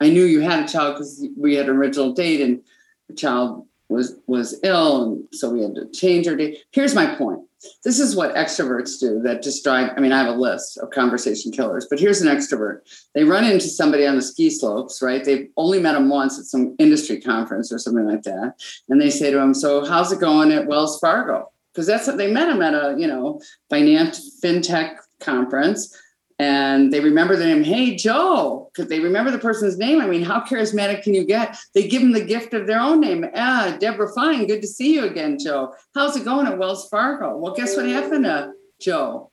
I 0.00 0.08
knew 0.08 0.24
you 0.24 0.40
had 0.40 0.64
a 0.64 0.68
child 0.68 0.94
because 0.94 1.26
we 1.36 1.54
had 1.54 1.68
an 1.68 1.76
original 1.76 2.12
date, 2.12 2.40
and 2.40 2.62
the 3.08 3.14
child 3.14 3.66
was 3.90 4.16
was 4.26 4.58
ill, 4.62 5.02
and 5.02 5.24
so 5.32 5.50
we 5.50 5.62
had 5.62 5.74
to 5.74 5.90
change 5.90 6.26
our 6.28 6.36
date. 6.36 6.58
Here's 6.70 6.94
my 6.94 7.14
point. 7.16 7.40
This 7.84 8.00
is 8.00 8.16
what 8.16 8.34
extroverts 8.34 8.98
do 8.98 9.20
that 9.20 9.42
just 9.42 9.62
drive. 9.62 9.92
I 9.94 10.00
mean, 10.00 10.12
I 10.12 10.18
have 10.18 10.34
a 10.34 10.38
list 10.38 10.78
of 10.78 10.90
conversation 10.90 11.52
killers, 11.52 11.86
but 11.90 12.00
here's 12.00 12.22
an 12.22 12.34
extrovert 12.34 12.80
they 13.14 13.24
run 13.24 13.44
into 13.44 13.68
somebody 13.68 14.06
on 14.06 14.16
the 14.16 14.22
ski 14.22 14.48
slopes, 14.48 15.02
right? 15.02 15.22
They've 15.22 15.48
only 15.56 15.80
met 15.80 15.96
him 15.96 16.08
once 16.08 16.38
at 16.38 16.46
some 16.46 16.74
industry 16.78 17.20
conference 17.20 17.70
or 17.72 17.78
something 17.78 18.06
like 18.06 18.22
that. 18.22 18.54
And 18.88 19.00
they 19.00 19.10
say 19.10 19.30
to 19.30 19.38
him, 19.38 19.52
So 19.52 19.84
how's 19.84 20.12
it 20.12 20.20
going 20.20 20.52
at 20.52 20.66
Wells 20.66 20.98
Fargo? 21.00 21.50
Because 21.74 21.86
that's 21.86 22.06
what 22.06 22.16
they 22.16 22.32
met 22.32 22.48
him 22.48 22.62
at 22.62 22.74
a, 22.74 22.96
you 22.98 23.06
know, 23.06 23.40
finance 23.68 24.40
fintech 24.42 24.96
conference. 25.20 25.94
And 26.40 26.90
they 26.90 27.00
remember 27.00 27.36
the 27.36 27.44
name, 27.44 27.62
hey 27.62 27.96
Joe, 27.96 28.70
because 28.72 28.88
they 28.88 28.98
remember 28.98 29.30
the 29.30 29.38
person's 29.38 29.76
name. 29.76 30.00
I 30.00 30.06
mean, 30.06 30.22
how 30.22 30.40
charismatic 30.40 31.02
can 31.02 31.12
you 31.12 31.22
get? 31.22 31.54
They 31.74 31.86
give 31.86 32.00
them 32.00 32.12
the 32.12 32.24
gift 32.24 32.54
of 32.54 32.66
their 32.66 32.80
own 32.80 33.02
name. 33.02 33.26
Ah, 33.34 33.76
Debra 33.78 34.08
Fine, 34.14 34.46
good 34.46 34.62
to 34.62 34.66
see 34.66 34.94
you 34.94 35.04
again, 35.04 35.38
Joe. 35.38 35.74
How's 35.94 36.16
it 36.16 36.24
going 36.24 36.46
at 36.46 36.56
Wells 36.56 36.88
Fargo? 36.88 37.36
Well, 37.36 37.52
guess 37.52 37.76
what 37.76 37.84
happened 37.84 38.24
to 38.24 38.52
Joe? 38.80 39.30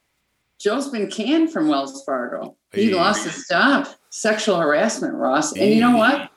Joe's 0.60 0.90
been 0.90 1.10
canned 1.10 1.54
from 1.54 1.70
Wells 1.70 2.04
Fargo. 2.04 2.58
He 2.74 2.90
Hey. 2.90 2.94
lost 2.96 3.24
his 3.26 3.48
job. 3.48 3.88
Sexual 4.10 4.58
harassment, 4.58 5.14
Ross. 5.14 5.54
And 5.56 5.72
you 5.74 5.80
know 5.80 5.96
what? 5.96 6.30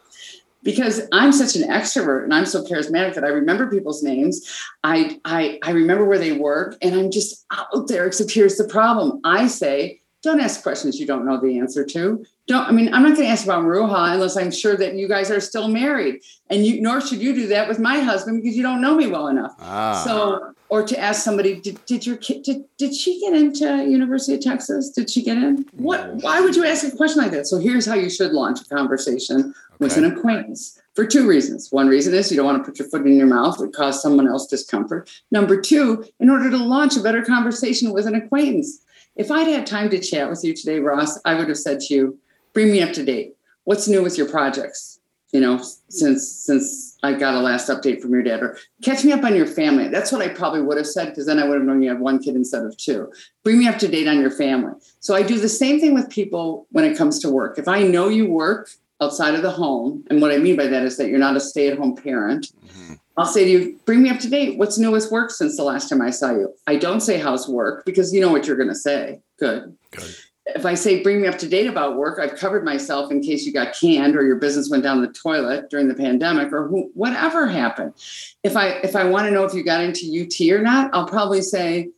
Because 0.63 1.09
I'm 1.11 1.33
such 1.33 1.57
an 1.57 1.69
extrovert 1.69 2.23
and 2.23 2.33
I'm 2.33 2.47
so 2.47 2.63
charismatic 2.63 3.15
that 3.15 3.25
I 3.25 3.29
remember 3.29 3.69
people's 3.69 4.05
names. 4.05 4.47
I 4.85 5.19
I 5.25 5.59
I 5.65 5.73
remember 5.73 6.05
where 6.05 6.19
they 6.19 6.33
work 6.33 6.77
and 6.81 6.95
I'm 6.95 7.11
just 7.11 7.45
out 7.51 7.89
there. 7.89 8.07
Except 8.07 8.31
here's 8.31 8.57
the 8.57 8.69
problem. 8.69 9.21
I 9.25 9.49
say, 9.49 10.00
don't 10.23 10.41
ask 10.41 10.63
questions 10.63 11.01
you 11.01 11.07
don't 11.07 11.25
know 11.25 11.41
the 11.41 11.59
answer 11.59 11.85
to. 11.85 12.25
Don't 12.47 12.67
I 12.67 12.73
mean 12.73 12.93
I'm 12.93 13.03
not 13.03 13.17
gonna 13.17 13.29
ask 13.29 13.45
about 13.45 13.65
Maruha 13.65 14.15
unless 14.15 14.37
I'm 14.37 14.51
sure 14.51 14.77
that 14.77 14.95
you 14.95 15.09
guys 15.09 15.31
are 15.31 15.41
still 15.41 15.69
married. 15.69 16.21
And 16.49 16.67
you 16.67 16.81
nor 16.81 17.01
should 17.01 17.21
you 17.21 17.35
do 17.35 17.47
that 17.49 17.69
with 17.69 17.79
my 17.79 18.01
husband 18.01 18.43
because 18.43 18.57
you 18.57 18.63
don't 18.63 18.81
know 18.81 18.95
me 18.95 19.07
well 19.07 19.29
enough. 19.29 19.55
Ah. 19.61 20.03
So, 20.05 20.55
or 20.69 20.85
to 20.85 20.99
ask 20.99 21.23
somebody, 21.23 21.61
did, 21.61 21.85
did 21.85 22.07
your 22.07 22.17
kid, 22.17 22.45
did, 22.45 22.65
did 22.79 22.95
she 22.95 23.21
get 23.21 23.35
into 23.35 23.85
University 23.85 24.35
of 24.35 24.41
Texas? 24.41 24.91
Did 24.91 25.11
she 25.11 25.21
get 25.23 25.37
in? 25.37 25.67
What, 25.73 26.15
why 26.23 26.41
would 26.41 26.55
you 26.55 26.65
ask 26.65 26.87
a 26.87 26.97
question 26.97 27.21
like 27.21 27.33
that? 27.33 27.49
So 27.49 27.59
here's 27.59 27.87
how 27.87 27.95
you 27.95 28.09
should 28.09 28.31
launch 28.31 28.61
a 28.61 28.65
conversation 28.73 29.53
with 29.81 29.97
an 29.97 30.05
acquaintance 30.05 30.81
for 30.95 31.07
two 31.07 31.27
reasons. 31.27 31.73
One 31.73 31.89
reason 31.89 32.15
is 32.15 32.31
you 32.31 32.37
don't 32.37 32.47
want 32.47 32.63
to 32.63 32.71
put 32.71 32.79
your 32.79 32.89
foot 32.89 33.07
in 33.07 33.17
your 33.17 33.27
mouth 33.27 33.61
or 33.61 33.69
cause 33.69 34.01
someone 34.01 34.29
else 34.29 34.47
discomfort. 34.47 35.11
Number 35.31 35.61
two, 35.61 36.05
in 36.21 36.31
order 36.31 36.51
to 36.51 36.57
launch 36.57 36.97
a 36.97 37.01
better 37.01 37.25
conversation 37.25 37.93
with 37.93 38.07
an 38.07 38.15
acquaintance. 38.15 38.81
If 39.17 39.31
I'd 39.31 39.49
had 39.49 39.67
time 39.67 39.91
to 39.91 39.99
chat 39.99 40.31
with 40.31 40.45
you 40.45 40.55
today, 40.55 40.79
Ross, 40.79 41.19
I 41.25 41.35
would 41.35 41.49
have 41.49 41.59
said 41.59 41.81
to 41.81 41.95
you, 41.95 42.19
bring 42.53 42.71
me 42.71 42.83
up 42.83 42.93
to 42.95 43.05
date. 43.05 43.35
What's 43.65 43.89
new 43.89 44.03
with 44.03 44.17
your 44.17 44.29
projects? 44.29 44.99
You 45.33 45.41
know, 45.41 45.63
since 45.89 46.29
since 46.29 46.99
I 47.05 47.13
got 47.13 47.35
a 47.35 47.41
last 47.41 47.69
update 47.69 48.01
from 48.01 48.13
your 48.13 48.23
dad, 48.25 48.43
or 48.43 48.59
catch 48.83 49.05
me 49.05 49.13
up 49.13 49.23
on 49.23 49.37
your 49.37 49.47
family. 49.47 49.87
That's 49.87 50.11
what 50.11 50.23
I 50.23 50.29
probably 50.29 50.61
would 50.61 50.77
have 50.77 50.89
said 50.89 51.11
because 51.11 51.27
then 51.27 51.39
I 51.39 51.47
would 51.47 51.59
have 51.59 51.65
known 51.65 51.83
you 51.83 51.91
have 51.91 52.01
one 52.01 52.19
kid 52.19 52.35
instead 52.35 52.65
of 52.65 52.77
two. 52.77 53.13
Bring 53.45 53.61
me 53.61 53.69
up 53.69 53.79
to 53.79 53.87
date 53.87 54.09
on 54.09 54.21
your 54.21 54.33
family. 54.33 54.73
So 54.99 55.15
I 55.15 55.23
do 55.23 55.39
the 55.39 55.49
same 55.49 55.79
thing 55.79 55.95
with 55.95 56.11
people 56.11 56.67
when 56.73 56.85
it 56.85 56.99
comes 56.99 57.21
to 57.21 57.31
work. 57.31 57.59
If 57.59 57.69
I 57.69 57.83
know 57.85 58.09
you 58.09 58.27
work 58.29 58.71
outside 59.01 59.37
of 59.37 59.43
the 59.43 59.53
home, 59.53 60.05
and 60.11 60.21
what 60.21 60.33
I 60.33 60.39
mean 60.39 60.57
by 60.57 60.67
that 60.67 60.83
is 60.83 60.97
that 60.97 61.09
you're 61.09 61.19
not 61.21 61.37
a 61.37 61.41
stay-at-home 61.41 61.95
parent, 61.95 62.51
Mhm. 62.67 62.99
I'll 63.17 63.27
say 63.27 63.45
to 63.45 63.51
you, 63.51 63.81
bring 63.85 64.03
me 64.03 64.09
up 64.09 64.19
to 64.21 64.31
date. 64.31 64.59
What's 64.59 64.79
new 64.79 64.91
with 64.91 65.11
work 65.11 65.31
since 65.31 65.57
the 65.57 65.65
last 65.65 65.89
time 65.89 66.01
I 66.01 66.11
saw 66.11 66.31
you? 66.31 66.55
I 66.67 66.77
don't 66.77 67.01
say 67.01 67.19
how's 67.19 67.49
work 67.49 67.85
because 67.85 68.15
you 68.15 68.21
know 68.21 68.31
what 68.31 68.47
you're 68.47 68.57
going 68.57 68.69
to 68.69 68.75
say. 68.75 69.21
Good. 69.39 69.77
Good. 69.91 70.17
If 70.47 70.67
I 70.67 70.75
say 70.75 71.03
bring 71.03 71.21
me 71.21 71.29
up 71.29 71.39
to 71.39 71.49
date 71.49 71.67
about 71.67 71.97
work, 71.97 72.19
I've 72.19 72.37
covered 72.37 72.65
myself 72.65 73.13
in 73.13 73.23
case 73.23 73.45
you 73.45 73.53
got 73.53 73.75
canned 73.79 74.17
or 74.17 74.23
your 74.23 74.37
business 74.37 74.71
went 74.71 74.83
down 74.83 75.01
the 75.01 75.13
toilet 75.13 75.71
during 75.71 75.89
the 75.89 75.95
pandemic 75.95 76.53
or 76.53 76.67
who, 76.67 76.91
whatever 76.95 77.47
happened. 77.47 77.95
If 78.43 78.57
I 78.57 78.69
if 78.83 78.97
I 78.97 79.05
want 79.05 79.27
to 79.27 79.31
know 79.31 79.45
if 79.45 79.55
you 79.55 79.63
got 79.63 79.83
into 79.83 80.07
UT 80.07 80.59
or 80.59 80.63
not, 80.63 80.91
I'll 80.93 81.07
probably 81.07 81.43
say 81.43 81.91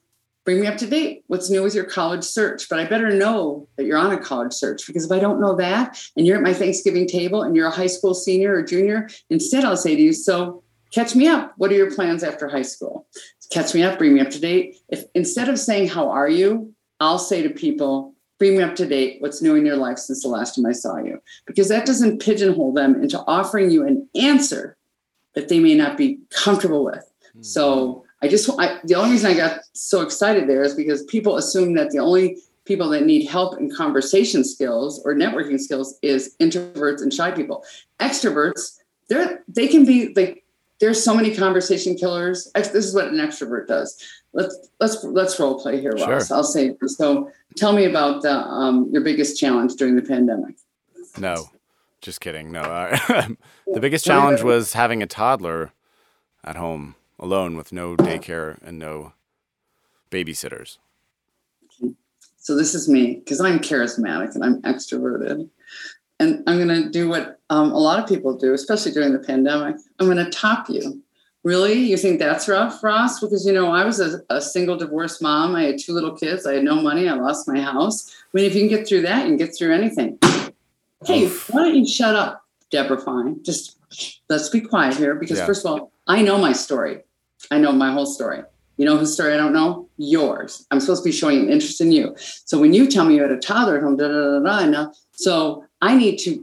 bring 0.45 0.61
me 0.61 0.67
up 0.67 0.77
to 0.79 0.87
date. 0.87 1.25
What's 1.29 1.51
new 1.51 1.63
with 1.63 1.75
your 1.75 1.85
college 1.85 2.25
search? 2.25 2.69
But 2.69 2.81
I 2.81 2.85
better 2.85 3.11
know 3.11 3.69
that 3.77 3.87
you're 3.87 3.99
on 3.99 4.13
a 4.13 4.19
college 4.19 4.53
search 4.53 4.87
because 4.87 5.05
if 5.05 5.13
I 5.13 5.19
don't 5.19 5.41
know 5.41 5.55
that 5.57 5.99
and 6.17 6.27
you're 6.27 6.37
at 6.37 6.43
my 6.43 6.53
Thanksgiving 6.53 7.07
table 7.07 7.43
and 7.43 7.55
you're 7.55 7.69
a 7.69 7.71
high 7.71 7.87
school 7.87 8.15
senior 8.15 8.55
or 8.55 8.63
junior, 8.63 9.09
instead 9.31 9.65
I'll 9.65 9.77
say 9.77 9.95
to 9.95 10.03
you, 10.03 10.13
so 10.13 10.62
catch 10.93 11.15
me 11.15 11.27
up. 11.27 11.53
What 11.57 11.73
are 11.73 11.77
your 11.77 11.95
plans 11.95 12.23
after 12.23 12.49
high 12.49 12.63
school? 12.63 13.07
Catch 13.51 13.75
me 13.75 13.83
up, 13.83 13.99
bring 13.99 14.15
me 14.15 14.21
up 14.21 14.31
to 14.31 14.41
date. 14.41 14.77
If 14.89 15.05
instead 15.15 15.49
of 15.49 15.59
saying 15.59 15.89
how 15.89 16.09
are 16.09 16.29
you, 16.29 16.75
I'll 17.01 17.19
say 17.19 17.43
to 17.43 17.51
people, 17.51 18.15
bring 18.39 18.57
me 18.57 18.63
up 18.63 18.77
to 18.77 18.87
date. 18.87 19.21
What's 19.21 19.43
new 19.43 19.55
in 19.55 19.67
your 19.67 19.77
life 19.77 19.99
since 19.99 20.23
the 20.23 20.29
last 20.29 20.57
time 20.57 20.67
I 20.67 20.73
saw 20.73 20.97
you? 20.99 21.21
Because 21.47 21.69
that 21.69 21.87
doesn't 21.87 22.21
pigeonhole 22.21 22.73
them 22.73 23.03
into 23.03 23.21
offering 23.27 23.71
you 23.71 23.87
an 23.87 24.09
answer 24.15 24.77
that 25.35 25.49
they 25.49 25.59
may 25.59 25.75
not 25.75 25.97
be 25.97 26.19
comfortable 26.31 26.85
with. 26.85 27.11
Mm-hmm. 27.31 27.43
So 27.43 28.05
I 28.23 28.29
just, 28.29 28.49
I, 28.59 28.79
the 28.85 28.95
only 28.95 29.13
reason 29.13 29.31
I 29.31 29.35
got 29.35 29.61
so 29.73 30.03
excited 30.03 30.49
there 30.49 30.63
is 30.63 30.75
because 30.75 31.05
people 31.05 31.37
assume 31.37 31.75
that 31.75 31.91
the 31.91 31.99
only 31.99 32.39
people 32.65 32.89
that 32.91 33.05
need 33.05 33.27
help 33.27 33.59
in 33.59 33.75
conversation 33.75 34.45
skills 34.45 35.03
or 35.05 35.15
networking 35.15 35.59
skills 35.59 35.99
is 36.03 36.37
introverts 36.41 37.03
and 37.03 37.13
shy 37.13 37.31
people. 37.31 37.65
Extroverts, 38.01 38.79
they're 39.09 39.43
they 39.49 39.67
can 39.67 39.85
be 39.85 40.13
like 40.15 40.42
there's 40.83 41.03
so 41.03 41.15
many 41.15 41.33
conversation 41.33 41.95
killers. 41.95 42.51
This 42.57 42.75
is 42.75 42.93
what 42.93 43.07
an 43.07 43.19
extrovert 43.19 43.69
does. 43.69 44.03
Let's 44.33 44.69
let's 44.81 45.05
let's 45.05 45.39
role 45.39 45.61
play 45.63 45.81
here, 45.81 45.93
Ross. 45.93 46.27
Sure. 46.27 46.37
I'll 46.37 46.43
say 46.43 46.77
so. 46.87 47.31
Tell 47.57 47.73
me 47.73 47.85
about 47.85 48.23
the, 48.23 48.33
um, 48.33 48.89
your 48.91 49.03
biggest 49.03 49.39
challenge 49.39 49.75
during 49.75 49.95
the 49.95 50.03
pandemic. 50.03 50.57
No, 51.17 51.51
just 52.01 52.21
kidding. 52.21 52.51
No, 52.51 52.63
the 53.67 53.81
biggest 53.81 54.05
challenge 54.05 54.43
was 54.43 54.73
having 54.73 55.05
a 55.05 55.07
toddler 55.07 55.71
at 56.43 56.57
home 56.57 56.97
alone 57.17 57.57
with 57.57 57.73
no 57.73 57.95
daycare 57.95 58.59
and 58.63 58.77
no 58.77 59.13
babysitters. 60.11 60.79
So 62.39 62.57
this 62.57 62.75
is 62.75 62.89
me 62.89 63.21
because 63.21 63.41
I'm 63.41 63.61
charismatic 63.61 64.35
and 64.35 64.43
I'm 64.45 64.61
extroverted. 64.63 65.49
And 66.23 66.45
I'm 66.47 66.57
going 66.57 66.85
to 66.85 66.89
do 66.89 67.09
what 67.09 67.41
um, 67.51 67.73
a 67.73 67.79
lot 67.79 67.99
of 67.99 68.09
people 68.09 68.37
do, 68.37 68.55
especially 68.55 68.93
during 68.93 69.13
the 69.13 69.19
pandemic. 69.19 69.75
I'm 69.99 70.07
going 70.07 70.25
to 70.25 70.31
top 70.31 70.71
you. 70.71 71.03
Really? 71.43 71.75
You 71.75 71.97
think 71.97 72.21
that's 72.21 72.47
rough, 72.47 72.81
Ross? 72.85 73.19
Because, 73.19 73.45
you 73.45 73.53
know, 73.53 73.73
I 73.73 73.85
was 73.85 73.99
a, 73.99 74.21
a, 74.31 74.41
single 74.41 74.77
divorced 74.77 75.21
mom. 75.21 75.57
I 75.57 75.65
had 75.65 75.79
two 75.81 75.93
little 75.93 76.17
kids. 76.17 76.47
I 76.47 76.55
had 76.55 76.63
no 76.63 76.77
money. 76.77 77.09
I 77.09 77.15
lost 77.15 77.49
my 77.49 77.61
house. 77.61 78.09
I 78.09 78.29
mean, 78.33 78.45
if 78.45 78.55
you 78.55 78.61
can 78.61 78.69
get 78.69 78.87
through 78.87 79.03
that, 79.03 79.23
you 79.23 79.31
can 79.31 79.37
get 79.37 79.57
through 79.59 79.75
anything. 79.75 80.21
Hey, 81.05 81.27
why 81.27 81.63
don't 81.63 81.75
you 81.75 81.89
shut 81.89 82.15
up, 82.15 82.45
Debra 82.71 83.01
Fine? 83.01 83.43
Just 83.43 83.77
let's 84.29 84.49
be 84.49 84.61
quiet 84.61 84.95
here 84.95 85.17
because, 85.17 85.39
yeah. 85.39 85.47
first 85.47 85.67
of 85.67 85.73
all, 85.73 85.93
I 86.07 86.23
know 86.23 86.39
my 86.39 86.53
story. 86.53 87.01
I 87.51 87.59
know 87.59 87.73
my 87.73 87.91
whole 87.91 88.07
story. 88.07 88.45
You 88.77 88.87
know 88.87 88.97
whose 88.97 89.13
story 89.13 89.35
I 89.35 89.37
don't 89.37 89.53
know? 89.53 89.89
Yours. 89.97 90.67
I'm 90.71 90.79
supposed 90.79 91.03
to 91.03 91.09
be 91.09 91.13
showing 91.13 91.41
an 91.41 91.51
interest 91.51 91.81
in 91.81 91.91
you. 91.91 92.15
So 92.17 92.61
when 92.61 92.73
you 92.73 92.89
tell 92.89 93.05
me 93.05 93.17
you 93.17 93.23
had 93.23 93.33
a 93.33 93.39
toddler 93.39 93.79
at 93.79 93.83
home, 93.83 93.97
da 93.97 94.07
da 94.07 94.39
da 94.39 94.61
da, 94.61 94.67
now, 94.67 94.93
so 95.13 95.65
I 95.83 95.95
need 95.95 96.17
to, 96.21 96.43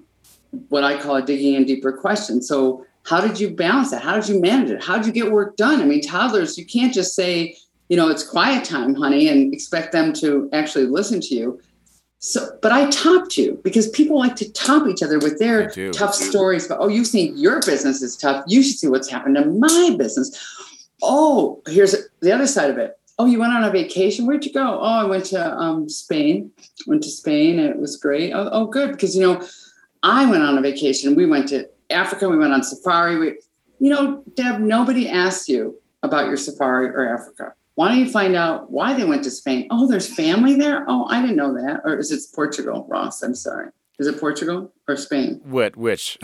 what 0.70 0.84
I 0.84 1.00
call 1.02 1.16
a 1.16 1.22
digging 1.22 1.56
in 1.56 1.66
deeper 1.66 1.92
question. 1.92 2.42
So 2.42 2.86
how 3.04 3.20
did 3.22 3.40
you 3.40 3.50
balance 3.50 3.90
that? 3.92 4.04
How 4.04 4.16
did 4.16 4.30
you 4.30 4.40
manage 4.40 4.70
it? 4.70 4.84
How 4.84 4.98
did 4.98 5.08
you 5.08 5.12
get 5.12 5.32
work 5.32 5.58
done? 5.58 5.82
I 5.82 5.86
mean, 5.86 6.02
toddlers, 6.02 6.58
you 6.58 6.66
can't 6.66 6.94
just 6.94 7.16
say, 7.16 7.58
you 7.88 7.98
know, 7.98 8.10
it's 8.10 8.24
quiet 8.24 8.64
time, 8.66 8.94
honey, 8.94 9.28
and 9.28 9.52
expect 9.52 9.92
them 9.92 10.14
to 10.14 10.48
actually 10.54 10.86
listen 10.86 11.20
to 11.22 11.36
you. 11.36 11.60
So, 12.20 12.58
but 12.62 12.72
I 12.72 12.90
topped 12.92 13.38
you 13.38 13.60
because 13.64 13.90
people 13.90 14.20
like 14.20 14.36
to 14.36 14.52
top 14.52 14.88
each 14.88 15.02
other 15.02 15.18
with 15.18 15.40
their 15.40 15.70
tough 15.92 16.14
stories. 16.14 16.68
But 16.68 16.80
oh, 16.82 16.90
you 16.90 17.06
think 17.06 17.38
your 17.38 17.62
business 17.62 18.02
is 18.02 18.18
tough? 18.18 18.44
You 18.46 18.62
should 18.62 18.78
see 18.78 18.90
what's 18.90 19.10
happened 19.10 19.38
to 19.38 19.46
my 19.46 19.96
business 19.98 20.38
oh, 21.02 21.62
here's 21.68 21.96
the 22.22 22.32
other 22.32 22.48
side 22.48 22.70
of 22.70 22.78
it. 22.78 22.99
Oh, 23.20 23.26
you 23.26 23.38
went 23.38 23.52
on 23.52 23.66
a 23.66 23.70
vacation? 23.70 24.26
Where'd 24.26 24.46
you 24.46 24.54
go? 24.54 24.80
Oh, 24.80 24.84
I 24.84 25.04
went 25.04 25.26
to 25.26 25.54
um, 25.54 25.90
Spain. 25.90 26.52
Went 26.88 27.04
to 27.04 27.10
Spain 27.10 27.60
and 27.60 27.70
it 27.70 27.78
was 27.78 27.98
great. 27.98 28.32
Oh, 28.32 28.48
oh, 28.52 28.66
good. 28.66 28.94
Because, 28.94 29.14
you 29.14 29.22
know, 29.22 29.46
I 30.04 30.26
went 30.30 30.42
on 30.42 30.58
a 30.58 30.62
vacation. 30.62 31.16
We 31.16 31.26
went 31.26 31.50
to 31.50 31.70
Africa. 31.90 32.30
We 32.30 32.38
went 32.38 32.54
on 32.54 32.64
safari. 32.64 33.18
We, 33.18 33.28
you 33.80 33.90
know, 33.90 34.24
Deb, 34.36 34.62
nobody 34.62 35.10
asked 35.10 35.50
you 35.50 35.78
about 36.02 36.28
your 36.28 36.38
safari 36.38 36.88
or 36.88 37.14
Africa. 37.14 37.54
Why 37.76 37.90
don't 37.90 38.00
you 38.00 38.10
find 38.10 38.36
out 38.36 38.72
why 38.72 38.94
they 38.94 39.04
went 39.04 39.24
to 39.26 39.32
Spain? 39.32 39.68
Oh, 39.70 39.86
there's 39.86 40.14
family 40.14 40.56
there? 40.56 40.86
Oh, 40.88 41.06
I 41.08 41.22
didn't 41.22 41.36
know 41.36 41.54
that. 41.54 41.82
Or 41.84 41.98
is 41.98 42.12
it 42.12 42.22
Portugal, 42.34 42.86
Ross? 42.90 43.22
I'm 43.22 43.36
sorry. 43.36 43.70
Is 44.00 44.08
it 44.08 44.18
Portugal 44.18 44.74
or 44.88 44.96
Spain? 44.96 45.42
What? 45.44 45.76
Which? 45.76 46.18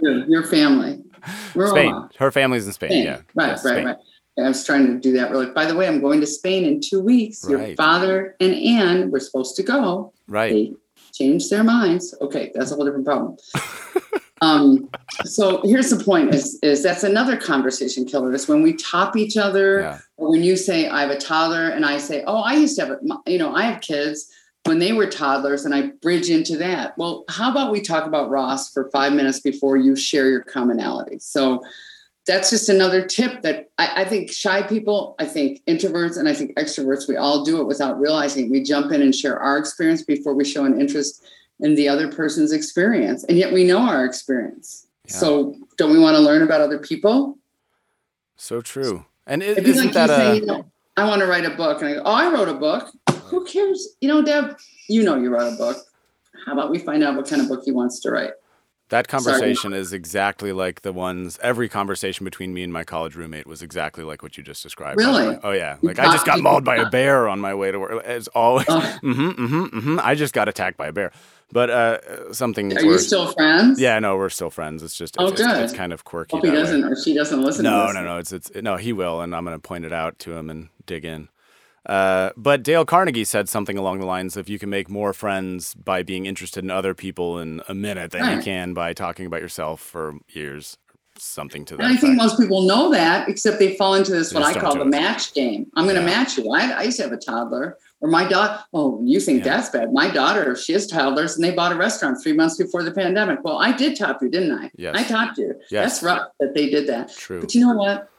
your, 0.00 0.24
your 0.26 0.44
family. 0.44 1.02
We're 1.56 1.68
Spain. 1.68 2.08
Her 2.18 2.30
family's 2.30 2.66
in 2.66 2.72
Spain. 2.72 2.90
Spain. 2.90 3.04
Yeah. 3.04 3.20
Right, 3.34 3.48
yes, 3.48 3.64
right, 3.64 3.72
Spain. 3.72 3.86
right. 3.86 3.96
I 4.38 4.48
was 4.48 4.64
trying 4.64 4.86
to 4.86 4.98
do 4.98 5.12
that 5.12 5.30
really. 5.30 5.46
By 5.50 5.64
the 5.64 5.74
way, 5.74 5.88
I'm 5.88 6.00
going 6.00 6.20
to 6.20 6.26
Spain 6.26 6.64
in 6.64 6.80
two 6.80 7.00
weeks. 7.00 7.44
Right. 7.44 7.68
Your 7.68 7.76
father 7.76 8.36
and 8.40 8.54
Anne 8.54 9.10
were 9.10 9.20
supposed 9.20 9.56
to 9.56 9.62
go. 9.62 10.12
Right. 10.28 10.52
They 10.52 10.72
changed 11.12 11.50
their 11.50 11.64
minds. 11.64 12.14
Okay, 12.20 12.52
that's 12.54 12.70
a 12.70 12.74
whole 12.74 12.84
different 12.84 13.06
problem. 13.06 13.36
um, 14.42 14.90
so 15.24 15.62
here's 15.62 15.90
the 15.90 16.04
point: 16.04 16.34
is 16.34 16.58
is 16.62 16.82
that's 16.82 17.02
another 17.02 17.36
conversation 17.36 18.04
killer. 18.04 18.32
Is 18.34 18.46
when 18.46 18.62
we 18.62 18.74
top 18.74 19.16
each 19.16 19.36
other, 19.36 19.80
yeah. 19.80 19.98
or 20.18 20.30
when 20.30 20.42
you 20.42 20.56
say 20.56 20.88
I 20.88 21.00
have 21.00 21.10
a 21.10 21.18
toddler 21.18 21.70
and 21.70 21.86
I 21.86 21.98
say, 21.98 22.22
oh, 22.26 22.38
I 22.38 22.54
used 22.54 22.76
to 22.76 22.86
have, 22.86 22.90
a, 22.92 23.30
you 23.30 23.38
know, 23.38 23.54
I 23.54 23.62
have 23.62 23.80
kids 23.80 24.30
when 24.66 24.80
they 24.80 24.92
were 24.92 25.06
toddlers, 25.06 25.64
and 25.64 25.74
I 25.74 25.92
bridge 26.02 26.28
into 26.28 26.58
that. 26.58 26.98
Well, 26.98 27.24
how 27.30 27.50
about 27.50 27.72
we 27.72 27.80
talk 27.80 28.04
about 28.04 28.28
Ross 28.28 28.70
for 28.70 28.90
five 28.90 29.14
minutes 29.14 29.40
before 29.40 29.78
you 29.78 29.96
share 29.96 30.28
your 30.28 30.42
commonality? 30.42 31.20
So 31.20 31.62
that's 32.26 32.50
just 32.50 32.68
another 32.68 33.04
tip 33.04 33.42
that 33.42 33.70
I, 33.78 34.02
I, 34.02 34.04
think 34.04 34.32
shy 34.32 34.62
people, 34.62 35.14
I 35.18 35.24
think 35.26 35.64
introverts, 35.66 36.18
and 36.18 36.28
I 36.28 36.34
think 36.34 36.56
extroverts, 36.56 37.08
we 37.08 37.16
all 37.16 37.44
do 37.44 37.60
it 37.60 37.66
without 37.66 38.00
realizing. 38.00 38.50
We 38.50 38.62
jump 38.62 38.92
in 38.92 39.00
and 39.00 39.14
share 39.14 39.38
our 39.38 39.56
experience 39.56 40.02
before 40.02 40.34
we 40.34 40.44
show 40.44 40.64
an 40.64 40.80
interest 40.80 41.24
in 41.60 41.76
the 41.76 41.88
other 41.88 42.10
person's 42.10 42.52
experience. 42.52 43.22
And 43.24 43.38
yet 43.38 43.52
we 43.52 43.64
know 43.64 43.78
our 43.78 44.04
experience. 44.04 44.86
Yeah. 45.06 45.14
So 45.14 45.54
don't 45.76 45.92
we 45.92 46.00
want 46.00 46.16
to 46.16 46.20
learn 46.20 46.42
about 46.42 46.60
other 46.60 46.78
people? 46.78 47.38
So 48.36 48.60
true. 48.60 49.06
And 49.26 49.42
it, 49.42 49.58
isn't 49.58 49.86
like 49.86 49.94
that 49.94 50.10
a... 50.10 50.16
Say, 50.16 50.36
you 50.40 50.46
know, 50.46 50.66
I 50.96 51.04
want 51.08 51.20
to 51.20 51.26
write 51.26 51.44
a 51.44 51.50
book. 51.50 51.80
And 51.80 51.90
I 51.90 51.94
go, 51.94 52.02
oh, 52.04 52.12
I 52.12 52.32
wrote 52.32 52.48
a 52.48 52.54
book. 52.54 52.92
Who 53.24 53.44
cares? 53.44 53.96
You 54.00 54.08
know, 54.08 54.22
Deb, 54.22 54.56
you 54.88 55.04
know 55.04 55.16
you 55.16 55.30
wrote 55.30 55.52
a 55.52 55.56
book. 55.56 55.76
How 56.44 56.52
about 56.52 56.70
we 56.70 56.78
find 56.78 57.04
out 57.04 57.16
what 57.16 57.28
kind 57.28 57.40
of 57.40 57.48
book 57.48 57.62
he 57.64 57.72
wants 57.72 58.00
to 58.00 58.10
write? 58.10 58.32
That 58.88 59.08
conversation 59.08 59.72
Sorry. 59.72 59.80
is 59.80 59.92
exactly 59.92 60.52
like 60.52 60.82
the 60.82 60.92
ones. 60.92 61.40
Every 61.42 61.68
conversation 61.68 62.22
between 62.24 62.54
me 62.54 62.62
and 62.62 62.72
my 62.72 62.84
college 62.84 63.16
roommate 63.16 63.46
was 63.46 63.60
exactly 63.60 64.04
like 64.04 64.22
what 64.22 64.36
you 64.36 64.44
just 64.44 64.62
described. 64.62 64.98
Really? 64.98 65.36
Oh 65.42 65.50
yeah. 65.50 65.78
Like 65.82 65.98
I 65.98 66.04
just 66.12 66.24
got 66.24 66.40
mauled 66.40 66.64
by 66.64 66.76
a 66.76 66.88
bear 66.88 67.28
on 67.28 67.40
my 67.40 67.52
way 67.52 67.72
to 67.72 67.80
work. 67.80 68.04
It's 68.06 68.28
always. 68.28 68.66
Oh. 68.68 68.82
Mm-hmm, 69.06 69.28
mm-hmm, 69.30 69.78
mm-hmm. 69.78 70.00
I 70.02 70.14
just 70.14 70.32
got 70.32 70.48
attacked 70.48 70.76
by 70.76 70.88
a 70.88 70.92
bear. 70.92 71.12
But 71.52 71.70
uh, 71.70 72.32
something. 72.32 72.76
Are 72.76 72.82
you 72.82 72.98
still 72.98 73.32
friends? 73.32 73.80
Yeah, 73.80 73.98
no, 73.98 74.16
we're 74.16 74.30
still 74.30 74.50
friends. 74.50 74.82
It's 74.82 74.96
just. 74.96 75.16
Oh, 75.18 75.28
it's, 75.28 75.40
good. 75.40 75.62
It's, 75.62 75.72
kind 75.72 75.92
of 75.92 76.04
quirky. 76.04 76.36
Hope 76.36 76.44
he 76.44 76.50
doesn't, 76.50 76.82
way. 76.82 76.88
or 76.88 76.96
she 76.96 77.14
doesn't 77.14 77.40
listen. 77.42 77.64
No, 77.64 77.92
no, 77.92 78.02
no. 78.02 78.18
It's 78.18 78.32
it's 78.32 78.50
no. 78.54 78.76
He 78.76 78.92
will, 78.92 79.20
and 79.20 79.34
I'm 79.34 79.44
going 79.44 79.56
to 79.56 79.60
point 79.60 79.84
it 79.84 79.92
out 79.92 80.18
to 80.20 80.32
him 80.32 80.50
and 80.50 80.68
dig 80.86 81.04
in. 81.04 81.28
Uh, 81.86 82.30
but 82.36 82.62
Dale 82.62 82.84
Carnegie 82.84 83.24
said 83.24 83.48
something 83.48 83.78
along 83.78 84.00
the 84.00 84.06
lines 84.06 84.36
of 84.36 84.48
you 84.48 84.58
can 84.58 84.68
make 84.68 84.90
more 84.90 85.12
friends 85.12 85.74
by 85.74 86.02
being 86.02 86.26
interested 86.26 86.64
in 86.64 86.70
other 86.70 86.94
people 86.94 87.38
in 87.38 87.62
a 87.68 87.74
minute 87.74 88.10
than 88.10 88.22
right. 88.22 88.36
you 88.36 88.42
can 88.42 88.74
by 88.74 88.92
talking 88.92 89.24
about 89.24 89.40
yourself 89.40 89.80
for 89.80 90.14
years. 90.28 90.76
Something 91.18 91.64
to 91.66 91.76
that. 91.78 91.84
And 91.84 91.94
I 91.94 91.96
think 91.96 92.16
most 92.16 92.38
people 92.38 92.62
know 92.62 92.90
that, 92.90 93.26
except 93.26 93.58
they 93.58 93.74
fall 93.76 93.94
into 93.94 94.10
this, 94.12 94.30
they 94.30 94.38
what 94.38 94.54
I 94.54 94.60
call 94.60 94.74
the 94.74 94.82
it. 94.82 94.88
match 94.88 95.32
game. 95.32 95.66
I'm 95.74 95.84
going 95.84 95.96
to 95.96 96.02
yeah. 96.02 96.06
match 96.06 96.36
you. 96.36 96.50
I, 96.52 96.68
I, 96.72 96.82
used 96.82 96.98
to 96.98 97.04
have 97.04 97.12
a 97.12 97.16
toddler, 97.16 97.78
or 98.02 98.10
my 98.10 98.28
daughter. 98.28 98.62
Oh, 98.74 99.00
you 99.02 99.18
think 99.18 99.38
yeah. 99.38 99.56
that's 99.56 99.70
bad? 99.70 99.94
My 99.94 100.10
daughter, 100.10 100.54
she 100.56 100.74
has 100.74 100.86
toddlers, 100.86 101.36
and 101.36 101.42
they 101.42 101.52
bought 101.52 101.72
a 101.72 101.74
restaurant 101.74 102.22
three 102.22 102.34
months 102.34 102.58
before 102.58 102.82
the 102.82 102.90
pandemic. 102.90 103.42
Well, 103.42 103.56
I 103.56 103.72
did 103.74 103.96
top 103.96 104.20
you, 104.20 104.28
didn't 104.28 104.52
I? 104.52 104.70
Yes. 104.76 104.94
I 104.94 105.04
topped 105.04 105.38
you. 105.38 105.54
Yes. 105.70 105.92
That's 105.92 106.02
rough 106.02 106.28
that 106.38 106.52
they 106.54 106.68
did 106.68 106.86
that. 106.88 107.16
True. 107.16 107.40
But 107.40 107.54
you 107.54 107.62
know 107.62 107.72
what? 107.72 108.10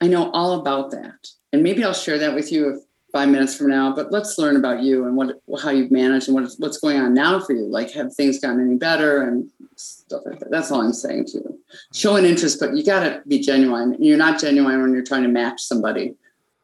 I 0.00 0.08
know 0.08 0.32
all 0.32 0.58
about 0.58 0.90
that 0.90 1.28
and 1.52 1.62
maybe 1.62 1.84
I'll 1.84 1.92
share 1.92 2.18
that 2.18 2.34
with 2.34 2.52
you 2.52 2.82
five 3.12 3.28
minutes 3.28 3.56
from 3.56 3.68
now. 3.68 3.94
But 3.94 4.12
let's 4.12 4.38
learn 4.38 4.56
about 4.56 4.82
you 4.82 5.06
and 5.06 5.16
what 5.16 5.40
how 5.62 5.70
you've 5.70 5.90
managed 5.90 6.28
and 6.28 6.34
what, 6.34 6.52
what's 6.58 6.78
going 6.78 6.98
on 6.98 7.14
now 7.14 7.40
for 7.40 7.54
you. 7.54 7.64
Like, 7.64 7.90
have 7.92 8.14
things 8.14 8.38
gotten 8.38 8.60
any 8.60 8.76
better 8.76 9.22
and 9.22 9.50
stuff 9.76 10.22
like 10.26 10.40
that. 10.40 10.50
That's 10.50 10.70
all 10.70 10.82
I'm 10.82 10.92
saying 10.92 11.26
to 11.26 11.38
you. 11.38 11.58
Show 11.92 12.16
an 12.16 12.24
interest, 12.24 12.60
but 12.60 12.76
you 12.76 12.84
got 12.84 13.00
to 13.00 13.22
be 13.26 13.40
genuine. 13.40 13.96
You're 13.98 14.18
not 14.18 14.40
genuine 14.40 14.82
when 14.82 14.92
you're 14.92 15.04
trying 15.04 15.22
to 15.22 15.28
match 15.28 15.62
somebody 15.62 16.14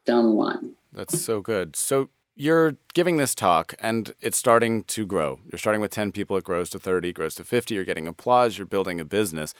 down 0.05 0.25
the 0.25 0.31
line. 0.31 0.71
That's 0.93 1.19
so 1.19 1.41
good. 1.41 1.75
So 1.75 2.09
you're 2.35 2.75
giving 2.93 3.17
this 3.17 3.33
talk 3.33 3.73
and 3.79 4.13
it's 4.21 4.37
starting 4.37 4.83
to 4.83 5.05
grow. 5.05 5.39
You're 5.51 5.59
starting 5.59 5.81
with 5.81 5.91
10 5.91 6.11
people, 6.11 6.37
it 6.37 6.43
grows 6.43 6.69
to 6.71 6.79
30, 6.79 7.13
grows 7.13 7.35
to 7.35 7.43
50. 7.43 7.73
You're 7.73 7.85
getting 7.85 8.07
applause, 8.07 8.57
you're 8.57 8.67
building 8.67 8.99
a 8.99 9.05
business. 9.05 9.53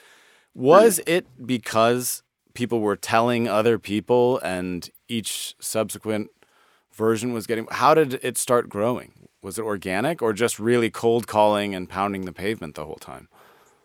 Was 0.54 1.00
it 1.06 1.26
because 1.44 2.22
people 2.54 2.80
were 2.80 2.96
telling 2.96 3.48
other 3.48 3.78
people 3.78 4.38
and 4.38 4.88
each 5.08 5.54
subsequent 5.60 6.30
version 6.92 7.32
was 7.32 7.46
getting 7.46 7.66
how 7.70 7.94
did 7.94 8.18
it 8.22 8.38
start 8.38 8.68
growing? 8.68 9.12
Was 9.42 9.58
it 9.58 9.62
organic 9.62 10.22
or 10.22 10.32
just 10.32 10.58
really 10.58 10.90
cold 10.90 11.26
calling 11.26 11.74
and 11.74 11.88
pounding 11.88 12.24
the 12.24 12.32
pavement 12.32 12.74
the 12.74 12.84
whole 12.84 12.96
time? 12.96 13.28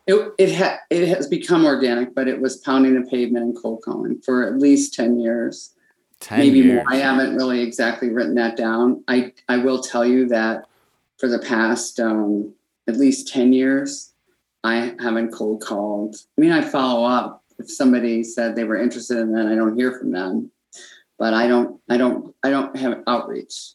It 0.07 0.33
it, 0.37 0.55
ha- 0.55 0.79
it 0.89 1.07
has 1.07 1.27
become 1.27 1.65
organic 1.65 2.15
but 2.15 2.27
it 2.27 2.39
was 2.39 2.57
pounding 2.57 2.99
the 2.99 3.07
pavement 3.07 3.45
and 3.45 3.57
cold 3.61 3.81
calling 3.83 4.19
for 4.21 4.47
at 4.47 4.57
least 4.57 4.93
10 4.93 5.19
years. 5.19 5.73
10 6.21 6.39
maybe 6.39 6.59
years. 6.59 6.75
more 6.75 6.85
i 6.89 6.97
haven't 6.97 7.35
really 7.35 7.61
exactly 7.61 8.09
written 8.09 8.35
that 8.35 8.57
down. 8.57 9.03
I 9.07 9.33
i 9.49 9.57
will 9.57 9.81
tell 9.81 10.05
you 10.05 10.27
that 10.29 10.65
for 11.17 11.27
the 11.27 11.39
past 11.39 11.99
um, 11.99 12.53
at 12.87 12.97
least 12.97 13.27
10 13.27 13.53
years 13.53 14.13
i 14.63 14.93
haven't 14.99 15.31
cold 15.31 15.61
called. 15.61 16.15
I 16.37 16.41
mean 16.41 16.51
i 16.51 16.61
follow 16.61 17.05
up 17.05 17.43
if 17.59 17.69
somebody 17.69 18.23
said 18.23 18.55
they 18.55 18.63
were 18.63 18.77
interested 18.77 19.17
and 19.17 19.35
then 19.35 19.47
i 19.47 19.55
don't 19.55 19.75
hear 19.75 19.97
from 19.99 20.11
them 20.11 20.51
but 21.21 21.35
I 21.35 21.45
don't, 21.45 21.79
I 21.87 21.97
don't, 21.97 22.35
I 22.41 22.49
don't 22.49 22.75
have 22.75 23.03
outreach. 23.05 23.73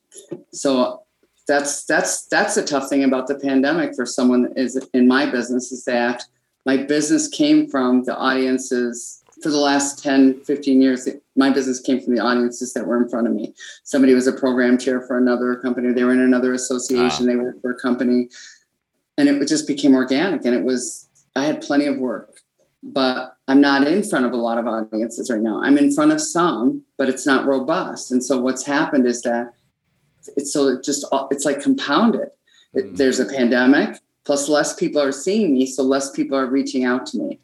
So 0.50 1.02
that's 1.46 1.84
that's 1.84 2.26
that's 2.26 2.56
a 2.56 2.66
tough 2.66 2.88
thing 2.88 3.04
about 3.04 3.28
the 3.28 3.36
pandemic 3.36 3.94
for 3.94 4.04
someone 4.04 4.42
that 4.42 4.58
is 4.58 4.84
in 4.92 5.06
my 5.06 5.30
business 5.30 5.70
is 5.70 5.84
that 5.84 6.24
my 6.64 6.76
business 6.76 7.28
came 7.28 7.68
from 7.68 8.02
the 8.02 8.16
audience's 8.16 9.22
for 9.40 9.50
the 9.50 9.58
last 9.58 10.02
10, 10.02 10.40
15 10.40 10.80
years, 10.80 11.08
my 11.36 11.50
business 11.50 11.78
came 11.78 12.00
from 12.00 12.16
the 12.16 12.20
audiences 12.20 12.72
that 12.72 12.84
were 12.84 13.00
in 13.00 13.08
front 13.08 13.28
of 13.28 13.32
me. 13.32 13.54
Somebody 13.84 14.14
was 14.14 14.26
a 14.26 14.32
program 14.32 14.76
chair 14.76 15.00
for 15.02 15.16
another 15.16 15.54
company. 15.56 15.92
They 15.92 16.02
were 16.02 16.14
in 16.14 16.20
another 16.20 16.52
association. 16.52 17.26
Wow. 17.26 17.32
They 17.32 17.36
worked 17.36 17.60
for 17.60 17.70
a 17.70 17.78
company. 17.78 18.28
And 19.18 19.28
it 19.28 19.46
just 19.46 19.68
became 19.68 19.94
organic. 19.94 20.44
And 20.46 20.54
it 20.54 20.64
was, 20.64 21.08
I 21.36 21.44
had 21.44 21.60
plenty 21.60 21.86
of 21.86 21.98
work, 21.98 22.35
but 22.82 23.36
I'm 23.48 23.60
not 23.60 23.86
in 23.86 24.02
front 24.02 24.26
of 24.26 24.32
a 24.32 24.36
lot 24.36 24.58
of 24.58 24.66
audiences 24.66 25.30
right 25.30 25.40
now. 25.40 25.62
I'm 25.62 25.78
in 25.78 25.92
front 25.92 26.12
of 26.12 26.20
some, 26.20 26.82
but 26.96 27.08
it's 27.08 27.26
not 27.26 27.46
robust. 27.46 28.12
And 28.12 28.22
so 28.22 28.40
what's 28.40 28.64
happened 28.64 29.06
is 29.06 29.22
that 29.22 29.54
it's 30.36 30.52
so 30.52 30.68
it 30.68 30.84
just, 30.84 31.04
it's 31.30 31.44
like 31.44 31.60
compounded. 31.60 32.28
Mm-hmm. 32.74 32.96
There's 32.96 33.20
a 33.20 33.26
pandemic, 33.26 33.98
plus 34.24 34.48
less 34.48 34.74
people 34.74 35.00
are 35.00 35.12
seeing 35.12 35.54
me. 35.54 35.66
So 35.66 35.82
less 35.82 36.10
people 36.10 36.36
are 36.36 36.46
reaching 36.46 36.84
out 36.84 37.06
to 37.06 37.18
me 37.18 37.40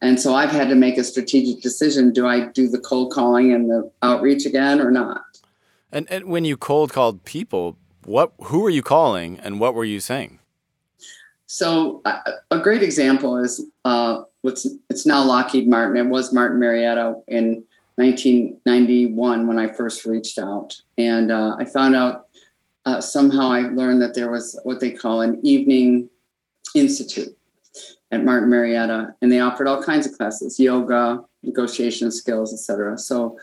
and 0.00 0.20
so 0.20 0.34
I've 0.34 0.50
had 0.50 0.68
to 0.68 0.74
make 0.74 0.98
a 0.98 1.04
strategic 1.04 1.62
decision. 1.62 2.12
Do 2.12 2.26
I 2.26 2.46
do 2.48 2.68
the 2.68 2.78
cold 2.78 3.12
calling 3.12 3.52
and 3.52 3.70
the 3.70 3.90
outreach 4.02 4.44
again 4.44 4.80
or 4.80 4.90
not? 4.90 5.22
And, 5.90 6.06
and 6.10 6.26
when 6.26 6.44
you 6.44 6.56
cold 6.56 6.92
called 6.92 7.24
people, 7.24 7.76
what 8.04 8.32
who 8.44 8.60
were 8.60 8.70
you 8.70 8.82
calling 8.82 9.40
and 9.40 9.58
what 9.58 9.74
were 9.74 9.84
you 9.84 10.00
saying? 10.00 10.38
So 11.46 12.02
uh, 12.04 12.18
a 12.50 12.58
great 12.58 12.82
example 12.82 13.38
is 13.38 13.64
uh, 13.84 14.22
what's 14.46 14.64
it's 14.88 15.04
now 15.04 15.24
Lockheed 15.24 15.68
Martin. 15.68 15.96
It 15.96 16.08
was 16.08 16.32
Martin 16.32 16.60
Marietta 16.60 17.16
in 17.26 17.64
1991 17.96 19.48
when 19.48 19.58
I 19.58 19.66
first 19.72 20.06
reached 20.06 20.38
out, 20.38 20.80
and 20.96 21.32
uh, 21.32 21.56
I 21.58 21.64
found 21.64 21.96
out 21.96 22.28
uh, 22.84 23.00
somehow 23.00 23.50
I 23.50 23.62
learned 23.62 24.00
that 24.02 24.14
there 24.14 24.30
was 24.30 24.58
what 24.62 24.78
they 24.78 24.92
call 24.92 25.22
an 25.22 25.40
evening 25.42 26.08
institute 26.76 27.36
at 28.12 28.24
Martin 28.24 28.48
Marietta, 28.48 29.16
and 29.20 29.32
they 29.32 29.40
offered 29.40 29.66
all 29.66 29.82
kinds 29.82 30.06
of 30.06 30.16
classes: 30.16 30.60
yoga, 30.60 31.24
negotiation 31.42 32.12
skills, 32.12 32.54
etc. 32.54 32.96
So 32.98 33.36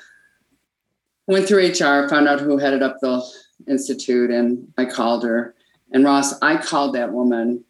went 1.28 1.49
through 1.49 1.68
HR, 1.68 2.08
found 2.08 2.30
out 2.30 2.39
who 2.39 2.58
headed 2.58 2.82
up 2.82 3.01
the 3.01 3.22
institute, 3.68 4.32
and 4.32 4.72
I 4.78 4.86
called 4.86 5.26
her. 5.26 5.54
And 5.91 6.06
Ross, 6.06 6.34
I 6.41 6.56
called 6.58 6.95
that 6.95 7.12
woman 7.12 7.66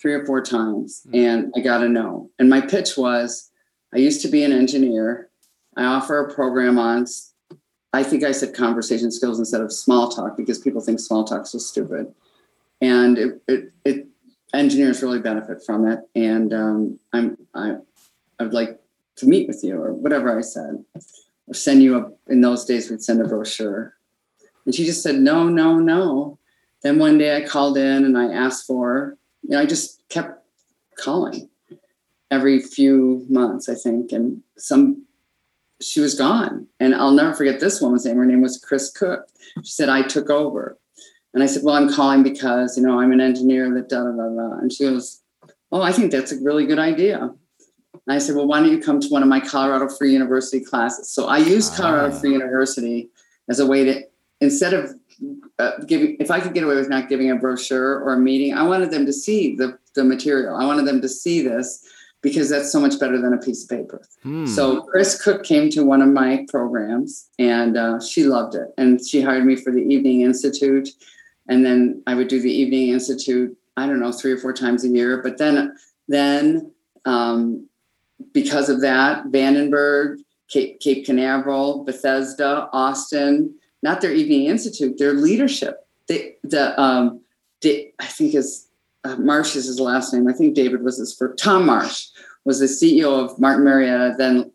three 0.00 0.14
or 0.14 0.24
four 0.24 0.42
times, 0.42 1.02
mm-hmm. 1.06 1.14
and 1.16 1.52
I 1.56 1.60
got 1.60 1.82
a 1.82 1.88
no. 1.88 2.30
And 2.38 2.48
my 2.48 2.60
pitch 2.60 2.96
was, 2.96 3.50
I 3.94 3.98
used 3.98 4.22
to 4.22 4.28
be 4.28 4.44
an 4.44 4.52
engineer. 4.52 5.28
I 5.76 5.84
offer 5.84 6.20
a 6.20 6.32
program 6.32 6.78
on. 6.78 7.06
I 7.92 8.02
think 8.02 8.22
I 8.22 8.32
said 8.32 8.54
conversation 8.54 9.10
skills 9.10 9.38
instead 9.38 9.60
of 9.60 9.72
small 9.72 10.08
talk 10.10 10.36
because 10.36 10.58
people 10.58 10.80
think 10.80 11.00
small 11.00 11.24
talk 11.24 11.42
is 11.42 11.50
so 11.50 11.58
stupid. 11.58 12.12
And 12.80 13.18
it, 13.18 13.42
it, 13.48 13.72
it 13.84 14.06
engineers 14.54 15.02
really 15.02 15.20
benefit 15.20 15.64
from 15.64 15.86
it. 15.86 16.00
And 16.14 16.52
um, 16.52 17.00
I'm 17.12 17.38
I 17.54 17.76
I'd 18.38 18.52
like 18.52 18.78
to 19.16 19.26
meet 19.26 19.48
with 19.48 19.64
you 19.64 19.80
or 19.80 19.92
whatever 19.92 20.36
I 20.36 20.42
said, 20.42 20.84
or 21.46 21.54
send 21.54 21.82
you 21.82 21.98
a. 21.98 22.32
In 22.32 22.40
those 22.40 22.64
days, 22.64 22.90
we'd 22.90 23.02
send 23.02 23.20
a 23.20 23.24
brochure. 23.24 23.94
And 24.64 24.74
she 24.74 24.84
just 24.84 25.02
said 25.02 25.16
no, 25.16 25.48
no, 25.48 25.78
no. 25.78 26.38
Then 26.82 26.98
one 26.98 27.18
day 27.18 27.36
I 27.36 27.46
called 27.46 27.76
in 27.76 28.04
and 28.04 28.16
I 28.16 28.32
asked 28.32 28.66
for. 28.66 29.17
You 29.48 29.56
know, 29.56 29.60
I 29.60 29.66
just 29.66 30.06
kept 30.08 30.44
calling 30.96 31.48
every 32.30 32.60
few 32.60 33.26
months, 33.28 33.68
I 33.68 33.74
think, 33.74 34.12
and 34.12 34.42
some. 34.56 35.04
She 35.80 36.00
was 36.00 36.16
gone, 36.16 36.66
and 36.80 36.94
I'll 36.94 37.12
never 37.12 37.32
forget 37.34 37.60
this 37.60 37.80
woman's 37.80 38.04
name. 38.04 38.16
Her 38.16 38.26
name 38.26 38.40
was 38.40 38.58
Chris 38.58 38.90
Cook. 38.90 39.28
She 39.64 39.72
said 39.72 39.88
I 39.88 40.02
took 40.02 40.28
over 40.28 40.76
and 41.34 41.42
I 41.42 41.46
said, 41.46 41.62
Well, 41.62 41.76
I'm 41.76 41.92
calling 41.92 42.22
because, 42.22 42.76
you 42.76 42.82
know, 42.82 42.98
I'm 42.98 43.12
an 43.12 43.20
engineer 43.20 43.72
that 43.74 43.88
da 43.88 44.02
da 44.02 44.10
da 44.10 44.28
da. 44.28 44.58
And 44.58 44.72
she 44.72 44.84
goes, 44.84 45.22
Oh, 45.70 45.82
I 45.82 45.92
think 45.92 46.10
that's 46.10 46.32
a 46.32 46.40
really 46.42 46.66
good 46.66 46.78
idea. 46.78 47.20
And 47.20 47.32
I 48.08 48.18
said, 48.18 48.34
Well, 48.34 48.46
why 48.46 48.60
don't 48.60 48.70
you 48.70 48.80
come 48.80 49.00
to 49.00 49.08
one 49.08 49.22
of 49.22 49.28
my 49.28 49.40
Colorado 49.40 49.88
Free 49.88 50.12
University 50.12 50.64
classes? 50.64 51.10
So 51.10 51.26
I 51.26 51.38
used 51.38 51.74
Colorado 51.74 52.14
ah. 52.14 52.18
Free 52.18 52.32
University 52.32 53.10
as 53.48 53.60
a 53.60 53.66
way 53.66 53.84
to, 53.84 54.02
instead 54.40 54.74
of 54.74 54.94
uh, 55.58 55.72
giving, 55.86 56.16
if 56.20 56.30
I 56.30 56.40
could 56.40 56.54
get 56.54 56.64
away 56.64 56.76
with 56.76 56.88
not 56.88 57.08
giving 57.08 57.30
a 57.30 57.36
brochure 57.36 58.00
or 58.00 58.14
a 58.14 58.18
meeting, 58.18 58.54
I 58.54 58.62
wanted 58.62 58.90
them 58.90 59.06
to 59.06 59.12
see 59.12 59.56
the, 59.56 59.78
the 59.94 60.04
material. 60.04 60.56
I 60.56 60.64
wanted 60.64 60.86
them 60.86 61.00
to 61.00 61.08
see 61.08 61.42
this 61.42 61.84
because 62.20 62.50
that's 62.50 62.72
so 62.72 62.80
much 62.80 62.98
better 62.98 63.20
than 63.20 63.32
a 63.32 63.38
piece 63.38 63.62
of 63.64 63.70
paper. 63.70 64.02
Hmm. 64.22 64.46
So 64.46 64.82
Chris 64.82 65.20
Cook 65.20 65.44
came 65.44 65.70
to 65.70 65.84
one 65.84 66.02
of 66.02 66.08
my 66.08 66.46
programs 66.48 67.28
and 67.38 67.76
uh, 67.76 68.00
she 68.00 68.24
loved 68.24 68.54
it. 68.54 68.68
And 68.76 69.04
she 69.04 69.20
hired 69.20 69.44
me 69.44 69.56
for 69.56 69.72
the 69.72 69.82
Evening 69.82 70.22
Institute 70.22 70.88
and 71.48 71.64
then 71.64 72.02
I 72.06 72.14
would 72.14 72.28
do 72.28 72.40
the 72.40 72.52
Evening 72.52 72.90
Institute. 72.90 73.56
I 73.76 73.86
don't 73.86 74.00
know 74.00 74.12
three 74.12 74.32
or 74.32 74.38
four 74.38 74.52
times 74.52 74.84
a 74.84 74.88
year. 74.88 75.22
But 75.22 75.38
then 75.38 75.74
then 76.08 76.72
um, 77.04 77.68
because 78.32 78.68
of 78.68 78.80
that, 78.80 79.24
Vandenberg, 79.26 80.18
Cape, 80.48 80.80
Cape 80.80 81.06
Canaveral, 81.06 81.84
Bethesda, 81.84 82.68
Austin, 82.72 83.54
not 83.82 84.00
their 84.00 84.12
Evening 84.12 84.46
Institute, 84.46 84.98
their 84.98 85.12
leadership. 85.12 85.86
They, 86.06 86.36
the 86.42 86.80
um, 86.80 87.20
I 87.64 88.06
think 88.06 88.34
is 88.34 88.66
uh, 89.04 89.16
Marsh 89.16 89.56
is 89.56 89.66
his 89.66 89.80
last 89.80 90.12
name. 90.12 90.28
I 90.28 90.32
think 90.32 90.54
David 90.54 90.82
was 90.82 90.98
his 90.98 91.14
first. 91.14 91.42
Tom 91.42 91.66
Marsh 91.66 92.08
was 92.44 92.60
the 92.60 92.66
CEO 92.66 93.24
of 93.24 93.38
Martin 93.38 93.64
Marietta, 93.64 94.14
then 94.16 94.50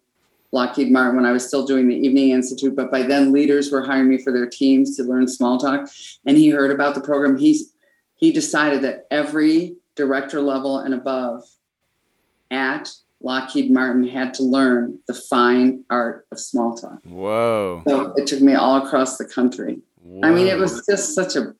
Lockheed 0.51 0.91
Martin 0.91 1.15
when 1.15 1.25
I 1.25 1.31
was 1.31 1.45
still 1.45 1.65
doing 1.65 1.87
the 1.87 1.95
Evening 1.95 2.29
Institute, 2.29 2.75
but 2.75 2.91
by 2.91 3.01
then 3.01 3.31
leaders 3.31 3.71
were 3.71 3.83
hiring 3.83 4.09
me 4.09 4.19
for 4.19 4.31
their 4.31 4.47
teams 4.47 4.95
to 4.97 5.03
learn 5.03 5.27
small 5.27 5.57
talk. 5.57 5.89
And 6.25 6.37
he 6.37 6.49
heard 6.49 6.71
about 6.71 6.95
the 6.95 7.01
program. 7.01 7.37
He's 7.37 7.73
he 8.15 8.31
decided 8.31 8.83
that 8.83 9.07
every 9.11 9.75
director 9.95 10.41
level 10.41 10.79
and 10.79 10.93
above 10.93 11.43
at 12.51 12.89
Lockheed 13.23 13.71
Martin 13.71 14.07
had 14.07 14.33
to 14.35 14.43
learn 14.43 14.99
the 15.07 15.13
fine 15.13 15.83
art 15.89 16.27
of 16.31 16.39
small 16.39 16.75
talk. 16.75 16.99
Whoa. 17.05 17.83
So 17.87 18.13
it 18.17 18.27
took 18.27 18.41
me 18.41 18.53
all 18.53 18.85
across 18.85 19.17
the 19.17 19.25
country. 19.25 19.79
Whoa. 20.01 20.27
I 20.27 20.31
mean, 20.31 20.47
it 20.47 20.57
was 20.57 20.85
just 20.85 21.15
such 21.15 21.35
a 21.35 21.55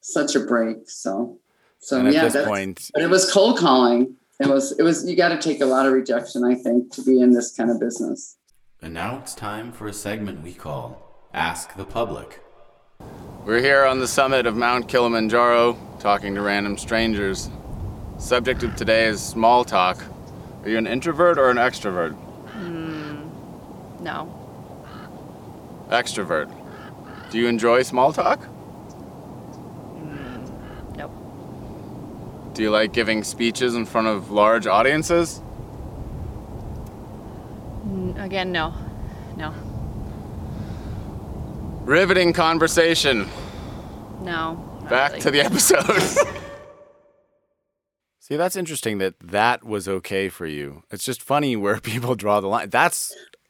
such 0.00 0.34
a 0.34 0.40
break. 0.40 0.90
So 0.90 1.38
so 1.78 2.02
yeah, 2.02 2.28
point, 2.44 2.90
but 2.92 3.02
it 3.02 3.10
was 3.10 3.30
cold 3.30 3.58
calling 3.58 4.16
it 4.40 4.48
was 4.48 4.72
it 4.78 4.82
was 4.82 5.08
you 5.08 5.16
got 5.16 5.28
to 5.28 5.38
take 5.38 5.60
a 5.60 5.66
lot 5.66 5.86
of 5.86 5.92
rejection 5.92 6.44
i 6.44 6.54
think 6.54 6.92
to 6.92 7.02
be 7.02 7.20
in 7.20 7.32
this 7.32 7.54
kind 7.56 7.70
of 7.70 7.80
business 7.80 8.36
and 8.82 8.92
now 8.92 9.18
it's 9.18 9.34
time 9.34 9.72
for 9.72 9.88
a 9.88 9.92
segment 9.92 10.42
we 10.42 10.52
call 10.52 11.28
ask 11.32 11.74
the 11.76 11.84
public 11.84 12.42
we're 13.44 13.60
here 13.60 13.84
on 13.84 13.98
the 13.98 14.08
summit 14.08 14.46
of 14.46 14.56
mount 14.56 14.88
kilimanjaro 14.88 15.76
talking 15.98 16.34
to 16.34 16.42
random 16.42 16.76
strangers 16.76 17.50
subject 18.18 18.62
of 18.62 18.74
today 18.76 19.06
is 19.06 19.22
small 19.22 19.64
talk 19.64 20.02
are 20.66 20.68
you 20.68 20.78
an 20.78 20.86
introvert 20.88 21.38
or 21.38 21.48
an 21.48 21.58
extrovert 21.58 22.16
mm, 22.54 24.00
no 24.00 24.28
extrovert 25.90 26.50
do 27.30 27.38
you 27.38 27.46
enjoy 27.46 27.82
small 27.82 28.12
talk 28.12 28.40
Nope. 30.96 31.12
Do 32.54 32.62
you 32.62 32.70
like 32.70 32.92
giving 32.92 33.22
speeches 33.22 33.74
in 33.74 33.84
front 33.84 34.06
of 34.06 34.30
large 34.30 34.66
audiences? 34.66 35.40
Again, 38.16 38.50
no. 38.50 38.74
No. 39.36 39.54
Riveting 41.84 42.32
conversation. 42.32 43.28
No. 44.22 44.80
Back 44.88 45.12
really. 45.12 45.22
to 45.22 45.30
the 45.30 45.40
episode. 45.42 46.42
See, 48.26 48.34
that's 48.34 48.56
interesting 48.56 48.98
that 48.98 49.14
that 49.20 49.62
was 49.62 49.86
okay 49.86 50.28
for 50.28 50.46
you. 50.46 50.82
It's 50.90 51.04
just 51.04 51.22
funny 51.22 51.54
where 51.64 51.78
people 51.78 52.16
draw 52.16 52.40
the 52.40 52.48
line. 52.48 52.70
That 52.70 52.98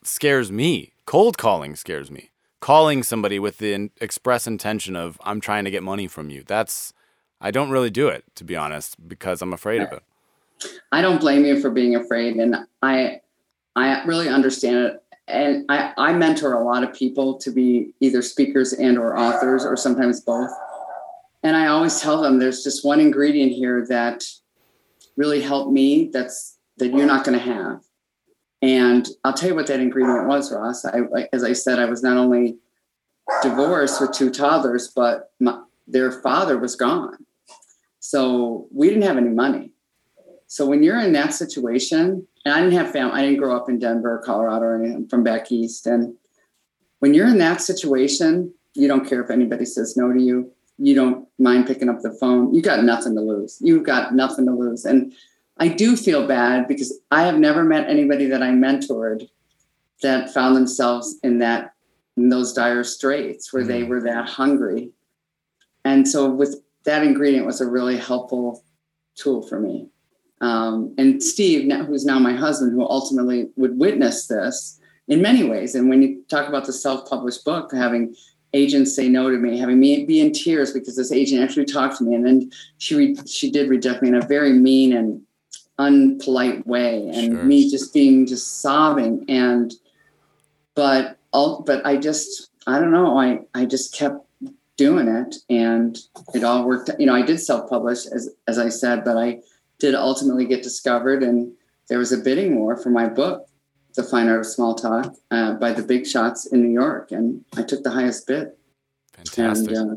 scares 0.03 0.53
me. 0.53 0.93
Cold 1.07 1.39
calling 1.39 1.77
scares 1.77 2.11
me. 2.11 2.29
Calling 2.61 3.03
somebody 3.03 3.39
with 3.39 3.57
the 3.57 3.91
express 4.03 4.47
intention 4.47 4.95
of 4.95 5.18
I'm 5.24 5.41
trying 5.41 5.64
to 5.64 5.70
get 5.70 5.83
money 5.83 6.07
from 6.09 6.29
you. 6.29 6.45
That's 6.47 6.93
I 7.41 7.51
don't 7.51 7.70
really 7.70 7.89
do 7.89 8.09
it, 8.09 8.24
to 8.35 8.45
be 8.45 8.55
honest, 8.55 9.09
because 9.09 9.41
I'm 9.41 9.55
afraid 9.55 9.81
of 9.81 9.93
it. 9.93 10.03
I 10.93 11.01
don't 11.01 11.22
blame 11.22 11.47
you 11.47 11.59
for 11.59 11.70
being 11.70 11.97
afraid, 11.97 12.37
and 12.37 12.55
I 12.83 13.22
I 13.77 14.05
really 14.05 14.29
understand 14.29 14.77
it. 14.77 15.03
And 15.27 15.64
I, 15.70 15.95
I 15.97 16.12
mentor 16.12 16.53
a 16.53 16.62
lot 16.62 16.85
of 16.85 16.95
people 16.95 17.39
to 17.39 17.51
be 17.51 17.95
either 18.01 18.20
speakers 18.20 18.74
and 18.74 18.99
or 18.99 19.18
authors 19.18 19.64
or 19.64 19.74
sometimes 19.77 20.20
both. 20.20 20.51
And 21.43 21.57
I 21.57 21.68
always 21.68 21.99
tell 21.99 22.20
them 22.20 22.39
there's 22.39 22.62
just 22.62 22.85
one 22.85 23.01
ingredient 23.01 23.53
here 23.53 23.87
that 23.89 24.22
really 25.17 25.41
helped 25.41 25.73
me 25.73 26.11
that's 26.12 26.59
that 26.79 26.89
you're 26.89 27.07
not 27.07 27.25
going 27.25 27.39
to 27.39 27.45
have. 27.45 27.83
And 28.62 29.09
I'll 29.25 29.33
tell 29.33 29.51
you 29.51 29.55
what 29.55 29.67
that 29.69 29.81
ingredient 29.81 30.27
was, 30.27 30.53
Ross. 30.53 30.85
I, 30.85 31.01
as 31.33 31.45
I 31.45 31.53
said, 31.53 31.79
I 31.79 31.87
was 31.87 32.03
not 32.03 32.17
only 32.17 32.59
divorced 33.43 34.01
with 34.01 34.12
two 34.12 34.31
toddlers, 34.31 34.89
but 34.95 35.31
my, 35.41 35.61
their 35.87 36.12
father 36.12 36.59
was 36.59 36.77
gone. 36.77 37.17
So 38.01 38.69
we 38.73 38.89
didn't 38.89 39.03
have 39.05 39.17
any 39.17 39.31
money. 39.31 39.73
So 40.47 40.67
when 40.67 40.83
you're 40.83 41.01
in 41.01 41.12
that 41.12 41.35
situation, 41.35 42.27
and 42.45 42.55
I 42.55 42.61
didn't 42.61 42.79
have 42.79 42.93
family, 42.93 43.14
I 43.14 43.23
didn't 43.23 43.39
grow 43.39 43.57
up 43.57 43.69
in 43.69 43.79
Denver, 43.79 44.23
Colorado, 44.25 44.64
or 44.64 44.83
anything 44.83 45.09
from 45.09 45.25
back 45.25 45.51
east. 45.51 45.87
And 45.87 46.14
when 47.01 47.14
you're 47.14 47.27
in 47.27 47.39
that 47.39 47.61
situation, 47.61 48.55
you 48.75 48.87
don't 48.89 49.09
care 49.09 49.23
if 49.23 49.31
anybody 49.31 49.64
says 49.64 49.97
no 49.97 50.12
to 50.12 50.23
you. 50.23 50.53
You 50.79 50.95
don't 50.95 51.27
mind 51.39 51.66
picking 51.66 51.89
up 51.89 52.01
the 52.01 52.12
phone. 52.12 52.55
You 52.55 52.62
got 52.62 52.85
nothing 52.85 53.14
to 53.14 53.20
lose. 53.20 53.59
You've 53.61 53.85
got 53.85 54.14
nothing 54.14 54.47
to 54.47 54.53
lose. 54.53 54.85
And 54.85 55.12
I 55.59 55.68
do 55.68 55.97
feel 55.97 56.27
bad 56.27 56.68
because 56.68 56.99
I 57.11 57.22
have 57.22 57.39
never 57.39 57.64
met 57.64 57.89
anybody 57.89 58.27
that 58.27 58.43
I 58.43 58.51
mentored 58.51 59.29
that 60.03 60.33
found 60.33 60.55
themselves 60.55 61.16
in 61.22 61.39
that 61.39 61.72
in 62.18 62.29
those 62.31 62.53
dire 62.53 62.85
straits 62.85 63.53
where 63.53 63.64
they 63.64 63.83
Mm. 63.83 63.89
were 63.89 64.03
that 64.03 64.29
hungry. 64.29 64.91
And 65.85 66.09
so 66.09 66.31
with 66.31 66.62
that 66.85 67.03
ingredient 67.03 67.47
was 67.47 67.61
a 67.61 67.66
really 67.66 67.97
helpful 67.97 68.64
tool 69.16 69.43
for 69.43 69.61
me. 69.61 69.89
Um, 70.41 70.95
and 70.99 71.22
Steve, 71.22 71.70
who's 71.87 72.05
now 72.05 72.18
my 72.18 72.33
husband, 72.33 72.72
who 72.72 72.83
ultimately 72.83 73.51
would 73.57 73.79
witness 73.79 74.27
this 74.27 74.79
in 75.09 75.22
many 75.22 75.45
ways. 75.45 75.74
And 75.74 75.89
when 75.89 76.03
you 76.03 76.22
talk 76.29 76.49
about 76.49 76.66
the 76.66 76.72
self-published 76.72 77.45
book, 77.45 77.72
having 77.72 78.14
agents 78.57 78.94
say 78.96 79.09
no 79.09 79.30
to 79.30 79.36
me, 79.36 79.59
having 79.59 79.78
me 79.78 80.04
be 80.04 80.20
in 80.20 80.32
tears 80.32 80.72
because 80.72 80.96
this 80.96 81.12
agent 81.12 81.42
actually 81.42 81.66
talked 81.66 81.98
to 81.98 82.04
me, 82.04 82.14
and 82.14 82.26
then 82.26 82.50
she 82.78 82.94
re- 82.94 83.16
she 83.26 83.50
did 83.50 83.68
reject 83.68 84.02
me 84.02 84.09
in 84.09 84.14
a 84.14 84.26
very 84.26 84.52
mean 84.52 84.92
and 84.92 85.22
unpolite 85.78 86.66
way, 86.66 87.09
and 87.09 87.34
Sure. 87.34 87.44
me 87.44 87.70
just 87.70 87.92
being 87.92 88.26
just 88.26 88.61
sobbing. 88.61 89.24
And 89.28 89.72
but 90.74 91.18
all, 91.32 91.62
but 91.62 91.84
I 91.84 91.96
just 91.96 92.50
I 92.66 92.78
don't 92.78 92.90
know. 92.90 93.18
I 93.18 93.40
I 93.54 93.66
just 93.66 93.94
kept 93.94 94.26
doing 94.76 95.09
it, 95.09 95.36
and 95.50 95.98
it 96.34 96.42
all 96.44 96.66
worked. 96.66 96.90
You 96.98 97.07
know, 97.07 97.14
I 97.14 97.22
did 97.22 97.38
self-publish 97.40 98.07
as 98.07 98.30
as 98.48 98.59
I 98.59 98.70
said, 98.70 99.04
but 99.04 99.16
I 99.16 99.40
did 99.78 99.94
ultimately 99.94 100.46
get 100.46 100.62
discovered, 100.62 101.22
and 101.22 101.52
there 101.88 101.98
was 101.98 102.12
a 102.12 102.18
bidding 102.18 102.59
war 102.59 102.76
for 102.76 102.90
my 102.90 103.07
book, 103.07 103.46
The 103.97 104.05
Fine 104.05 104.28
Art 104.28 104.40
of 104.40 104.47
Small 104.47 104.74
Talk, 104.74 105.14
uh, 105.30 105.55
by 105.55 105.72
the 105.72 105.82
big 105.82 106.07
shots 106.07 106.47
in 106.47 106.62
New 106.62 106.72
York, 106.72 107.12
and 107.12 107.44
I 107.57 107.62
took 107.62 107.82
the 107.82 107.90
highest 107.90 108.26
bid, 108.26 108.53
Fantastic. 109.14 109.72
and 109.72 109.92
uh, 109.92 109.94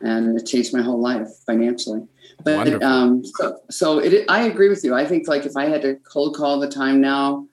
and 0.00 0.38
it 0.38 0.46
changed 0.46 0.72
my 0.72 0.82
whole 0.82 1.00
life 1.00 1.28
financially. 1.44 2.06
But 2.44 2.82
um, 2.82 3.24
so, 3.24 3.58
so 3.68 3.98
it, 3.98 4.24
I 4.28 4.42
agree 4.42 4.68
with 4.68 4.84
you. 4.84 4.94
I 4.94 5.04
think 5.04 5.26
like 5.26 5.44
if 5.44 5.56
I 5.56 5.66
had 5.66 5.82
to 5.82 5.96
cold 5.96 6.36
call 6.36 6.60
the 6.60 6.68
time 6.68 7.00
now, 7.00 7.46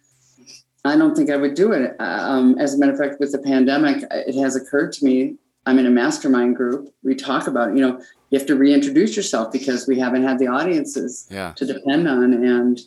I 0.83 0.95
don't 0.95 1.15
think 1.15 1.31
I 1.31 1.37
would 1.37 1.55
do 1.55 1.71
it. 1.71 1.95
Um, 1.99 2.57
as 2.59 2.75
a 2.75 2.77
matter 2.77 2.93
of 2.93 2.99
fact, 2.99 3.19
with 3.19 3.31
the 3.31 3.39
pandemic, 3.39 4.03
it 4.11 4.39
has 4.39 4.55
occurred 4.55 4.91
to 4.93 5.05
me. 5.05 5.35
I'm 5.65 5.79
in 5.79 5.87
a 5.87 5.89
mastermind 5.89 6.55
group. 6.55 6.93
We 7.01 7.15
talk 7.15 7.47
about, 7.47 7.75
you 7.75 7.81
know, 7.81 7.99
you 8.29 8.37
have 8.37 8.47
to 8.47 8.55
reintroduce 8.55 9.15
yourself 9.15 9.51
because 9.51 9.87
we 9.87 9.97
haven't 9.97 10.21
had 10.21 10.37
the 10.37 10.47
audiences 10.47 11.27
yeah. 11.31 11.53
to 11.55 11.65
depend 11.65 12.07
on. 12.07 12.31
And 12.31 12.79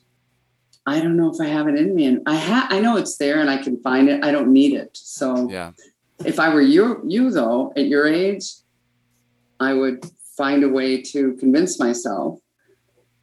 I 0.88 1.00
don't 1.00 1.16
know 1.18 1.30
if 1.30 1.38
I 1.38 1.46
have 1.46 1.68
it 1.68 1.74
in 1.76 1.94
me. 1.94 2.06
And 2.06 2.22
I 2.26 2.36
ha- 2.36 2.66
I 2.70 2.80
know 2.80 2.96
it's 2.96 3.18
there 3.18 3.40
and 3.40 3.50
I 3.50 3.58
can 3.58 3.78
find 3.82 4.08
it. 4.08 4.24
I 4.24 4.30
don't 4.32 4.50
need 4.52 4.72
it. 4.72 4.90
So 4.96 5.48
Yeah. 5.50 5.72
if 6.24 6.40
I 6.40 6.52
were 6.54 6.62
you, 6.62 7.02
you 7.06 7.30
though, 7.30 7.72
at 7.76 7.86
your 7.88 8.06
age, 8.06 8.46
I 9.60 9.74
would 9.74 10.06
find 10.36 10.64
a 10.64 10.68
way 10.68 11.02
to 11.02 11.34
convince 11.34 11.78
myself 11.78 12.40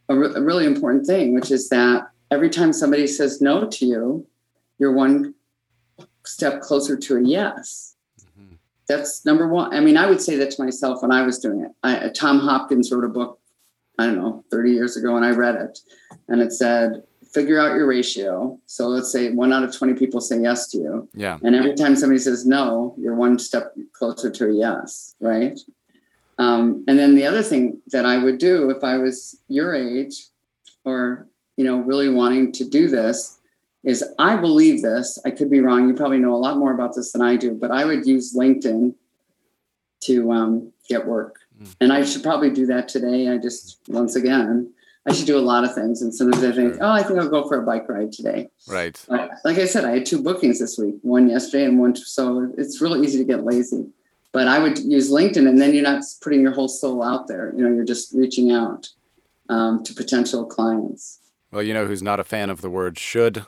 a, 0.10 0.16
re- 0.16 0.34
a 0.36 0.42
really 0.42 0.66
important 0.66 1.08
thing, 1.08 1.34
which 1.34 1.50
is 1.50 1.68
that 1.70 2.08
every 2.30 2.50
time 2.52 2.72
somebody 2.72 3.08
says 3.08 3.42
no 3.42 3.68
to 3.68 3.86
you, 3.86 4.28
you're 4.78 4.94
one 4.94 5.34
step 6.24 6.62
closer 6.62 6.96
to 6.98 7.18
a 7.18 7.22
yes. 7.24 7.96
Mhm. 8.38 8.58
That's 8.88 9.26
number 9.26 9.48
one. 9.48 9.74
I 9.74 9.80
mean, 9.80 9.98
I 9.98 10.06
would 10.08 10.22
say 10.22 10.36
that 10.38 10.52
to 10.52 10.64
myself 10.64 11.02
when 11.02 11.12
I 11.12 11.24
was 11.24 11.40
doing 11.40 11.62
it. 11.62 11.72
I, 11.82 12.10
Tom 12.10 12.40
Hopkins 12.42 12.92
wrote 12.92 13.06
a 13.06 13.10
book, 13.10 13.40
I 13.98 14.06
don't 14.06 14.18
know, 14.18 14.44
30 14.52 14.72
years 14.72 14.98
ago, 14.98 15.16
and 15.16 15.26
I 15.26 15.32
read 15.32 15.56
it. 15.56 15.80
And 16.28 16.42
it 16.42 16.52
said, 16.52 17.02
figure 17.36 17.60
out 17.60 17.76
your 17.76 17.86
ratio. 17.86 18.58
So 18.66 18.88
let's 18.88 19.12
say 19.12 19.30
one 19.32 19.52
out 19.52 19.64
of 19.64 19.76
20 19.76 19.94
people 19.96 20.22
say 20.22 20.40
yes 20.42 20.70
to 20.70 20.78
you. 20.78 21.10
Yeah. 21.14 21.38
And 21.44 21.54
every 21.54 21.76
time 21.76 21.98
somebody 21.98 22.20
says 22.20 22.46
no, 22.46 22.96
you're 22.98 23.14
one 23.14 23.38
step 23.38 23.76
closer 23.92 24.32
to 24.32 24.50
a 24.50 24.54
yes, 24.54 25.16
right? 25.20 25.60
Um, 26.38 26.86
and 26.88 26.98
then 26.98 27.14
the 27.16 27.26
other 27.26 27.44
thing 27.44 27.82
that 27.88 28.06
I 28.06 28.18
would 28.18 28.38
do 28.38 28.70
if 28.70 28.84
I 28.84 28.98
was 28.98 29.38
your 29.50 29.76
age 29.76 30.28
or, 30.86 31.28
you 31.58 31.66
know, 31.66 31.80
really 31.80 32.10
wanting 32.10 32.54
to 32.54 32.64
do 32.64 32.88
this 32.88 33.38
is 33.84 34.04
I 34.18 34.38
believe 34.38 34.82
this. 34.82 35.20
I 35.26 35.32
could 35.32 35.50
be 35.50 35.60
wrong. 35.60 35.90
You 35.90 35.94
probably 35.94 36.20
know 36.20 36.34
a 36.34 36.38
lot 36.38 36.58
more 36.58 36.74
about 36.74 36.96
this 36.96 37.12
than 37.12 37.22
I 37.22 37.36
do, 37.36 37.54
but 37.54 37.70
I 37.70 37.84
would 37.84 38.06
use 38.06 38.34
LinkedIn 38.34 38.96
to 40.04 40.32
um, 40.32 40.72
get 40.88 41.06
work. 41.06 41.36
Mm. 41.62 41.76
And 41.82 41.94
I 41.94 42.06
should 42.06 42.24
probably 42.24 42.50
do 42.50 42.66
that 42.68 42.88
today. 42.88 43.28
I 43.30 43.38
just, 43.38 43.80
once 43.90 44.16
again, 44.16 44.74
I 45.08 45.14
should 45.14 45.28
do 45.28 45.38
a 45.38 45.40
lot 45.40 45.64
of 45.64 45.74
things. 45.76 46.02
And 46.02 46.14
sometimes 46.14 46.44
I 46.44 46.52
think, 46.52 46.78
oh, 46.82 46.90
I 46.90 47.04
think 47.04 47.20
I'll 47.20 47.30
go 47.30 47.48
for 47.48 47.62
a 47.62 47.66
bike 47.66 47.88
ride 47.88 48.12
today. 48.12 48.50
Right. 48.68 49.00
Like 49.08 49.30
like 49.44 49.58
I 49.58 49.66
said, 49.66 49.86
I 49.86 49.92
had 49.92 50.06
two 50.06 50.22
bookings 50.22 50.60
this 50.60 50.78
week, 50.78 50.96
one 51.02 51.30
yesterday 51.30 51.66
and 51.66 51.80
one. 51.80 51.96
So 51.96 52.52
it's 52.58 52.82
really 52.82 53.06
easy 53.06 53.20
to 53.20 53.24
get 53.24 53.44
lazy. 53.44 53.88
But 54.32 54.48
I 54.48 54.60
would 54.60 54.80
use 54.80 55.10
LinkedIn, 55.12 55.48
and 55.48 55.62
then 55.62 55.74
you're 55.74 55.84
not 55.84 56.04
putting 56.22 56.42
your 56.42 56.52
whole 56.52 56.68
soul 56.68 57.02
out 57.02 57.28
there. 57.28 57.54
You 57.56 57.64
know, 57.64 57.74
you're 57.74 57.86
just 57.86 58.14
reaching 58.14 58.52
out 58.52 58.90
um, 59.48 59.82
to 59.84 59.94
potential 59.94 60.46
clients. 60.46 61.20
Well, 61.52 61.64
you 61.64 61.74
know 61.74 61.86
who's 61.86 62.04
not 62.04 62.20
a 62.20 62.24
fan 62.26 62.50
of 62.50 62.62
the 62.62 62.70
word 62.70 63.00
should? 63.00 63.46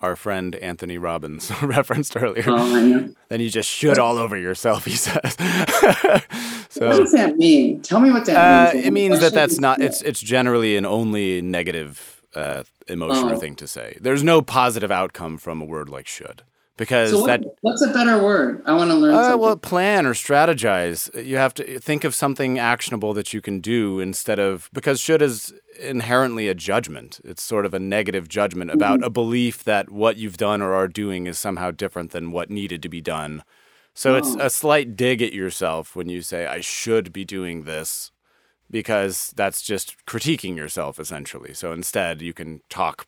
Our 0.00 0.16
friend 0.16 0.56
Anthony 0.56 0.98
Robbins 0.98 1.52
referenced 1.62 2.16
earlier. 2.16 2.44
Oh, 2.46 2.76
I 2.76 2.82
know. 2.82 3.14
Then 3.28 3.40
you 3.40 3.50
just 3.50 3.68
should 3.68 3.98
all 3.98 4.18
over 4.18 4.36
yourself, 4.36 4.84
he 4.84 4.96
says. 4.96 5.36
what 6.74 6.96
does 6.98 7.12
that 7.12 7.36
mean? 7.36 7.80
Tell 7.82 8.00
me 8.00 8.10
what 8.10 8.24
that 8.26 8.36
uh, 8.70 8.74
means. 8.74 8.86
it 8.86 8.90
means 8.92 9.20
that 9.20 9.32
that's 9.32 9.58
not 9.58 9.80
it's 9.80 10.02
it's 10.02 10.20
generally 10.20 10.76
an 10.76 10.86
only 10.86 11.40
negative 11.42 12.22
uh, 12.34 12.62
emotion 12.88 13.28
or 13.28 13.34
Oh. 13.34 13.38
thing 13.38 13.54
to 13.56 13.66
say. 13.66 13.96
There's 14.00 14.22
no 14.22 14.42
positive 14.42 14.90
outcome 14.90 15.38
from 15.38 15.60
a 15.60 15.64
word 15.64 15.88
like 15.88 16.06
should 16.06 16.42
because 16.76 17.10
So 17.10 17.20
what, 17.20 17.26
that 17.26 17.44
what's 17.60 17.82
a 17.82 17.92
better 17.92 18.22
word? 18.22 18.62
I 18.66 18.72
want 18.74 18.90
to 18.90 18.96
learn. 18.96 19.14
Uh, 19.14 19.36
well, 19.36 19.56
plan 19.56 20.06
or 20.06 20.14
strategize. 20.14 21.10
You 21.24 21.36
have 21.36 21.54
to 21.54 21.78
think 21.78 22.04
of 22.04 22.14
something 22.14 22.58
actionable 22.58 23.12
that 23.14 23.32
you 23.32 23.40
can 23.40 23.60
do 23.60 24.00
instead 24.00 24.38
of 24.38 24.70
because 24.72 25.00
should 25.00 25.22
is 25.22 25.52
inherently 25.80 26.48
a 26.48 26.54
judgment. 26.54 27.20
It's 27.24 27.42
sort 27.42 27.66
of 27.66 27.74
a 27.74 27.78
negative 27.78 28.28
judgment 28.28 28.70
about 28.70 29.02
a 29.04 29.10
belief 29.10 29.64
that 29.64 29.90
what 29.90 30.16
you've 30.16 30.36
done 30.36 30.62
or 30.62 30.74
are 30.74 30.88
doing 30.88 31.26
is 31.26 31.38
somehow 31.38 31.70
different 31.70 32.10
than 32.12 32.32
what 32.32 32.50
needed 32.50 32.82
to 32.82 32.88
be 32.88 33.00
done. 33.00 33.42
So 33.94 34.14
it's 34.16 34.34
Oh. 34.36 34.40
a 34.40 34.50
slight 34.50 34.96
dig 34.96 35.20
at 35.22 35.32
yourself 35.32 35.94
when 35.94 36.08
you 36.08 36.22
say, 36.22 36.46
I 36.46 36.60
should 36.60 37.12
be 37.12 37.24
doing 37.24 37.64
this, 37.64 38.10
because 38.70 39.32
that's 39.36 39.62
just 39.62 39.96
critiquing 40.06 40.56
yourself 40.56 40.98
essentially. 40.98 41.52
So 41.54 41.72
instead, 41.72 42.22
you 42.22 42.32
can 42.32 42.60
talk 42.70 43.06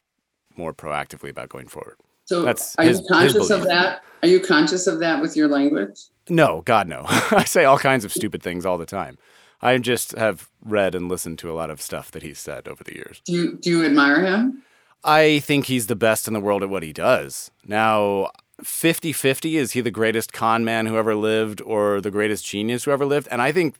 more 0.56 0.74
proactively 0.74 1.30
about 1.30 1.48
going 1.48 1.68
forward. 1.68 1.96
so 2.26 2.42
that's 2.42 2.74
are 2.76 2.84
his- 2.84 3.00
you 3.00 3.06
conscious 3.10 3.50
of 3.50 3.64
that? 3.64 4.02
Are 4.22 4.28
you 4.28 4.40
conscious 4.40 4.86
of 4.86 4.98
that 5.00 5.20
with 5.20 5.36
your 5.36 5.48
language? 5.48 5.98
No, 6.30 6.62
God, 6.64 6.88
no. 6.88 7.02
I 7.08 7.44
say 7.44 7.64
all 7.64 7.78
kinds 7.78 8.04
of 8.04 8.12
stupid 8.12 8.42
things 8.42 8.64
all 8.64 8.78
the 8.78 8.86
time. 8.86 9.18
I 9.60 9.76
just 9.78 10.12
have 10.12 10.48
read 10.62 10.94
and 10.94 11.08
listened 11.08 11.38
to 11.40 11.50
a 11.50 11.54
lot 11.54 11.70
of 11.70 11.80
stuff 11.82 12.10
that 12.12 12.22
he's 12.22 12.38
said 12.38 12.66
over 12.68 12.82
the 12.84 12.94
years. 12.94 13.20
Do 13.26 13.32
you 13.32 13.56
do 13.60 13.70
you 13.70 13.84
admire 13.84 14.22
him? 14.24 14.62
I 15.02 15.40
think 15.40 15.66
he's 15.66 15.86
the 15.86 15.96
best 15.96 16.26
in 16.28 16.32
the 16.34 16.40
world 16.40 16.62
at 16.62 16.70
what 16.70 16.82
he 16.82 16.92
does. 16.94 17.50
Now, 17.66 18.30
50 18.62 19.12
50, 19.12 19.56
is 19.56 19.72
he 19.72 19.80
the 19.80 19.90
greatest 19.90 20.32
con 20.32 20.64
man 20.64 20.86
who 20.86 20.96
ever 20.96 21.14
lived 21.14 21.60
or 21.60 22.00
the 22.00 22.10
greatest 22.10 22.44
genius 22.44 22.84
who 22.84 22.90
ever 22.90 23.06
lived? 23.06 23.28
And 23.30 23.40
I 23.42 23.52
think. 23.52 23.76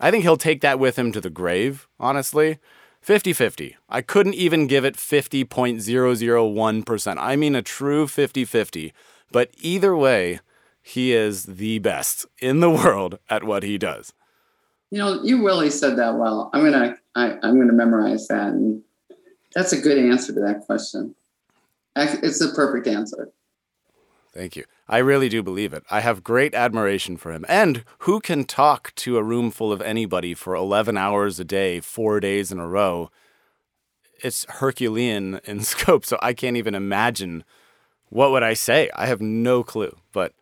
I 0.00 0.12
think 0.12 0.22
he'll 0.22 0.36
take 0.36 0.60
that 0.60 0.78
with 0.78 0.96
him 0.96 1.10
to 1.10 1.20
the 1.20 1.28
grave, 1.28 1.88
honestly. 1.98 2.60
50 3.00 3.32
50. 3.32 3.76
I 3.88 4.00
couldn't 4.00 4.34
even 4.34 4.68
give 4.68 4.84
it 4.84 4.96
50.001%. 4.96 7.16
I 7.18 7.34
mean, 7.34 7.56
a 7.56 7.62
true 7.62 8.06
50 8.06 8.44
50. 8.44 8.92
But 9.32 9.50
either 9.58 9.96
way, 9.96 10.38
he 10.80 11.12
is 11.12 11.44
the 11.44 11.80
best 11.80 12.24
in 12.40 12.60
the 12.60 12.70
world 12.70 13.18
at 13.28 13.44
what 13.44 13.62
he 13.62 13.76
does. 13.76 14.14
You 14.90 14.98
know, 14.98 15.22
you 15.22 15.44
really 15.44 15.70
said 15.70 15.96
that 15.96 16.16
well. 16.16 16.50
I'm 16.54 16.64
gonna 16.64 16.96
I, 17.14 17.32
I'm 17.42 17.58
gonna 17.58 17.74
memorize 17.74 18.26
that, 18.28 18.48
and 18.48 18.82
that's 19.54 19.72
a 19.72 19.80
good 19.80 19.98
answer 19.98 20.32
to 20.32 20.40
that 20.40 20.64
question. 20.64 21.14
It's 21.94 22.38
the 22.38 22.52
perfect 22.54 22.86
answer. 22.86 23.30
Thank 24.38 24.54
you. 24.54 24.66
I 24.88 24.98
really 24.98 25.28
do 25.28 25.42
believe 25.42 25.72
it. 25.72 25.82
I 25.90 25.98
have 25.98 26.22
great 26.22 26.54
admiration 26.54 27.16
for 27.16 27.32
him. 27.32 27.44
And 27.48 27.82
who 28.00 28.20
can 28.20 28.44
talk 28.44 28.94
to 28.94 29.16
a 29.16 29.22
room 29.22 29.50
full 29.50 29.72
of 29.72 29.82
anybody 29.82 30.32
for 30.32 30.54
11 30.54 30.96
hours 30.96 31.40
a 31.40 31.44
day, 31.44 31.80
four 31.80 32.20
days 32.20 32.52
in 32.52 32.60
a 32.60 32.68
row? 32.68 33.10
It's 34.22 34.46
Herculean 34.48 35.40
in 35.42 35.60
scope, 35.64 36.06
so 36.06 36.20
I 36.22 36.34
can't 36.34 36.56
even 36.56 36.76
imagine 36.76 37.42
what 38.10 38.30
would 38.30 38.44
I 38.44 38.54
say. 38.54 38.88
I 38.94 39.06
have 39.06 39.20
no 39.20 39.64
clue, 39.64 39.96
but 40.12 40.34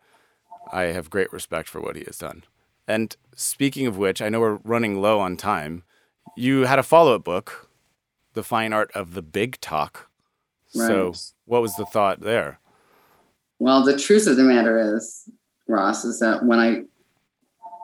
I 0.71 0.83
have 0.83 1.09
great 1.09 1.33
respect 1.33 1.67
for 1.67 1.81
what 1.81 1.95
he 1.95 2.03
has 2.03 2.19
done. 2.19 2.43
And 2.87 3.17
speaking 3.35 3.87
of 3.87 3.97
which, 3.97 4.21
I 4.21 4.29
know 4.29 4.41
we're 4.41 4.59
running 4.63 5.01
low 5.01 5.19
on 5.19 5.37
time. 5.37 5.81
You 6.35 6.67
had 6.67 6.77
a 6.77 6.83
follow-up 6.83 7.23
book, 7.23 7.71
The 8.33 8.43
Fine 8.43 8.73
Art 8.73 8.91
of 8.93 9.15
the 9.15 9.23
Big 9.23 9.59
Talk. 9.59 10.07
Right. 10.75 10.87
So, 10.87 11.13
what 11.45 11.63
was 11.63 11.75
the 11.77 11.85
thought 11.85 12.19
there? 12.19 12.59
Well, 13.59 13.83
the 13.83 13.97
truth 13.97 14.27
of 14.27 14.37
the 14.37 14.43
matter 14.43 14.95
is, 14.95 15.29
Ross, 15.67 16.05
is 16.05 16.19
that 16.19 16.45
when 16.45 16.59
I, 16.59 16.81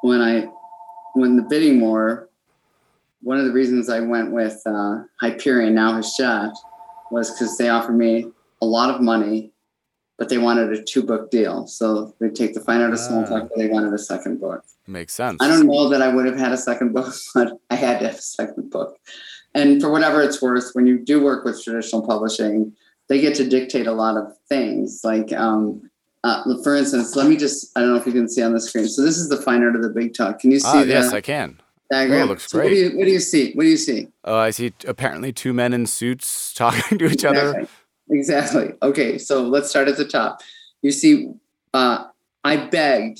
when 0.01 0.21
I, 0.21 0.47
when 1.13 1.35
the 1.35 1.43
bidding 1.43 1.81
war, 1.81 2.29
one 3.21 3.39
of 3.39 3.45
the 3.45 3.51
reasons 3.51 3.89
I 3.89 4.01
went 4.01 4.31
with 4.31 4.61
uh, 4.65 5.03
Hyperion, 5.21 5.73
now 5.73 5.95
Hachette, 5.95 6.55
was 7.11 7.31
because 7.31 7.57
they 7.57 7.69
offered 7.69 7.97
me 7.97 8.31
a 8.61 8.65
lot 8.65 8.93
of 8.93 9.01
money 9.01 9.53
but 10.17 10.29
they 10.29 10.37
wanted 10.37 10.71
a 10.71 10.81
two 10.81 11.03
book 11.03 11.31
deal. 11.31 11.67
So 11.67 12.15
they 12.19 12.29
take 12.29 12.53
the 12.53 12.59
fine 12.59 12.81
art 12.81 12.93
of 12.93 12.99
small 12.99 13.25
talk, 13.25 13.49
but 13.49 13.57
they 13.57 13.67
wanted 13.67 13.93
a 13.93 13.97
second 13.97 14.39
book. 14.39 14.63
Makes 14.87 15.13
sense. 15.13 15.37
I 15.41 15.47
don't 15.47 15.65
know 15.65 15.89
that 15.89 16.01
I 16.01 16.07
would 16.09 16.25
have 16.25 16.37
had 16.37 16.51
a 16.51 16.57
second 16.57 16.93
book, 16.93 17.13
but 17.33 17.59
I 17.69 17.75
had 17.75 17.99
to 17.99 18.07
have 18.07 18.15
a 18.15 18.21
second 18.21 18.69
book. 18.69 18.97
And 19.55 19.81
for 19.81 19.91
whatever 19.91 20.21
it's 20.21 20.41
worth, 20.41 20.71
when 20.73 20.85
you 20.87 20.97
do 20.97 21.23
work 21.23 21.45
with 21.45 21.63
traditional 21.63 22.05
publishing, 22.05 22.73
they 23.09 23.19
get 23.21 23.35
to 23.35 23.47
dictate 23.47 23.87
a 23.87 23.91
lot 23.93 24.17
of 24.17 24.31
things. 24.49 25.01
Like, 25.03 25.31
um, 25.33 25.89
uh, 26.23 26.43
for 26.63 26.75
instance, 26.75 27.15
let 27.15 27.27
me 27.27 27.35
just, 27.35 27.77
I 27.77 27.81
don't 27.81 27.89
know 27.89 27.97
if 27.97 28.05
you 28.05 28.13
can 28.13 28.29
see 28.29 28.41
on 28.41 28.53
the 28.53 28.61
screen. 28.61 28.87
So 28.87 29.01
this 29.01 29.17
is 29.17 29.29
the 29.29 29.37
fine 29.37 29.61
art 29.63 29.75
of 29.75 29.81
the 29.83 29.89
big 29.89 30.13
talk. 30.13 30.39
Can 30.39 30.51
you 30.51 30.59
see 30.59 30.67
Ah, 30.69 30.79
that 30.79 30.87
yes, 30.87 31.13
I 31.13 31.19
can. 31.21 31.59
diagram? 31.91 32.19
Oh, 32.19 32.23
it 32.23 32.27
looks 32.27 32.49
So 32.49 32.57
What 32.59 32.63
do, 32.63 32.69
great. 32.69 32.77
you, 32.93 32.97
what 32.97 33.05
do 33.05 33.11
you 33.11 33.19
see? 33.19 33.51
What 33.53 33.63
do 33.63 33.69
you 33.69 33.77
see? 33.77 34.07
Oh, 34.23 34.37
I 34.37 34.51
see 34.51 34.73
apparently 34.87 35.33
two 35.33 35.53
men 35.53 35.73
in 35.73 35.85
suits 35.85 36.53
talking 36.55 36.97
to 36.97 37.05
each 37.05 37.25
other. 37.25 37.49
Exactly. 37.49 37.67
Exactly. 38.09 38.73
Okay, 38.81 39.17
so 39.17 39.43
let's 39.43 39.69
start 39.69 39.87
at 39.87 39.97
the 39.97 40.05
top. 40.05 40.41
You 40.81 40.91
see, 40.91 41.29
uh, 41.73 42.05
I 42.43 42.57
begged, 42.57 43.19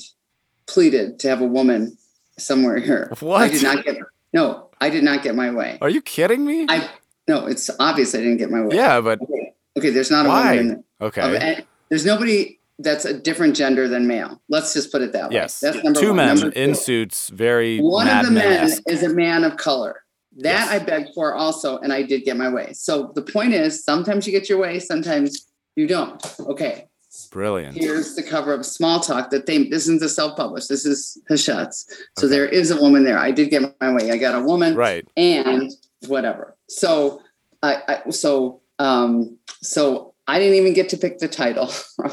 pleaded 0.66 1.18
to 1.20 1.28
have 1.28 1.40
a 1.40 1.46
woman 1.46 1.96
somewhere 2.38 2.76
here. 2.78 3.10
What? 3.20 3.42
I 3.42 3.48
did 3.48 3.62
not 3.62 3.84
get. 3.84 3.96
No, 4.32 4.68
I 4.80 4.90
did 4.90 5.04
not 5.04 5.22
get 5.22 5.34
my 5.34 5.50
way. 5.50 5.78
Are 5.80 5.88
you 5.88 6.02
kidding 6.02 6.44
me? 6.44 6.66
I 6.68 6.88
no, 7.26 7.46
it's 7.46 7.70
obvious 7.80 8.14
I 8.14 8.18
didn't 8.18 8.36
get 8.36 8.50
my 8.50 8.60
way. 8.62 8.76
yeah, 8.76 9.00
but 9.00 9.20
Okay. 9.22 9.43
Okay. 9.76 9.90
There's 9.90 10.10
not 10.10 10.26
a 10.26 10.28
Why? 10.28 10.56
woman. 10.56 10.84
okay. 11.00 11.58
of- 11.58 11.64
there's 11.88 12.04
nobody 12.06 12.58
that's 12.78 13.04
a 13.04 13.12
different 13.18 13.54
gender 13.54 13.86
than 13.88 14.06
male. 14.06 14.40
Let's 14.48 14.72
just 14.74 14.90
put 14.90 15.02
it 15.02 15.12
that 15.12 15.28
way. 15.30 15.34
yes. 15.36 15.60
That's 15.60 15.82
number 15.84 16.00
Two 16.00 16.08
one. 16.08 16.16
men 16.16 16.36
Number 16.40 16.56
in 16.56 16.74
suits, 16.74 17.28
very 17.28 17.78
One 17.80 18.08
of 18.08 18.24
the 18.24 18.32
men 18.32 18.70
is 18.88 19.02
a 19.02 19.08
man 19.10 19.44
of 19.44 19.56
color. 19.56 20.00
That 20.38 20.66
Yes. 20.66 20.70
I 20.70 20.78
begged 20.84 21.10
for 21.14 21.34
also, 21.34 21.78
and 21.78 21.92
I 21.92 22.02
did 22.02 22.24
get 22.24 22.36
my 22.36 22.52
way. 22.52 22.72
So 22.72 23.12
the 23.14 23.22
point 23.22 23.54
is, 23.54 23.84
sometimes 23.84 24.26
you 24.26 24.32
get 24.32 24.48
your 24.48 24.58
way, 24.58 24.80
sometimes 24.80 25.46
you 25.76 25.86
don't. 25.86 26.20
Okay. 26.40 26.88
Brilliant. 27.30 27.76
Here's 27.76 28.16
the 28.16 28.22
cover 28.24 28.52
of 28.52 28.66
Small 28.66 28.98
Talk 28.98 29.30
that 29.30 29.46
they 29.46 29.68
this 29.68 29.82
isn't 29.84 30.02
a 30.02 30.08
self-published. 30.08 30.68
This 30.68 30.84
is 30.84 31.16
Hachette's. 31.28 31.86
So 32.18 32.26
Okay. 32.26 32.34
there 32.34 32.46
is 32.48 32.72
a 32.72 32.80
woman 32.80 33.04
there. 33.04 33.18
I 33.18 33.30
did 33.30 33.50
get 33.50 33.62
my 33.80 33.92
way. 33.92 34.10
I 34.10 34.16
got 34.16 34.34
a 34.34 34.40
woman 34.44 34.74
Right. 34.74 35.06
and 35.16 35.70
whatever. 36.08 36.56
So 36.68 37.20
I, 37.62 38.00
I 38.06 38.10
so 38.10 38.60
um 38.78 39.38
so 39.62 40.14
I 40.26 40.38
didn't 40.38 40.54
even 40.54 40.72
get 40.72 40.88
to 40.90 40.96
pick 40.96 41.18
the 41.18 41.28
title. 41.28 41.70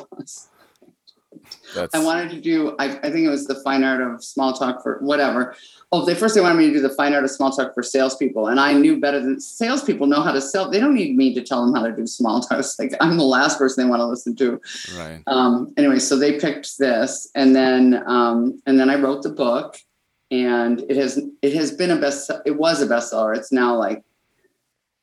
That's 1.73 1.95
I 1.95 2.03
wanted 2.03 2.31
to 2.31 2.41
do 2.41 2.75
I, 2.79 2.85
I 2.85 3.11
think 3.11 3.25
it 3.25 3.29
was 3.29 3.47
the 3.47 3.55
fine 3.55 3.83
art 3.83 4.01
of 4.01 4.23
small 4.23 4.53
talk 4.53 4.83
for 4.83 4.99
whatever. 4.99 5.55
Oh, 5.91 6.05
they 6.05 6.15
first 6.15 6.35
they 6.35 6.41
wanted 6.41 6.57
me 6.57 6.67
to 6.67 6.73
do 6.73 6.81
the 6.81 6.89
fine 6.89 7.13
art 7.13 7.23
of 7.23 7.31
small 7.31 7.51
talk 7.51 7.73
for 7.73 7.83
salespeople, 7.83 8.47
and 8.47 8.59
I 8.59 8.73
knew 8.73 8.99
better 8.99 9.19
than 9.19 9.39
salespeople 9.39 10.07
know 10.07 10.21
how 10.21 10.31
to 10.31 10.41
sell. 10.41 10.69
They 10.69 10.79
don't 10.79 10.93
need 10.93 11.15
me 11.15 11.33
to 11.33 11.41
tell 11.41 11.65
them 11.65 11.75
how 11.75 11.85
to 11.85 11.93
do 11.93 12.07
small 12.07 12.41
talk. 12.41 12.63
Like 12.79 12.93
I'm 12.99 13.17
the 13.17 13.23
last 13.23 13.57
person 13.57 13.83
they 13.83 13.89
want 13.89 14.01
to 14.01 14.05
listen 14.05 14.35
to. 14.37 14.61
right. 14.97 15.21
Um, 15.27 15.73
anyway, 15.77 15.99
so 15.99 16.17
they 16.17 16.39
picked 16.39 16.77
this, 16.77 17.29
and 17.35 17.55
then 17.55 18.03
um, 18.05 18.61
and 18.65 18.79
then 18.79 18.89
I 18.89 18.95
wrote 18.95 19.23
the 19.23 19.29
book, 19.29 19.77
and 20.29 20.81
it 20.89 20.97
has 20.97 21.19
it 21.41 21.53
has 21.53 21.71
been 21.71 21.91
a 21.91 21.97
best. 21.97 22.31
It 22.45 22.57
was 22.57 22.81
a 22.81 22.87
bestseller. 22.87 23.35
It's 23.35 23.51
now 23.51 23.75
like 23.75 24.03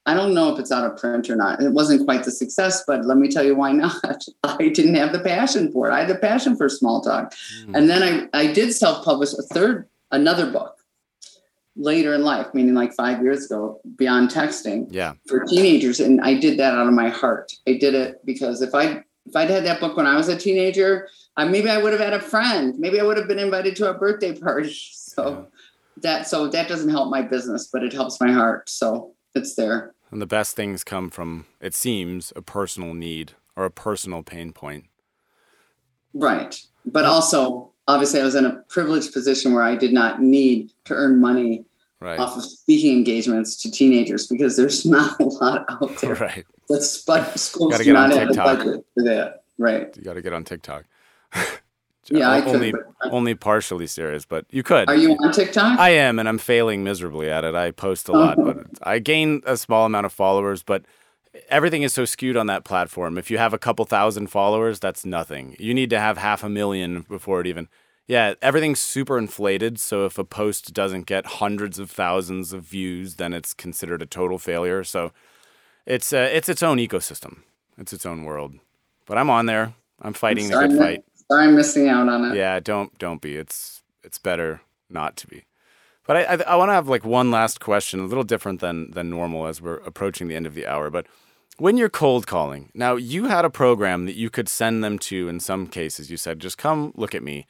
I 0.09 0.15
don't 0.15 0.33
know 0.35 0.53
if 0.53 0.59
it's 0.59 0.73
out 0.73 0.85
of 0.91 0.99
print 0.99 1.29
or 1.29 1.37
not. 1.37 1.61
It 1.63 1.73
wasn't 1.73 2.05
quite 2.07 2.25
the 2.25 2.31
success, 2.31 2.83
but 2.87 3.05
let 3.05 3.19
me 3.19 3.29
tell 3.29 3.45
you 3.45 3.55
why 3.55 3.73
not. 3.85 4.25
I 4.43 4.69
didn't 4.69 4.95
have 4.95 5.13
the 5.13 5.21
passion 5.21 5.71
for 5.73 5.89
it. 5.89 5.93
I 5.93 6.01
had 6.01 6.09
the 6.09 6.15
passion 6.17 6.57
for 6.57 6.69
small 6.69 7.01
talk, 7.03 7.35
Hmm. 7.65 7.75
and 7.77 7.85
then 7.91 8.03
I 8.03 8.13
I 8.43 8.53
did 8.53 8.73
self 8.73 9.05
publish 9.05 9.33
a 9.35 9.43
third 9.55 9.87
another 10.11 10.51
book 10.51 10.75
later 11.77 12.15
in 12.15 12.23
life, 12.23 12.49
meaning 12.55 12.75
like 12.75 12.93
five 12.95 13.23
years 13.23 13.45
ago, 13.47 13.81
beyond 13.97 14.31
texting 14.31 14.87
Yeah. 14.91 15.13
for 15.29 15.45
teenagers 15.45 16.01
and 16.01 16.21
i 16.23 16.33
did 16.35 16.59
that 16.59 16.73
out 16.75 16.87
of 16.89 16.95
my 16.95 17.09
heart 17.09 17.53
i 17.69 17.73
did 17.85 17.95
it 17.95 18.25
because 18.25 18.63
if 18.63 18.75
i 18.75 18.85
if 19.29 19.37
i'd 19.37 19.51
had 19.51 19.65
that 19.67 19.79
book 19.81 19.97
when 19.97 20.07
i 20.07 20.17
was 20.17 20.29
a 20.29 20.37
teenager 20.37 21.09
I, 21.37 21.45
maybe 21.45 21.69
i 21.71 21.79
would 21.83 21.93
have 21.93 22.01
had 22.09 22.15
a 22.15 22.21
friend 22.21 22.77
maybe 22.79 22.99
i 23.01 23.05
would 23.05 23.17
have 23.17 23.29
been 23.29 23.39
invited 23.49 23.77
to 23.77 23.91
a 23.91 23.95
birthday 23.95 24.33
party 24.37 24.75
so 24.93 25.47
that 25.99 26.27
so 26.27 26.49
that 26.49 26.67
doesn't 26.69 26.89
help 26.91 27.11
my 27.11 27.23
business 27.23 27.69
but 27.73 27.83
it 27.85 27.93
helps 27.93 28.21
my 28.21 28.33
heart 28.33 28.69
so 28.69 29.13
it's 29.37 29.55
there 29.55 29.95
And 30.11 30.23
the 30.23 30.27
best 30.27 30.57
things 30.57 30.85
come 30.85 31.11
from, 31.11 31.47
it 31.61 31.75
seems, 31.75 32.33
a 32.35 32.43
personal 32.43 32.95
need 32.95 33.33
or 33.57 33.65
a 33.65 33.71
personal 33.71 34.23
pain 34.23 34.53
point. 34.53 34.85
right 36.15 36.61
but 36.87 37.05
also 37.05 37.71
obviously 37.87 38.21
i 38.21 38.25
was 38.25 38.35
in 38.35 38.47
a 38.47 38.55
privileged 38.69 39.13
position 39.13 39.53
where 39.53 39.63
i 39.65 39.77
did 39.77 39.93
not 39.93 40.23
need 40.23 40.71
to 40.85 40.95
earn 40.95 41.21
money 41.21 41.65
Right. 42.01 42.19
off 42.21 42.37
of 42.37 42.45
speaking 42.45 42.97
engagements 42.97 43.61
to 43.63 43.71
teenagers 43.73 44.29
because 44.29 44.57
there's 44.57 44.87
not 44.97 45.19
a 45.21 45.25
lot 45.25 45.67
out 45.69 45.97
there 45.99 46.15
Right. 46.29 46.47
that's 46.69 47.03
but 47.03 47.37
schools 47.39 47.77
do 47.79 47.93
not 47.93 48.13
have 48.13 48.29
TikTok. 48.29 48.59
budget 48.59 48.87
for 48.95 49.03
that 49.03 49.43
right 49.59 49.95
You 49.97 50.03
got 50.03 50.15
to 50.15 50.23
get 50.23 50.33
on 50.33 50.45
TikTok. 50.45 50.85
yeah 52.11 52.31
i 52.31 52.41
could 52.41 52.55
only 52.57 52.73
but- 52.73 53.13
only 53.13 53.35
partially 53.35 53.87
serious, 53.87 54.25
but 54.27 54.45
you 54.51 54.63
could. 54.63 54.89
are 54.89 54.97
you 54.97 55.13
on 55.13 55.33
tiktok 55.33 55.79
I 55.79 55.91
am, 55.91 56.19
and 56.19 56.29
I'm 56.29 56.39
failing 56.39 56.83
miserably 56.85 57.31
at 57.31 57.45
it. 57.45 57.55
I 57.55 57.71
post 57.71 58.09
a 58.09 58.13
lot, 58.13 58.37
but 58.37 58.59
I 58.83 58.99
gain 58.99 59.43
a 59.47 59.57
small 59.57 59.87
amount 59.87 60.07
of 60.07 60.13
followers, 60.13 60.63
but 60.63 60.85
everything 61.49 61.83
is 61.83 61.93
so 61.95 62.05
skewed 62.05 62.37
on 62.37 62.47
that 62.49 62.65
platform. 62.65 63.17
If 63.19 63.31
you 63.31 63.39
have 63.39 63.55
a 63.55 63.59
couple 63.59 63.85
thousand 63.85 64.29
followers, 64.29 64.81
that's 64.81 65.07
nothing. 65.07 65.55
You 65.59 65.73
need 65.75 65.91
to 65.91 66.01
have 66.01 66.19
half 66.19 66.43
a 66.43 66.49
million 66.49 67.03
before 67.09 67.41
it 67.41 67.47
even. 67.47 67.69
Yeah, 68.09 68.35
everything's 68.43 68.81
super 68.81 69.17
inflated. 69.19 69.79
So 69.79 70.05
if 70.07 70.19
a 70.19 70.25
post 70.25 70.73
doesn't 70.73 71.07
get 71.07 71.27
hundreds 71.27 71.79
of 71.79 71.91
thousands 71.91 72.53
of 72.53 72.65
views, 72.65 73.17
then 73.17 73.33
it's 73.33 73.55
considered 73.55 74.03
a 74.03 74.07
total 74.07 74.39
failure. 74.39 74.83
So 74.83 75.13
it's 75.87 76.13
uh, 76.13 76.29
it's 76.33 76.49
its 76.49 76.63
own 76.63 76.79
ecosystem. 76.79 77.43
It's 77.77 77.93
its 77.93 78.05
own 78.07 78.25
world. 78.25 78.55
But 79.07 79.19
I'm 79.19 79.31
on 79.31 79.47
there. 79.47 79.75
I'm 80.03 80.15
fighting 80.15 80.49
the 80.49 80.67
good 80.67 80.79
fight. 80.79 81.05
I'm 81.31 81.55
missing 81.55 81.89
out 81.89 82.09
on 82.09 82.25
it. 82.33 82.37
Yeah, 82.37 82.61
don't 82.61 82.97
don't 82.99 83.21
be. 83.21 83.37
It's 83.37 83.83
it's 84.03 84.19
better 84.19 84.63
not 84.89 85.17
to 85.19 85.27
be. 85.27 85.45
But 86.07 86.17
I 86.17 86.23
I, 86.23 86.35
I 86.53 86.57
want 86.57 86.71
to 86.71 86.75
have 86.75 86.89
like 86.89 87.05
one 87.05 87.31
last 87.31 87.61
question, 87.61 88.01
a 88.01 88.07
little 88.07 88.25
different 88.25 88.61
than 88.61 88.91
than 88.93 89.11
normal 89.11 89.47
as 89.47 89.61
we're 89.61 89.77
approaching 89.79 90.29
the 90.29 90.37
end 90.37 90.47
of 90.47 90.55
the 90.55 90.67
hour. 90.67 90.91
But 90.91 91.07
when 91.59 91.77
you're 91.77 91.91
cold 91.91 92.27
calling, 92.27 92.71
now 92.75 92.97
you 92.97 93.27
had 93.27 93.45
a 93.45 93.51
program 93.51 94.07
that 94.07 94.17
you 94.17 94.31
could 94.31 94.49
send 94.49 94.83
them 94.83 94.99
to. 95.01 95.29
In 95.29 95.41
some 95.41 95.67
cases, 95.67 96.11
you 96.11 96.17
said, 96.17 96.41
"Just 96.41 96.59
come 96.59 96.93
look 96.97 97.15
at 97.15 97.23
me." 97.23 97.47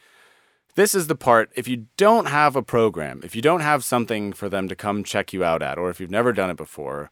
This 0.74 0.94
is 0.94 1.08
the 1.08 1.16
part. 1.16 1.50
If 1.56 1.66
you 1.66 1.86
don't 1.96 2.26
have 2.26 2.54
a 2.54 2.62
program, 2.62 3.20
if 3.24 3.34
you 3.34 3.42
don't 3.42 3.62
have 3.62 3.82
something 3.82 4.32
for 4.32 4.48
them 4.48 4.68
to 4.68 4.76
come 4.76 5.02
check 5.02 5.32
you 5.32 5.42
out 5.42 5.60
at, 5.60 5.76
or 5.76 5.90
if 5.90 6.00
you've 6.00 6.10
never 6.10 6.32
done 6.32 6.50
it 6.50 6.56
before, 6.56 7.10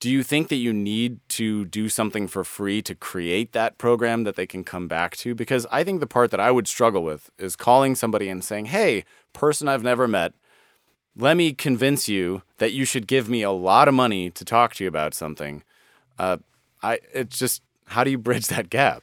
do 0.00 0.10
you 0.10 0.22
think 0.22 0.48
that 0.48 0.56
you 0.56 0.72
need 0.72 1.18
to 1.28 1.64
do 1.64 1.88
something 1.88 2.28
for 2.28 2.44
free 2.44 2.80
to 2.82 2.94
create 2.94 3.52
that 3.52 3.78
program 3.78 4.24
that 4.24 4.36
they 4.36 4.46
can 4.46 4.62
come 4.62 4.86
back 4.86 5.16
to? 5.16 5.34
Because 5.34 5.66
I 5.70 5.82
think 5.82 6.00
the 6.00 6.06
part 6.06 6.30
that 6.30 6.40
I 6.40 6.50
would 6.50 6.68
struggle 6.68 7.02
with 7.02 7.30
is 7.38 7.56
calling 7.56 7.94
somebody 7.94 8.28
and 8.28 8.44
saying, 8.44 8.66
hey, 8.66 9.04
person 9.32 9.66
I've 9.66 9.82
never 9.82 10.06
met, 10.06 10.34
let 11.16 11.36
me 11.36 11.52
convince 11.52 12.08
you 12.08 12.42
that 12.58 12.72
you 12.72 12.84
should 12.84 13.08
give 13.08 13.28
me 13.28 13.42
a 13.42 13.50
lot 13.50 13.88
of 13.88 13.94
money 13.94 14.30
to 14.30 14.44
talk 14.44 14.74
to 14.74 14.84
you 14.84 14.88
about 14.88 15.14
something. 15.14 15.64
Uh, 16.18 16.38
I 16.82 17.00
it's 17.12 17.38
just 17.38 17.62
how 17.86 18.04
do 18.04 18.10
you 18.10 18.18
bridge 18.18 18.46
that 18.48 18.70
gap? 18.70 19.02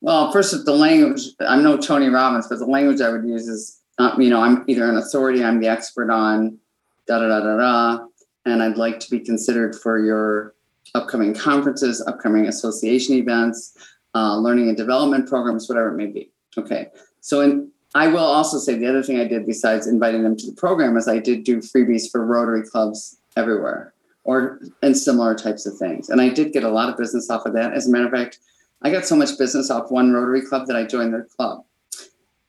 Well, 0.00 0.30
first, 0.30 0.64
the 0.64 0.72
language, 0.72 1.22
I'm 1.40 1.62
no 1.62 1.76
Tony 1.76 2.08
Robbins, 2.08 2.46
but 2.46 2.58
the 2.58 2.66
language 2.66 3.00
I 3.00 3.08
would 3.08 3.24
use 3.24 3.48
is, 3.48 3.80
uh, 3.98 4.14
you 4.18 4.28
know, 4.28 4.42
I'm 4.42 4.62
either 4.68 4.84
an 4.88 4.96
authority, 4.96 5.42
I'm 5.42 5.60
the 5.60 5.68
expert 5.68 6.10
on 6.10 6.58
da 7.06 7.18
da 7.18 7.28
da 7.28 7.40
da 7.40 7.56
da, 7.56 8.06
and 8.44 8.62
I'd 8.62 8.76
like 8.76 9.00
to 9.00 9.10
be 9.10 9.20
considered 9.20 9.74
for 9.74 9.98
your 9.98 10.54
upcoming 10.94 11.34
conferences, 11.34 12.02
upcoming 12.06 12.46
association 12.46 13.14
events, 13.16 13.76
uh, 14.14 14.36
learning 14.36 14.68
and 14.68 14.76
development 14.76 15.28
programs, 15.28 15.68
whatever 15.68 15.88
it 15.88 15.96
may 15.96 16.06
be. 16.06 16.30
Okay. 16.56 16.88
So, 17.20 17.40
in, 17.40 17.70
I 17.94 18.08
will 18.08 18.18
also 18.18 18.58
say 18.58 18.74
the 18.74 18.88
other 18.88 19.02
thing 19.02 19.20
I 19.20 19.26
did 19.26 19.46
besides 19.46 19.86
inviting 19.86 20.24
them 20.24 20.36
to 20.36 20.46
the 20.46 20.56
program 20.56 20.96
is 20.96 21.06
I 21.06 21.18
did 21.18 21.44
do 21.44 21.58
freebies 21.58 22.10
for 22.10 22.24
Rotary 22.24 22.62
clubs 22.62 23.18
everywhere 23.36 23.94
or 24.24 24.60
and 24.82 24.96
similar 24.96 25.34
types 25.34 25.66
of 25.66 25.76
things. 25.76 26.08
And 26.08 26.20
I 26.20 26.28
did 26.28 26.52
get 26.52 26.64
a 26.64 26.68
lot 26.68 26.88
of 26.88 26.96
business 26.96 27.30
off 27.30 27.46
of 27.46 27.52
that. 27.52 27.72
As 27.72 27.86
a 27.86 27.90
matter 27.90 28.06
of 28.06 28.12
fact, 28.12 28.38
I 28.82 28.90
got 28.90 29.06
so 29.06 29.16
much 29.16 29.38
business 29.38 29.70
off 29.70 29.90
one 29.90 30.12
Rotary 30.12 30.42
Club 30.42 30.66
that 30.66 30.76
I 30.76 30.84
joined 30.84 31.12
their 31.12 31.24
club. 31.36 31.64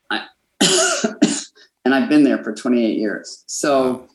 I, 0.10 0.26
and 1.86 1.94
I've 1.94 2.10
been 2.10 2.24
there 2.24 2.44
for 2.44 2.54
28 2.54 2.98
years. 2.98 3.44
So, 3.48 4.08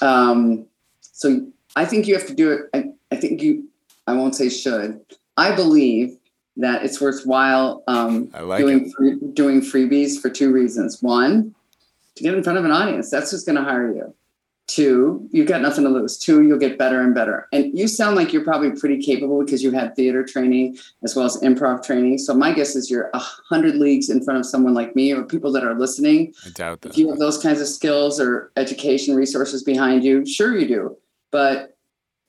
um, 0.00 0.66
so 1.12 1.46
I 1.76 1.84
think 1.84 2.06
you 2.06 2.14
have 2.14 2.26
to 2.26 2.34
do 2.34 2.50
it. 2.50 2.62
I, 2.74 2.90
I 3.10 3.16
think 3.16 3.40
you, 3.40 3.68
I 4.06 4.14
won't 4.14 4.34
say 4.34 4.48
should. 4.48 5.00
I 5.36 5.54
believe 5.54 6.16
that 6.56 6.84
it's 6.84 7.00
worthwhile 7.00 7.82
um, 7.86 8.30
like 8.40 8.58
doing 8.58 8.92
free, 8.92 9.18
doing 9.32 9.60
freebies 9.60 10.20
for 10.20 10.28
two 10.28 10.52
reasons. 10.52 11.02
One, 11.02 11.54
to 12.16 12.22
get 12.22 12.34
in 12.34 12.42
front 12.42 12.58
of 12.58 12.64
an 12.64 12.70
audience. 12.70 13.10
That's 13.10 13.30
who's 13.30 13.44
going 13.44 13.56
to 13.56 13.62
hire 13.62 13.94
you. 13.94 14.14
Two, 14.68 15.28
you've 15.32 15.48
got 15.48 15.60
nothing 15.60 15.84
to 15.84 15.90
lose. 15.90 16.16
Two, 16.16 16.42
you'll 16.42 16.58
get 16.58 16.78
better 16.78 17.02
and 17.02 17.14
better. 17.14 17.48
And 17.52 17.76
you 17.76 17.88
sound 17.88 18.16
like 18.16 18.32
you're 18.32 18.44
probably 18.44 18.70
pretty 18.70 19.02
capable 19.02 19.44
because 19.44 19.62
you 19.62 19.70
had 19.72 19.94
theater 19.96 20.24
training 20.24 20.78
as 21.02 21.16
well 21.16 21.26
as 21.26 21.36
improv 21.38 21.84
training. 21.84 22.18
So 22.18 22.32
my 22.32 22.52
guess 22.52 22.76
is 22.76 22.90
you're 22.90 23.10
a 23.12 23.18
hundred 23.18 23.74
leagues 23.74 24.08
in 24.08 24.22
front 24.22 24.40
of 24.40 24.46
someone 24.46 24.72
like 24.72 24.94
me 24.94 25.12
or 25.12 25.24
people 25.24 25.52
that 25.52 25.64
are 25.64 25.74
listening. 25.74 26.32
I 26.46 26.50
doubt 26.50 26.82
that. 26.82 26.90
If 26.90 26.98
you 26.98 27.08
have 27.10 27.18
those 27.18 27.42
kinds 27.42 27.60
of 27.60 27.66
skills 27.66 28.20
or 28.20 28.52
education 28.56 29.14
resources 29.14 29.62
behind 29.62 30.04
you, 30.04 30.24
sure 30.24 30.56
you 30.56 30.66
do. 30.66 30.96
But 31.32 31.76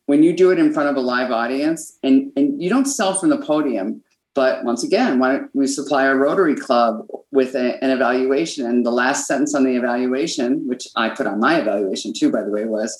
when 0.08 0.24
you 0.24 0.36
do 0.36 0.49
it 0.51 0.58
in 0.58 0.74
front 0.74 0.89
of 0.89 0.95
a 0.95 1.01
live 1.01 1.32
audience 1.32 1.97
and, 2.01 2.32
and 2.36 2.62
you 2.62 2.70
don't 2.70 2.86
sell 2.86 3.14
from 3.14 3.30
the 3.30 3.38
podium, 3.38 4.01
But 4.36 4.64
once 4.64 4.84
again, 4.84 5.20
why 5.20 5.34
don't 5.34 5.49
we 5.54 5.68
supply 5.68 6.08
our 6.08 6.18
Rotary 6.18 6.56
Club 6.56 7.06
with 7.32 7.54
a, 7.56 7.82
an 7.84 7.91
evaluation? 7.91 8.66
And 8.66 8.86
the 8.86 8.91
last 8.91 9.28
sentence 9.28 9.54
on 9.54 9.64
the 9.64 9.76
evaluation, 9.76 10.68
which 10.68 10.88
I 10.95 11.10
put 11.10 11.28
on 11.28 11.39
my 11.39 11.60
evaluation 11.60 12.14
too, 12.14 12.32
by 12.32 12.43
the 12.43 12.49
way, 12.49 12.66
was 12.66 12.97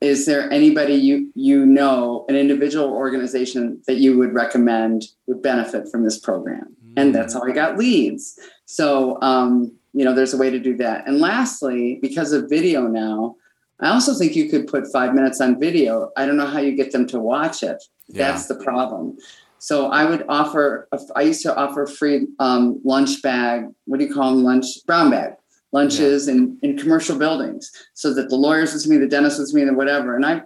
is 0.00 0.26
there 0.26 0.50
anybody 0.52 0.94
you 0.94 1.32
you 1.34 1.66
know 1.66 2.24
an 2.28 2.36
individual 2.36 2.88
organization 2.90 3.82
that 3.88 3.96
you 3.96 4.16
would 4.16 4.32
recommend 4.32 5.06
would 5.26 5.42
benefit 5.42 5.88
from 5.90 6.04
this 6.04 6.18
program? 6.18 6.74
And 6.96 7.14
that's 7.14 7.34
how 7.34 7.42
i 7.42 7.52
got 7.52 7.78
leads. 7.78 8.38
So 8.64 9.20
um, 9.22 9.72
you 9.92 10.04
know 10.04 10.14
there's 10.14 10.34
a 10.34 10.38
way 10.38 10.50
to 10.50 10.58
do 10.58 10.76
that. 10.78 11.06
And 11.06 11.20
lastly 11.20 11.98
because 12.02 12.32
of 12.32 12.48
video 12.48 12.86
now 12.88 13.36
i 13.80 13.88
also 13.88 14.14
think 14.14 14.34
you 14.36 14.48
could 14.48 14.66
put 14.66 14.86
five 14.92 15.14
minutes 15.14 15.40
on 15.40 15.58
video 15.60 16.10
i 16.16 16.26
don't 16.26 16.36
know 16.36 16.46
how 16.46 16.58
you 16.60 16.72
get 16.74 16.90
them 16.92 17.06
to 17.06 17.18
watch 17.20 17.62
it 17.62 17.82
Yeah. 18.08 18.30
that's 18.32 18.46
the 18.46 18.56
problem 18.56 19.16
so 19.58 19.74
i 19.90 20.04
would 20.04 20.24
offer 20.28 20.88
i 21.16 21.22
used 21.22 21.42
to 21.42 21.54
offer 21.56 21.86
free 21.86 22.26
um, 22.38 22.80
lunch 22.84 23.22
bag 23.22 23.66
what 23.86 23.98
do 23.98 24.06
you 24.06 24.12
call 24.12 24.34
them 24.34 24.44
lunch 24.44 24.66
brown 24.86 25.10
bag 25.10 25.32
lunches 25.72 26.28
in, 26.28 26.58
in 26.62 26.78
commercial 26.78 27.18
buildings 27.18 27.70
so 27.92 28.14
that 28.14 28.30
the 28.30 28.36
lawyers 28.36 28.72
with 28.72 28.86
me, 28.86 28.96
the 28.96 29.06
dentist 29.06 29.38
with 29.38 29.52
me, 29.52 29.64
the 29.64 29.74
whatever. 29.74 30.16
And 30.16 30.24
I, 30.24 30.40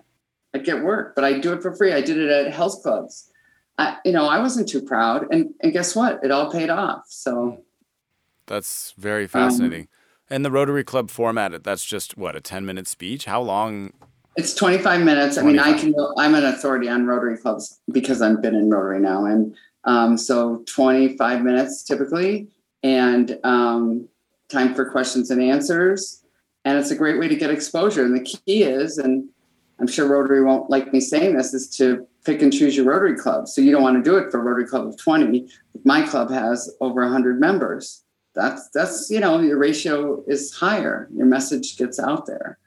I 0.52 0.58
get 0.58 0.82
work, 0.82 1.14
but 1.14 1.22
I 1.22 1.38
do 1.38 1.52
it 1.52 1.62
for 1.62 1.72
free. 1.76 1.92
I 1.92 2.00
did 2.00 2.18
it 2.18 2.28
at 2.28 2.52
health 2.52 2.82
clubs. 2.82 3.30
I, 3.78 3.98
you 4.04 4.10
know, 4.10 4.26
I 4.26 4.40
wasn't 4.40 4.68
too 4.68 4.82
proud, 4.82 5.28
and 5.30 5.54
and 5.60 5.72
guess 5.72 5.94
what? 5.94 6.24
It 6.24 6.32
all 6.32 6.50
paid 6.50 6.70
off. 6.70 7.04
So 7.06 7.62
That's 8.46 8.94
very 8.98 9.22
Um, 9.24 9.28
fascinating. 9.28 9.86
And 10.32 10.44
the 10.44 10.50
Rotary 10.50 10.82
Club 10.82 11.10
format, 11.10 11.62
that's 11.62 11.84
just 11.84 12.16
what, 12.16 12.34
a 12.34 12.40
10 12.40 12.64
minute 12.64 12.88
speech? 12.88 13.26
How 13.26 13.40
long? 13.40 13.92
it's 14.36 14.54
25 14.54 15.02
minutes. 15.02 15.36
I 15.36 15.42
mean, 15.42 15.58
I 15.58 15.72
25. 15.72 15.80
can. 15.80 15.94
I'm 16.16 16.34
an 16.34 16.44
authority 16.44 16.88
on 16.88 17.06
Rotary 17.06 17.36
clubs 17.36 17.80
because 17.90 18.22
I've 18.22 18.40
been 18.40 18.54
in 18.54 18.70
Rotary 18.70 19.00
now, 19.00 19.26
and 19.26 19.54
um, 19.84 20.16
so 20.16 20.62
25 20.66 21.42
minutes 21.42 21.82
typically, 21.82 22.48
and 22.82 23.38
um, 23.44 24.08
time 24.48 24.74
for 24.74 24.90
questions 24.90 25.30
and 25.30 25.42
answers. 25.42 26.22
And 26.64 26.78
it's 26.78 26.90
a 26.90 26.96
great 26.96 27.18
way 27.18 27.28
to 27.28 27.36
get 27.36 27.50
exposure. 27.50 28.04
And 28.04 28.14
the 28.16 28.22
key 28.22 28.62
is, 28.62 28.96
and 28.96 29.28
I'm 29.80 29.88
sure 29.88 30.06
Rotary 30.06 30.42
won't 30.44 30.70
like 30.70 30.92
me 30.92 31.00
saying 31.00 31.36
this, 31.36 31.52
is 31.52 31.68
to 31.76 32.06
pick 32.24 32.40
and 32.40 32.52
choose 32.52 32.76
your 32.76 32.86
Rotary 32.86 33.16
club. 33.16 33.48
So 33.48 33.60
you 33.60 33.72
don't 33.72 33.82
want 33.82 34.02
to 34.02 34.10
do 34.10 34.16
it 34.16 34.30
for 34.30 34.38
a 34.38 34.42
Rotary 34.42 34.66
club 34.66 34.86
of 34.86 34.96
20. 34.96 35.48
My 35.84 36.02
club 36.06 36.30
has 36.30 36.72
over 36.80 37.02
100 37.02 37.40
members. 37.40 38.01
That's 38.34 38.68
that's 38.70 39.10
you 39.10 39.20
know 39.20 39.40
your 39.40 39.58
ratio 39.58 40.22
is 40.26 40.54
higher. 40.54 41.08
Your 41.14 41.26
message 41.26 41.76
gets 41.76 41.98
out 41.98 42.26
there. 42.26 42.58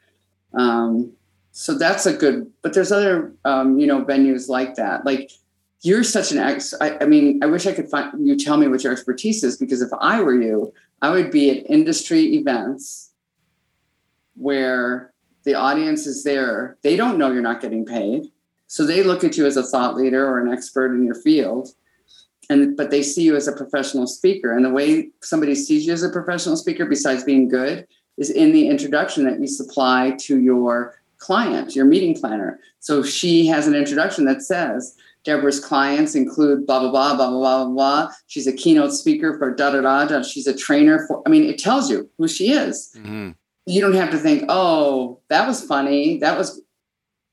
Um, 0.54 1.14
so 1.52 1.78
that's 1.78 2.06
a 2.06 2.14
good. 2.14 2.52
But 2.62 2.74
there's 2.74 2.92
other 2.92 3.34
um, 3.46 3.80
you 3.80 3.88
know 3.88 4.04
venues 4.04 4.48
like 4.50 4.76
that. 4.76 5.06
Like 5.06 5.32
you're 5.82 6.04
such 6.04 6.32
an 6.32 6.38
ex. 6.38 6.74
I, 6.80 6.98
I 7.02 7.06
mean, 7.06 7.44
I 7.44 7.48
wish 7.48 7.66
I 7.66 7.74
could 7.74 7.90
find 7.90 8.28
you 8.28 8.38
tell 8.38 8.58
me 8.58 8.68
what 8.68 8.84
your 8.84 8.94
expertise 8.94 9.44
is 9.44 9.58
because 9.58 9.82
if 9.82 9.90
I 10.00 10.22
were 10.22 10.40
you, 10.40 10.74
I 11.02 11.10
would 11.12 11.32
be 11.32 11.50
at 11.52 11.70
industry 11.70 12.36
events 12.36 13.12
where 14.36 15.14
the 15.44 15.56
audience 15.56 16.06
is 16.06 16.24
there. 16.24 16.78
They 16.82 16.96
don't 16.96 17.18
know 17.18 17.32
you're 17.32 17.42
not 17.42 17.62
getting 17.62 17.86
paid. 17.86 18.32
So 18.68 18.86
they 18.86 19.04
look 19.04 19.24
at 19.24 19.38
you 19.38 19.46
as 19.46 19.58
a 19.58 19.64
thought 19.64 19.96
leader 19.96 20.28
or 20.28 20.40
an 20.40 20.52
expert 20.52 20.94
in 20.94 21.06
your 21.06 21.16
field. 21.16 21.70
And 22.50 22.78
but 22.78 22.92
they 22.92 23.02
see 23.02 23.24
you 23.24 23.36
as 23.36 23.48
a 23.48 23.56
professional 23.56 24.08
speaker. 24.08 24.56
And 24.56 24.64
the 24.64 24.70
way 24.70 25.10
somebody 25.22 25.56
sees 25.56 25.86
you 25.86 25.94
as 25.94 26.04
a 26.04 26.10
professional 26.10 26.58
speaker, 26.58 26.86
besides 26.86 27.24
being 27.24 27.48
good, 27.48 27.88
is 28.18 28.30
in 28.30 28.52
the 28.52 28.68
introduction 28.68 29.26
that 29.26 29.40
you 29.40 29.48
supply 29.48 30.16
to 30.22 30.40
your 30.40 31.00
client, 31.18 31.76
your 31.76 31.86
meeting 31.86 32.16
planner. 32.16 32.60
So 32.80 33.04
she 33.04 33.48
has 33.48 33.68
an 33.68 33.76
introduction 33.76 34.26
that 34.26 34.42
says, 34.42 34.96
Debra's 35.24 35.60
clients 35.60 36.14
include 36.14 36.68
blah 36.68 36.80
blah 36.80 36.92
blah 36.92 37.16
blah 37.16 37.30
blah 37.30 37.64
blah 37.66 37.70
blah. 37.70 38.12
She's 38.28 38.48
a 38.48 38.54
keynote 38.54 38.94
speaker 38.94 39.38
for 39.40 39.54
da 39.54 39.72
da 39.72 39.82
da 39.82 40.06
da. 40.06 40.22
She's 40.22 40.46
a 40.48 40.56
trainer 40.56 41.06
for. 41.08 41.24
I 41.26 41.30
mean, 41.30 41.44
it 41.46 41.58
tells 41.58 41.90
you 41.90 42.10
who 42.18 42.28
she 42.28 42.52
is. 42.52 42.92
Mhm. 42.96 43.36
You 43.66 43.82
don't 43.82 43.96
have 43.96 44.12
to 44.12 44.20
think, 44.20 44.46
oh, 44.50 45.20
that 45.30 45.48
was 45.48 45.64
funny. 45.64 46.20
That 46.20 46.38
was. 46.38 46.62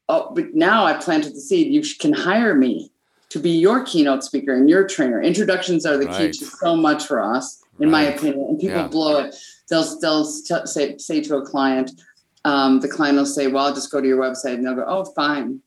Oh, 0.08 0.32
but 0.34 0.54
now 0.54 0.86
I 0.86 0.94
planted 0.94 1.34
the 1.34 1.40
seed. 1.40 1.72
You 1.72 1.82
can 2.00 2.14
hire 2.14 2.54
me 2.54 2.91
to 3.32 3.38
be 3.38 3.50
your 3.50 3.82
keynote 3.82 4.22
speaker 4.22 4.54
and 4.54 4.68
your 4.68 4.86
trainer. 4.86 5.20
Introductions 5.22 5.86
are 5.86 5.96
the 5.96 6.06
key 6.06 6.30
to 6.32 6.44
so 6.44 6.76
much 6.76 7.06
for 7.06 7.18
us, 7.22 7.62
in 7.80 7.90
my 7.90 8.02
opinion. 8.02 8.44
And 8.50 8.58
people 8.60 8.76
Yeah. 8.76 8.88
blow 8.88 9.20
it. 9.20 9.34
They'll 9.70 9.98
they'll 10.00 10.26
t- 10.26 10.66
say 10.66 10.98
say 10.98 11.22
to 11.22 11.36
a 11.36 11.42
client, 11.42 11.92
um, 12.44 12.80
the 12.80 12.88
client 12.88 13.16
will 13.16 13.24
say, 13.24 13.46
"Well, 13.46 13.64
I'll 13.66 13.74
just 13.74 13.90
go 13.90 14.02
to 14.02 14.06
your 14.06 14.18
website," 14.20 14.54
and 14.56 14.66
they'll 14.66 14.74
go, 14.74 14.84
"Oh, 14.86 15.04
fine." 15.16 15.60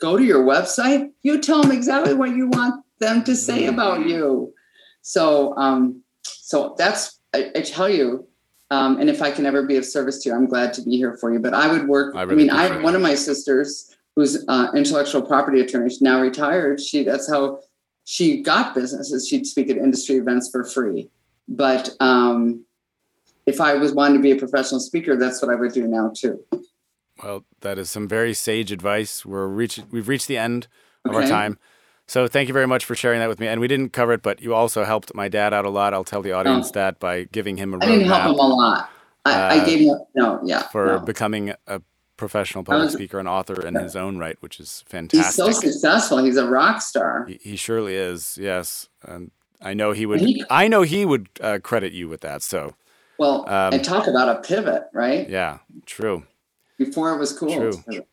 Go 0.00 0.18
to 0.18 0.22
your 0.32 0.44
website. 0.44 1.10
You 1.22 1.40
tell 1.40 1.62
them 1.62 1.72
exactly 1.72 2.12
what 2.12 2.36
you 2.36 2.48
want 2.48 2.84
them 3.00 3.24
to 3.24 3.34
say 3.34 3.62
Mm. 3.64 3.70
about 3.70 4.06
you. 4.06 4.52
So, 5.00 5.56
um, 5.56 6.02
so 6.24 6.74
that's 6.76 7.18
I, 7.34 7.50
I 7.56 7.60
tell 7.62 7.88
you. 7.88 8.26
Um, 8.70 9.00
and 9.00 9.08
if 9.08 9.22
I 9.22 9.30
can 9.30 9.46
ever 9.46 9.62
be 9.62 9.76
of 9.76 9.84
service 9.86 10.18
to 10.22 10.28
you, 10.28 10.34
I'm 10.36 10.44
glad 10.46 10.74
to 10.74 10.82
be 10.82 10.98
here 10.98 11.16
for 11.16 11.32
you. 11.32 11.38
But 11.38 11.54
I 11.54 11.72
would 11.72 11.88
work. 11.88 12.14
I 12.14 12.22
I, 12.22 12.26
mean, 12.26 12.50
I 12.50 12.64
have 12.64 12.82
one 12.82 12.94
of 12.94 13.00
my 13.00 13.14
sisters 13.14 13.96
who's 14.18 14.44
uh, 14.48 14.66
intellectual 14.74 15.22
property 15.22 15.60
attorney. 15.60 15.88
She's 15.88 16.02
now 16.02 16.20
retired. 16.20 16.80
She 16.80 17.04
that's 17.04 17.30
how 17.30 17.60
she 18.04 18.42
got 18.42 18.74
businesses. 18.74 19.28
She'd 19.28 19.46
speak 19.46 19.70
at 19.70 19.76
industry 19.76 20.16
events 20.16 20.50
for 20.50 20.64
free. 20.64 21.08
But 21.46 21.90
um, 22.00 22.64
if 23.46 23.60
I 23.60 23.74
was 23.74 23.92
wanting 23.92 24.16
to 24.16 24.22
be 24.22 24.32
a 24.32 24.36
professional 24.36 24.80
speaker, 24.80 25.14
that's 25.16 25.40
what 25.40 25.52
I 25.52 25.54
would 25.54 25.72
do 25.72 25.86
now 25.86 26.10
too. 26.12 26.44
Well, 27.22 27.44
that 27.60 27.78
is 27.78 27.90
some 27.90 28.08
very 28.08 28.34
sage 28.34 28.72
advice. 28.72 29.24
We're 29.24 29.46
reach, 29.46 29.80
we've 29.92 30.08
reached 30.08 30.26
the 30.26 30.36
end 30.36 30.66
of 31.04 31.14
our 31.14 31.22
time. 31.26 31.56
So 32.08 32.26
thank 32.26 32.48
you 32.48 32.54
very 32.54 32.66
much 32.66 32.84
for 32.84 32.96
sharing 32.96 33.20
that 33.20 33.28
with 33.28 33.38
me. 33.38 33.46
And 33.46 33.60
we 33.60 33.68
didn't 33.68 33.90
cover 33.92 34.14
it, 34.14 34.22
but 34.22 34.40
you 34.40 34.52
also 34.52 34.82
helped 34.84 35.14
my 35.14 35.28
dad 35.28 35.54
out 35.54 35.64
a 35.64 35.70
lot. 35.70 35.94
I'll 35.94 36.02
tell 36.04 36.22
the 36.22 36.32
audience 36.32 36.70
Oh. 36.70 36.72
that 36.74 36.98
by 36.98 37.24
giving 37.24 37.56
him 37.56 37.72
a 37.74 37.78
I 37.84 37.86
didn't 37.86 38.06
help 38.06 38.22
roadmap 38.22 38.30
him 38.32 38.38
a 38.40 38.48
lot. 38.48 38.90
I, 39.24 39.32
Uh, 39.32 39.54
I 39.54 39.64
gave 39.64 39.78
him 39.80 39.90
a, 39.90 39.98
no, 40.18 40.40
yeah. 40.44 40.62
for 40.68 40.86
no. 40.86 40.98
becoming 41.00 41.52
a 41.68 41.82
professional 42.18 42.62
public 42.64 42.84
was- 42.86 42.92
speaker 42.92 43.18
and 43.18 43.26
author 43.26 43.64
in 43.66 43.74
his 43.74 43.96
own 43.96 44.18
right, 44.18 44.36
which 44.40 44.60
is 44.60 44.84
fantastic. 44.86 45.24
He's 45.26 45.34
so 45.34 45.50
successful. 45.50 46.18
He's 46.18 46.36
a 46.36 46.46
rock 46.46 46.82
star. 46.82 47.24
He, 47.26 47.38
he 47.42 47.56
surely 47.56 47.94
is. 47.94 48.36
Yes, 48.38 48.88
and 49.02 49.30
I 49.62 49.72
know 49.72 49.92
he 49.92 50.04
would. 50.04 50.20
He- 50.20 50.44
I 50.50 50.68
know 50.68 50.82
he 50.82 51.06
would 51.06 51.28
uh, 51.40 51.60
credit 51.62 51.92
you 51.94 52.08
with 52.08 52.20
that. 52.20 52.42
So 52.42 52.74
Well, 53.18 53.48
Um, 53.48 53.72
and 53.72 53.82
talk 53.84 54.06
about 54.06 54.28
a 54.28 54.40
pivot, 54.46 54.84
right? 54.92 55.28
yeah, 55.30 55.58
true. 55.86 56.24
Before 56.76 57.12
it 57.14 57.18
was 57.18 57.32
cool. 57.36 57.56
True. 57.56 58.04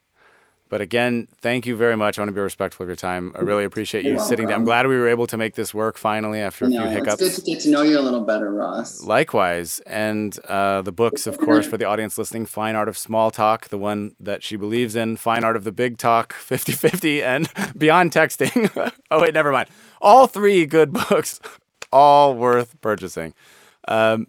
But 0.76 0.82
again, 0.82 1.30
thank 1.40 1.66
you 1.66 1.78
very 1.78 1.96
much. 1.96 2.20
I 2.20 2.22
want 2.22 2.28
to 2.28 2.34
be 2.34 2.42
respectful 2.42 2.84
of 2.84 2.90
your 2.90 2.98
time. 2.98 3.32
I 3.34 3.40
really 3.44 3.64
appreciate 3.64 4.04
you 4.04 4.12
You're 4.12 4.20
sitting 4.20 4.48
down. 4.50 4.58
I'm 4.60 4.66
glad 4.66 4.86
we 4.88 4.98
were 4.98 5.08
able 5.08 5.26
to 5.28 5.38
make 5.38 5.56
this 5.56 5.74
work 5.74 5.98
finally 5.98 6.42
after 6.42 6.66
a 6.66 6.68
You 6.68 6.74
few 6.74 6.80
know, 6.82 6.86
it's 6.88 6.96
hiccups. 7.00 7.22
good 7.22 7.32
to 7.32 7.42
get 7.50 7.62
to 7.62 7.70
know 7.70 7.82
you 7.82 7.98
a 7.98 8.02
little 8.02 8.26
better, 8.26 8.52
Ross. 8.54 9.02
Likewise. 9.02 9.80
And 9.86 10.38
uh, 10.50 10.82
the 10.82 10.92
books, 10.92 11.28
of 11.28 11.38
course, 11.38 11.66
for 11.66 11.78
the 11.78 11.86
audience 11.86 12.18
listening 12.18 12.46
Fine 12.46 12.76
Art 12.76 12.90
of 12.90 12.98
Small 12.98 13.32
Talk, 13.32 13.70
the 13.70 13.78
one 13.78 14.18
that 14.20 14.44
she 14.44 14.58
believes 14.58 14.98
in, 14.98 15.16
Fine 15.16 15.46
Art 15.46 15.56
of 15.56 15.64
the 15.64 15.72
Big 15.72 15.98
Talk, 15.98 16.34
50 16.34 16.74
50, 16.74 17.24
and 17.24 17.48
Beyond 17.78 18.12
Texting. 18.12 18.70
oh, 19.12 19.22
wait, 19.22 19.34
never 19.34 19.54
mind. 19.54 19.70
All 20.02 20.28
three 20.28 20.66
good 20.66 20.92
books, 21.10 21.40
all 21.94 22.36
worth 22.36 22.82
purchasing. 22.82 23.34
Um, 23.88 24.28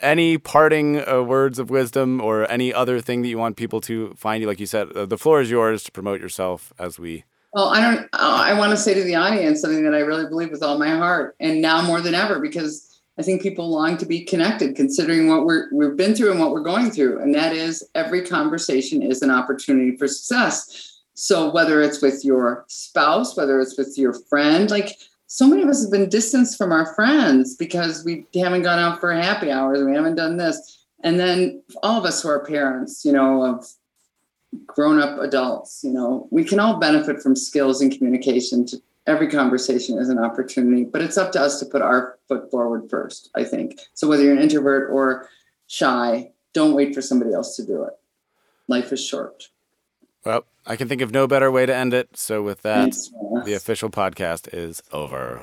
any 0.00 0.38
parting 0.38 1.06
uh, 1.08 1.22
words 1.22 1.58
of 1.58 1.70
wisdom 1.70 2.20
or 2.20 2.50
any 2.50 2.72
other 2.72 3.00
thing 3.00 3.22
that 3.22 3.28
you 3.28 3.38
want 3.38 3.56
people 3.56 3.80
to 3.82 4.14
find 4.14 4.40
you? 4.40 4.46
Like 4.46 4.60
you 4.60 4.66
said, 4.66 4.92
uh, 4.92 5.06
the 5.06 5.18
floor 5.18 5.40
is 5.40 5.50
yours 5.50 5.82
to 5.84 5.92
promote 5.92 6.20
yourself 6.20 6.72
as 6.78 6.98
we. 6.98 7.24
Well, 7.52 7.68
I 7.68 7.80
don't. 7.80 8.04
Uh, 8.12 8.42
I 8.44 8.54
want 8.58 8.72
to 8.72 8.76
say 8.76 8.94
to 8.94 9.02
the 9.02 9.14
audience 9.14 9.60
something 9.60 9.84
that 9.84 9.94
I 9.94 10.00
really 10.00 10.26
believe 10.26 10.50
with 10.50 10.62
all 10.62 10.78
my 10.78 10.90
heart, 10.90 11.34
and 11.40 11.62
now 11.62 11.82
more 11.82 12.00
than 12.00 12.14
ever, 12.14 12.40
because 12.40 13.00
I 13.18 13.22
think 13.22 13.42
people 13.42 13.68
long 13.68 13.96
to 13.96 14.06
be 14.06 14.24
connected, 14.24 14.76
considering 14.76 15.28
what 15.28 15.44
we're 15.44 15.68
we've 15.72 15.96
been 15.96 16.14
through 16.14 16.30
and 16.30 16.40
what 16.40 16.52
we're 16.52 16.62
going 16.62 16.90
through, 16.90 17.20
and 17.20 17.34
that 17.34 17.52
is 17.52 17.88
every 17.94 18.24
conversation 18.24 19.02
is 19.02 19.22
an 19.22 19.30
opportunity 19.30 19.96
for 19.96 20.06
success. 20.06 21.00
So 21.14 21.50
whether 21.50 21.82
it's 21.82 22.00
with 22.00 22.24
your 22.24 22.64
spouse, 22.68 23.36
whether 23.36 23.60
it's 23.60 23.76
with 23.76 23.98
your 23.98 24.12
friend, 24.12 24.70
like 24.70 24.96
so 25.28 25.46
many 25.46 25.62
of 25.62 25.68
us 25.68 25.82
have 25.82 25.92
been 25.92 26.08
distanced 26.08 26.58
from 26.58 26.72
our 26.72 26.92
friends 26.94 27.54
because 27.54 28.04
we 28.04 28.26
haven't 28.34 28.62
gone 28.62 28.78
out 28.78 28.98
for 28.98 29.12
happy 29.12 29.50
hours, 29.50 29.84
we 29.84 29.94
haven't 29.94 30.16
done 30.16 30.36
this, 30.36 30.86
and 31.04 31.20
then 31.20 31.62
all 31.82 31.98
of 31.98 32.04
us 32.04 32.22
who 32.22 32.28
are 32.28 32.44
parents, 32.44 33.04
you 33.04 33.12
know, 33.12 33.44
of 33.44 33.64
grown 34.66 34.98
up 34.98 35.18
adults 35.20 35.82
you 35.84 35.92
know 35.92 36.26
we 36.30 36.42
can 36.42 36.58
all 36.58 36.78
benefit 36.78 37.20
from 37.20 37.36
skills 37.36 37.82
and 37.82 37.92
communication 37.92 38.64
to 38.64 38.80
every 39.06 39.28
conversation 39.28 39.98
is 39.98 40.08
an 40.08 40.18
opportunity 40.18 40.84
but 40.84 41.02
it's 41.02 41.18
up 41.18 41.32
to 41.32 41.40
us 41.40 41.60
to 41.60 41.66
put 41.66 41.82
our 41.82 42.18
foot 42.28 42.50
forward 42.50 42.88
first 42.88 43.30
i 43.34 43.44
think. 43.44 43.78
So 43.92 44.08
whether 44.08 44.22
you're 44.22 44.32
an 44.32 44.42
introvert 44.42 44.90
or 44.90 45.28
shy 45.66 46.30
don't 46.54 46.74
wait 46.74 46.94
for 46.94 47.02
somebody 47.02 47.32
else 47.34 47.56
to 47.56 47.66
do 47.66 47.82
it. 47.82 47.92
Life 48.68 48.90
is 48.92 49.04
short 49.04 49.48
Well, 50.28 50.44
I 50.66 50.76
can 50.76 50.88
think 50.88 51.00
of 51.00 51.10
no 51.10 51.26
better 51.26 51.50
way 51.50 51.64
to 51.64 51.74
end 51.74 51.94
it. 51.94 52.14
So, 52.14 52.42
with 52.42 52.60
that, 52.60 52.94
the 53.46 53.54
official 53.54 53.88
podcast 53.88 54.52
is 54.52 54.82
over. 54.92 55.42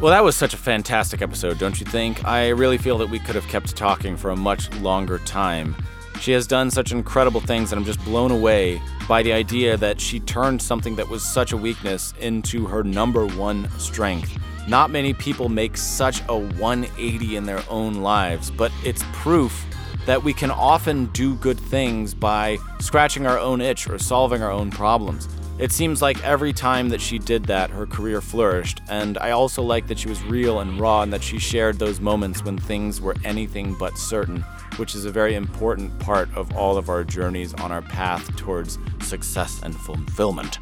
Well, 0.00 0.10
that 0.10 0.24
was 0.24 0.34
such 0.34 0.54
a 0.54 0.56
fantastic 0.56 1.20
episode, 1.20 1.58
don't 1.58 1.78
you 1.78 1.84
think? 1.84 2.24
I 2.24 2.48
really 2.48 2.78
feel 2.78 2.96
that 2.96 3.10
we 3.10 3.18
could 3.18 3.34
have 3.34 3.46
kept 3.48 3.76
talking 3.76 4.16
for 4.16 4.30
a 4.30 4.36
much 4.36 4.72
longer 4.76 5.18
time. 5.18 5.76
She 6.22 6.32
has 6.32 6.46
done 6.46 6.70
such 6.70 6.90
incredible 6.90 7.42
things, 7.42 7.70
and 7.70 7.78
I'm 7.78 7.84
just 7.84 8.02
blown 8.02 8.30
away 8.30 8.80
by 9.06 9.22
the 9.22 9.34
idea 9.34 9.76
that 9.76 10.00
she 10.00 10.20
turned 10.20 10.62
something 10.62 10.96
that 10.96 11.10
was 11.10 11.22
such 11.22 11.52
a 11.52 11.56
weakness 11.58 12.14
into 12.18 12.64
her 12.64 12.82
number 12.82 13.26
one 13.26 13.68
strength. 13.78 14.38
Not 14.66 14.90
many 14.90 15.12
people 15.12 15.50
make 15.50 15.76
such 15.76 16.22
a 16.28 16.38
180 16.38 17.36
in 17.36 17.44
their 17.44 17.62
own 17.68 17.96
lives, 17.96 18.50
but 18.50 18.72
it's 18.84 19.04
proof 19.12 19.66
that 20.06 20.22
we 20.22 20.32
can 20.32 20.50
often 20.50 21.06
do 21.06 21.34
good 21.36 21.58
things 21.58 22.14
by 22.14 22.58
scratching 22.80 23.26
our 23.26 23.38
own 23.38 23.60
itch 23.60 23.88
or 23.88 23.98
solving 23.98 24.42
our 24.42 24.50
own 24.50 24.70
problems. 24.70 25.28
It 25.56 25.70
seems 25.70 26.02
like 26.02 26.22
every 26.24 26.52
time 26.52 26.88
that 26.88 27.00
she 27.00 27.18
did 27.18 27.44
that, 27.44 27.70
her 27.70 27.86
career 27.86 28.20
flourished, 28.20 28.80
and 28.88 29.16
I 29.18 29.30
also 29.30 29.62
like 29.62 29.86
that 29.86 30.00
she 30.00 30.08
was 30.08 30.20
real 30.24 30.58
and 30.58 30.80
raw 30.80 31.02
and 31.02 31.12
that 31.12 31.22
she 31.22 31.38
shared 31.38 31.78
those 31.78 32.00
moments 32.00 32.44
when 32.44 32.58
things 32.58 33.00
were 33.00 33.14
anything 33.24 33.76
but 33.78 33.96
certain, 33.96 34.40
which 34.78 34.96
is 34.96 35.04
a 35.04 35.12
very 35.12 35.36
important 35.36 35.96
part 36.00 36.28
of 36.36 36.54
all 36.56 36.76
of 36.76 36.88
our 36.88 37.04
journeys 37.04 37.54
on 37.54 37.70
our 37.70 37.82
path 37.82 38.34
towards 38.36 38.78
success 39.00 39.60
and 39.62 39.76
fulfillment. 39.76 40.58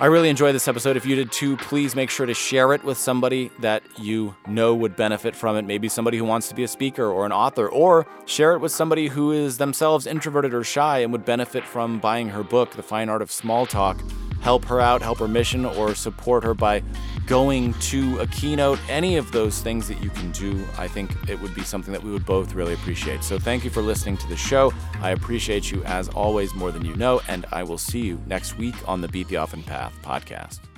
I 0.00 0.06
really 0.06 0.28
enjoyed 0.28 0.56
this 0.56 0.66
episode. 0.66 0.96
If 0.96 1.06
you 1.06 1.14
did 1.14 1.30
too, 1.30 1.56
please 1.56 1.94
make 1.94 2.10
sure 2.10 2.26
to 2.26 2.34
share 2.34 2.72
it 2.72 2.82
with 2.82 2.98
somebody 2.98 3.52
that 3.60 3.84
you 3.96 4.34
know 4.44 4.74
would 4.74 4.96
benefit 4.96 5.36
from 5.36 5.54
it. 5.56 5.64
Maybe 5.64 5.88
somebody 5.88 6.18
who 6.18 6.24
wants 6.24 6.48
to 6.48 6.54
be 6.56 6.64
a 6.64 6.68
speaker 6.68 7.06
or 7.06 7.24
an 7.24 7.30
author, 7.30 7.68
or 7.68 8.04
share 8.26 8.54
it 8.54 8.58
with 8.58 8.72
somebody 8.72 9.06
who 9.06 9.30
is 9.30 9.58
themselves 9.58 10.08
introverted 10.08 10.52
or 10.52 10.64
shy 10.64 10.98
and 10.98 11.12
would 11.12 11.24
benefit 11.24 11.62
from 11.62 12.00
buying 12.00 12.28
her 12.30 12.42
book, 12.42 12.72
The 12.72 12.82
Fine 12.82 13.08
Art 13.08 13.22
of 13.22 13.30
Small 13.30 13.66
Talk. 13.66 14.02
Help 14.40 14.64
her 14.64 14.80
out, 14.80 15.00
help 15.00 15.18
her 15.20 15.28
mission, 15.28 15.64
or 15.64 15.94
support 15.94 16.42
her 16.42 16.54
by 16.54 16.82
going 17.26 17.74
to 17.74 18.18
a 18.18 18.26
keynote. 18.26 18.78
Any 18.88 19.16
of 19.16 19.30
those 19.32 19.60
things 19.60 19.88
that 19.88 20.02
you 20.02 20.10
can 20.10 20.30
do, 20.32 20.64
I 20.78 20.88
think 20.88 21.10
it 21.28 21.40
would 21.40 21.54
be 21.54 21.62
something 21.62 21.92
that 21.92 22.02
we 22.02 22.10
would 22.10 22.26
both 22.26 22.54
really 22.54 22.74
appreciate. 22.74 23.22
So 23.24 23.38
thank 23.38 23.64
you 23.64 23.70
for 23.70 23.82
listening 23.82 24.16
to 24.18 24.28
the 24.28 24.36
show. 24.36 24.72
I 25.00 25.10
appreciate 25.10 25.70
you 25.70 25.82
as 25.84 26.08
always 26.08 26.54
more 26.54 26.70
than 26.70 26.84
you 26.84 26.94
know, 26.96 27.20
and 27.28 27.46
I 27.52 27.62
will 27.62 27.78
see 27.78 28.00
you 28.00 28.20
next 28.26 28.58
week 28.58 28.74
on 28.88 29.00
the 29.00 29.08
Beat 29.08 29.28
the 29.28 29.36
Often 29.36 29.62
Path 29.64 29.92
podcast. 30.02 30.73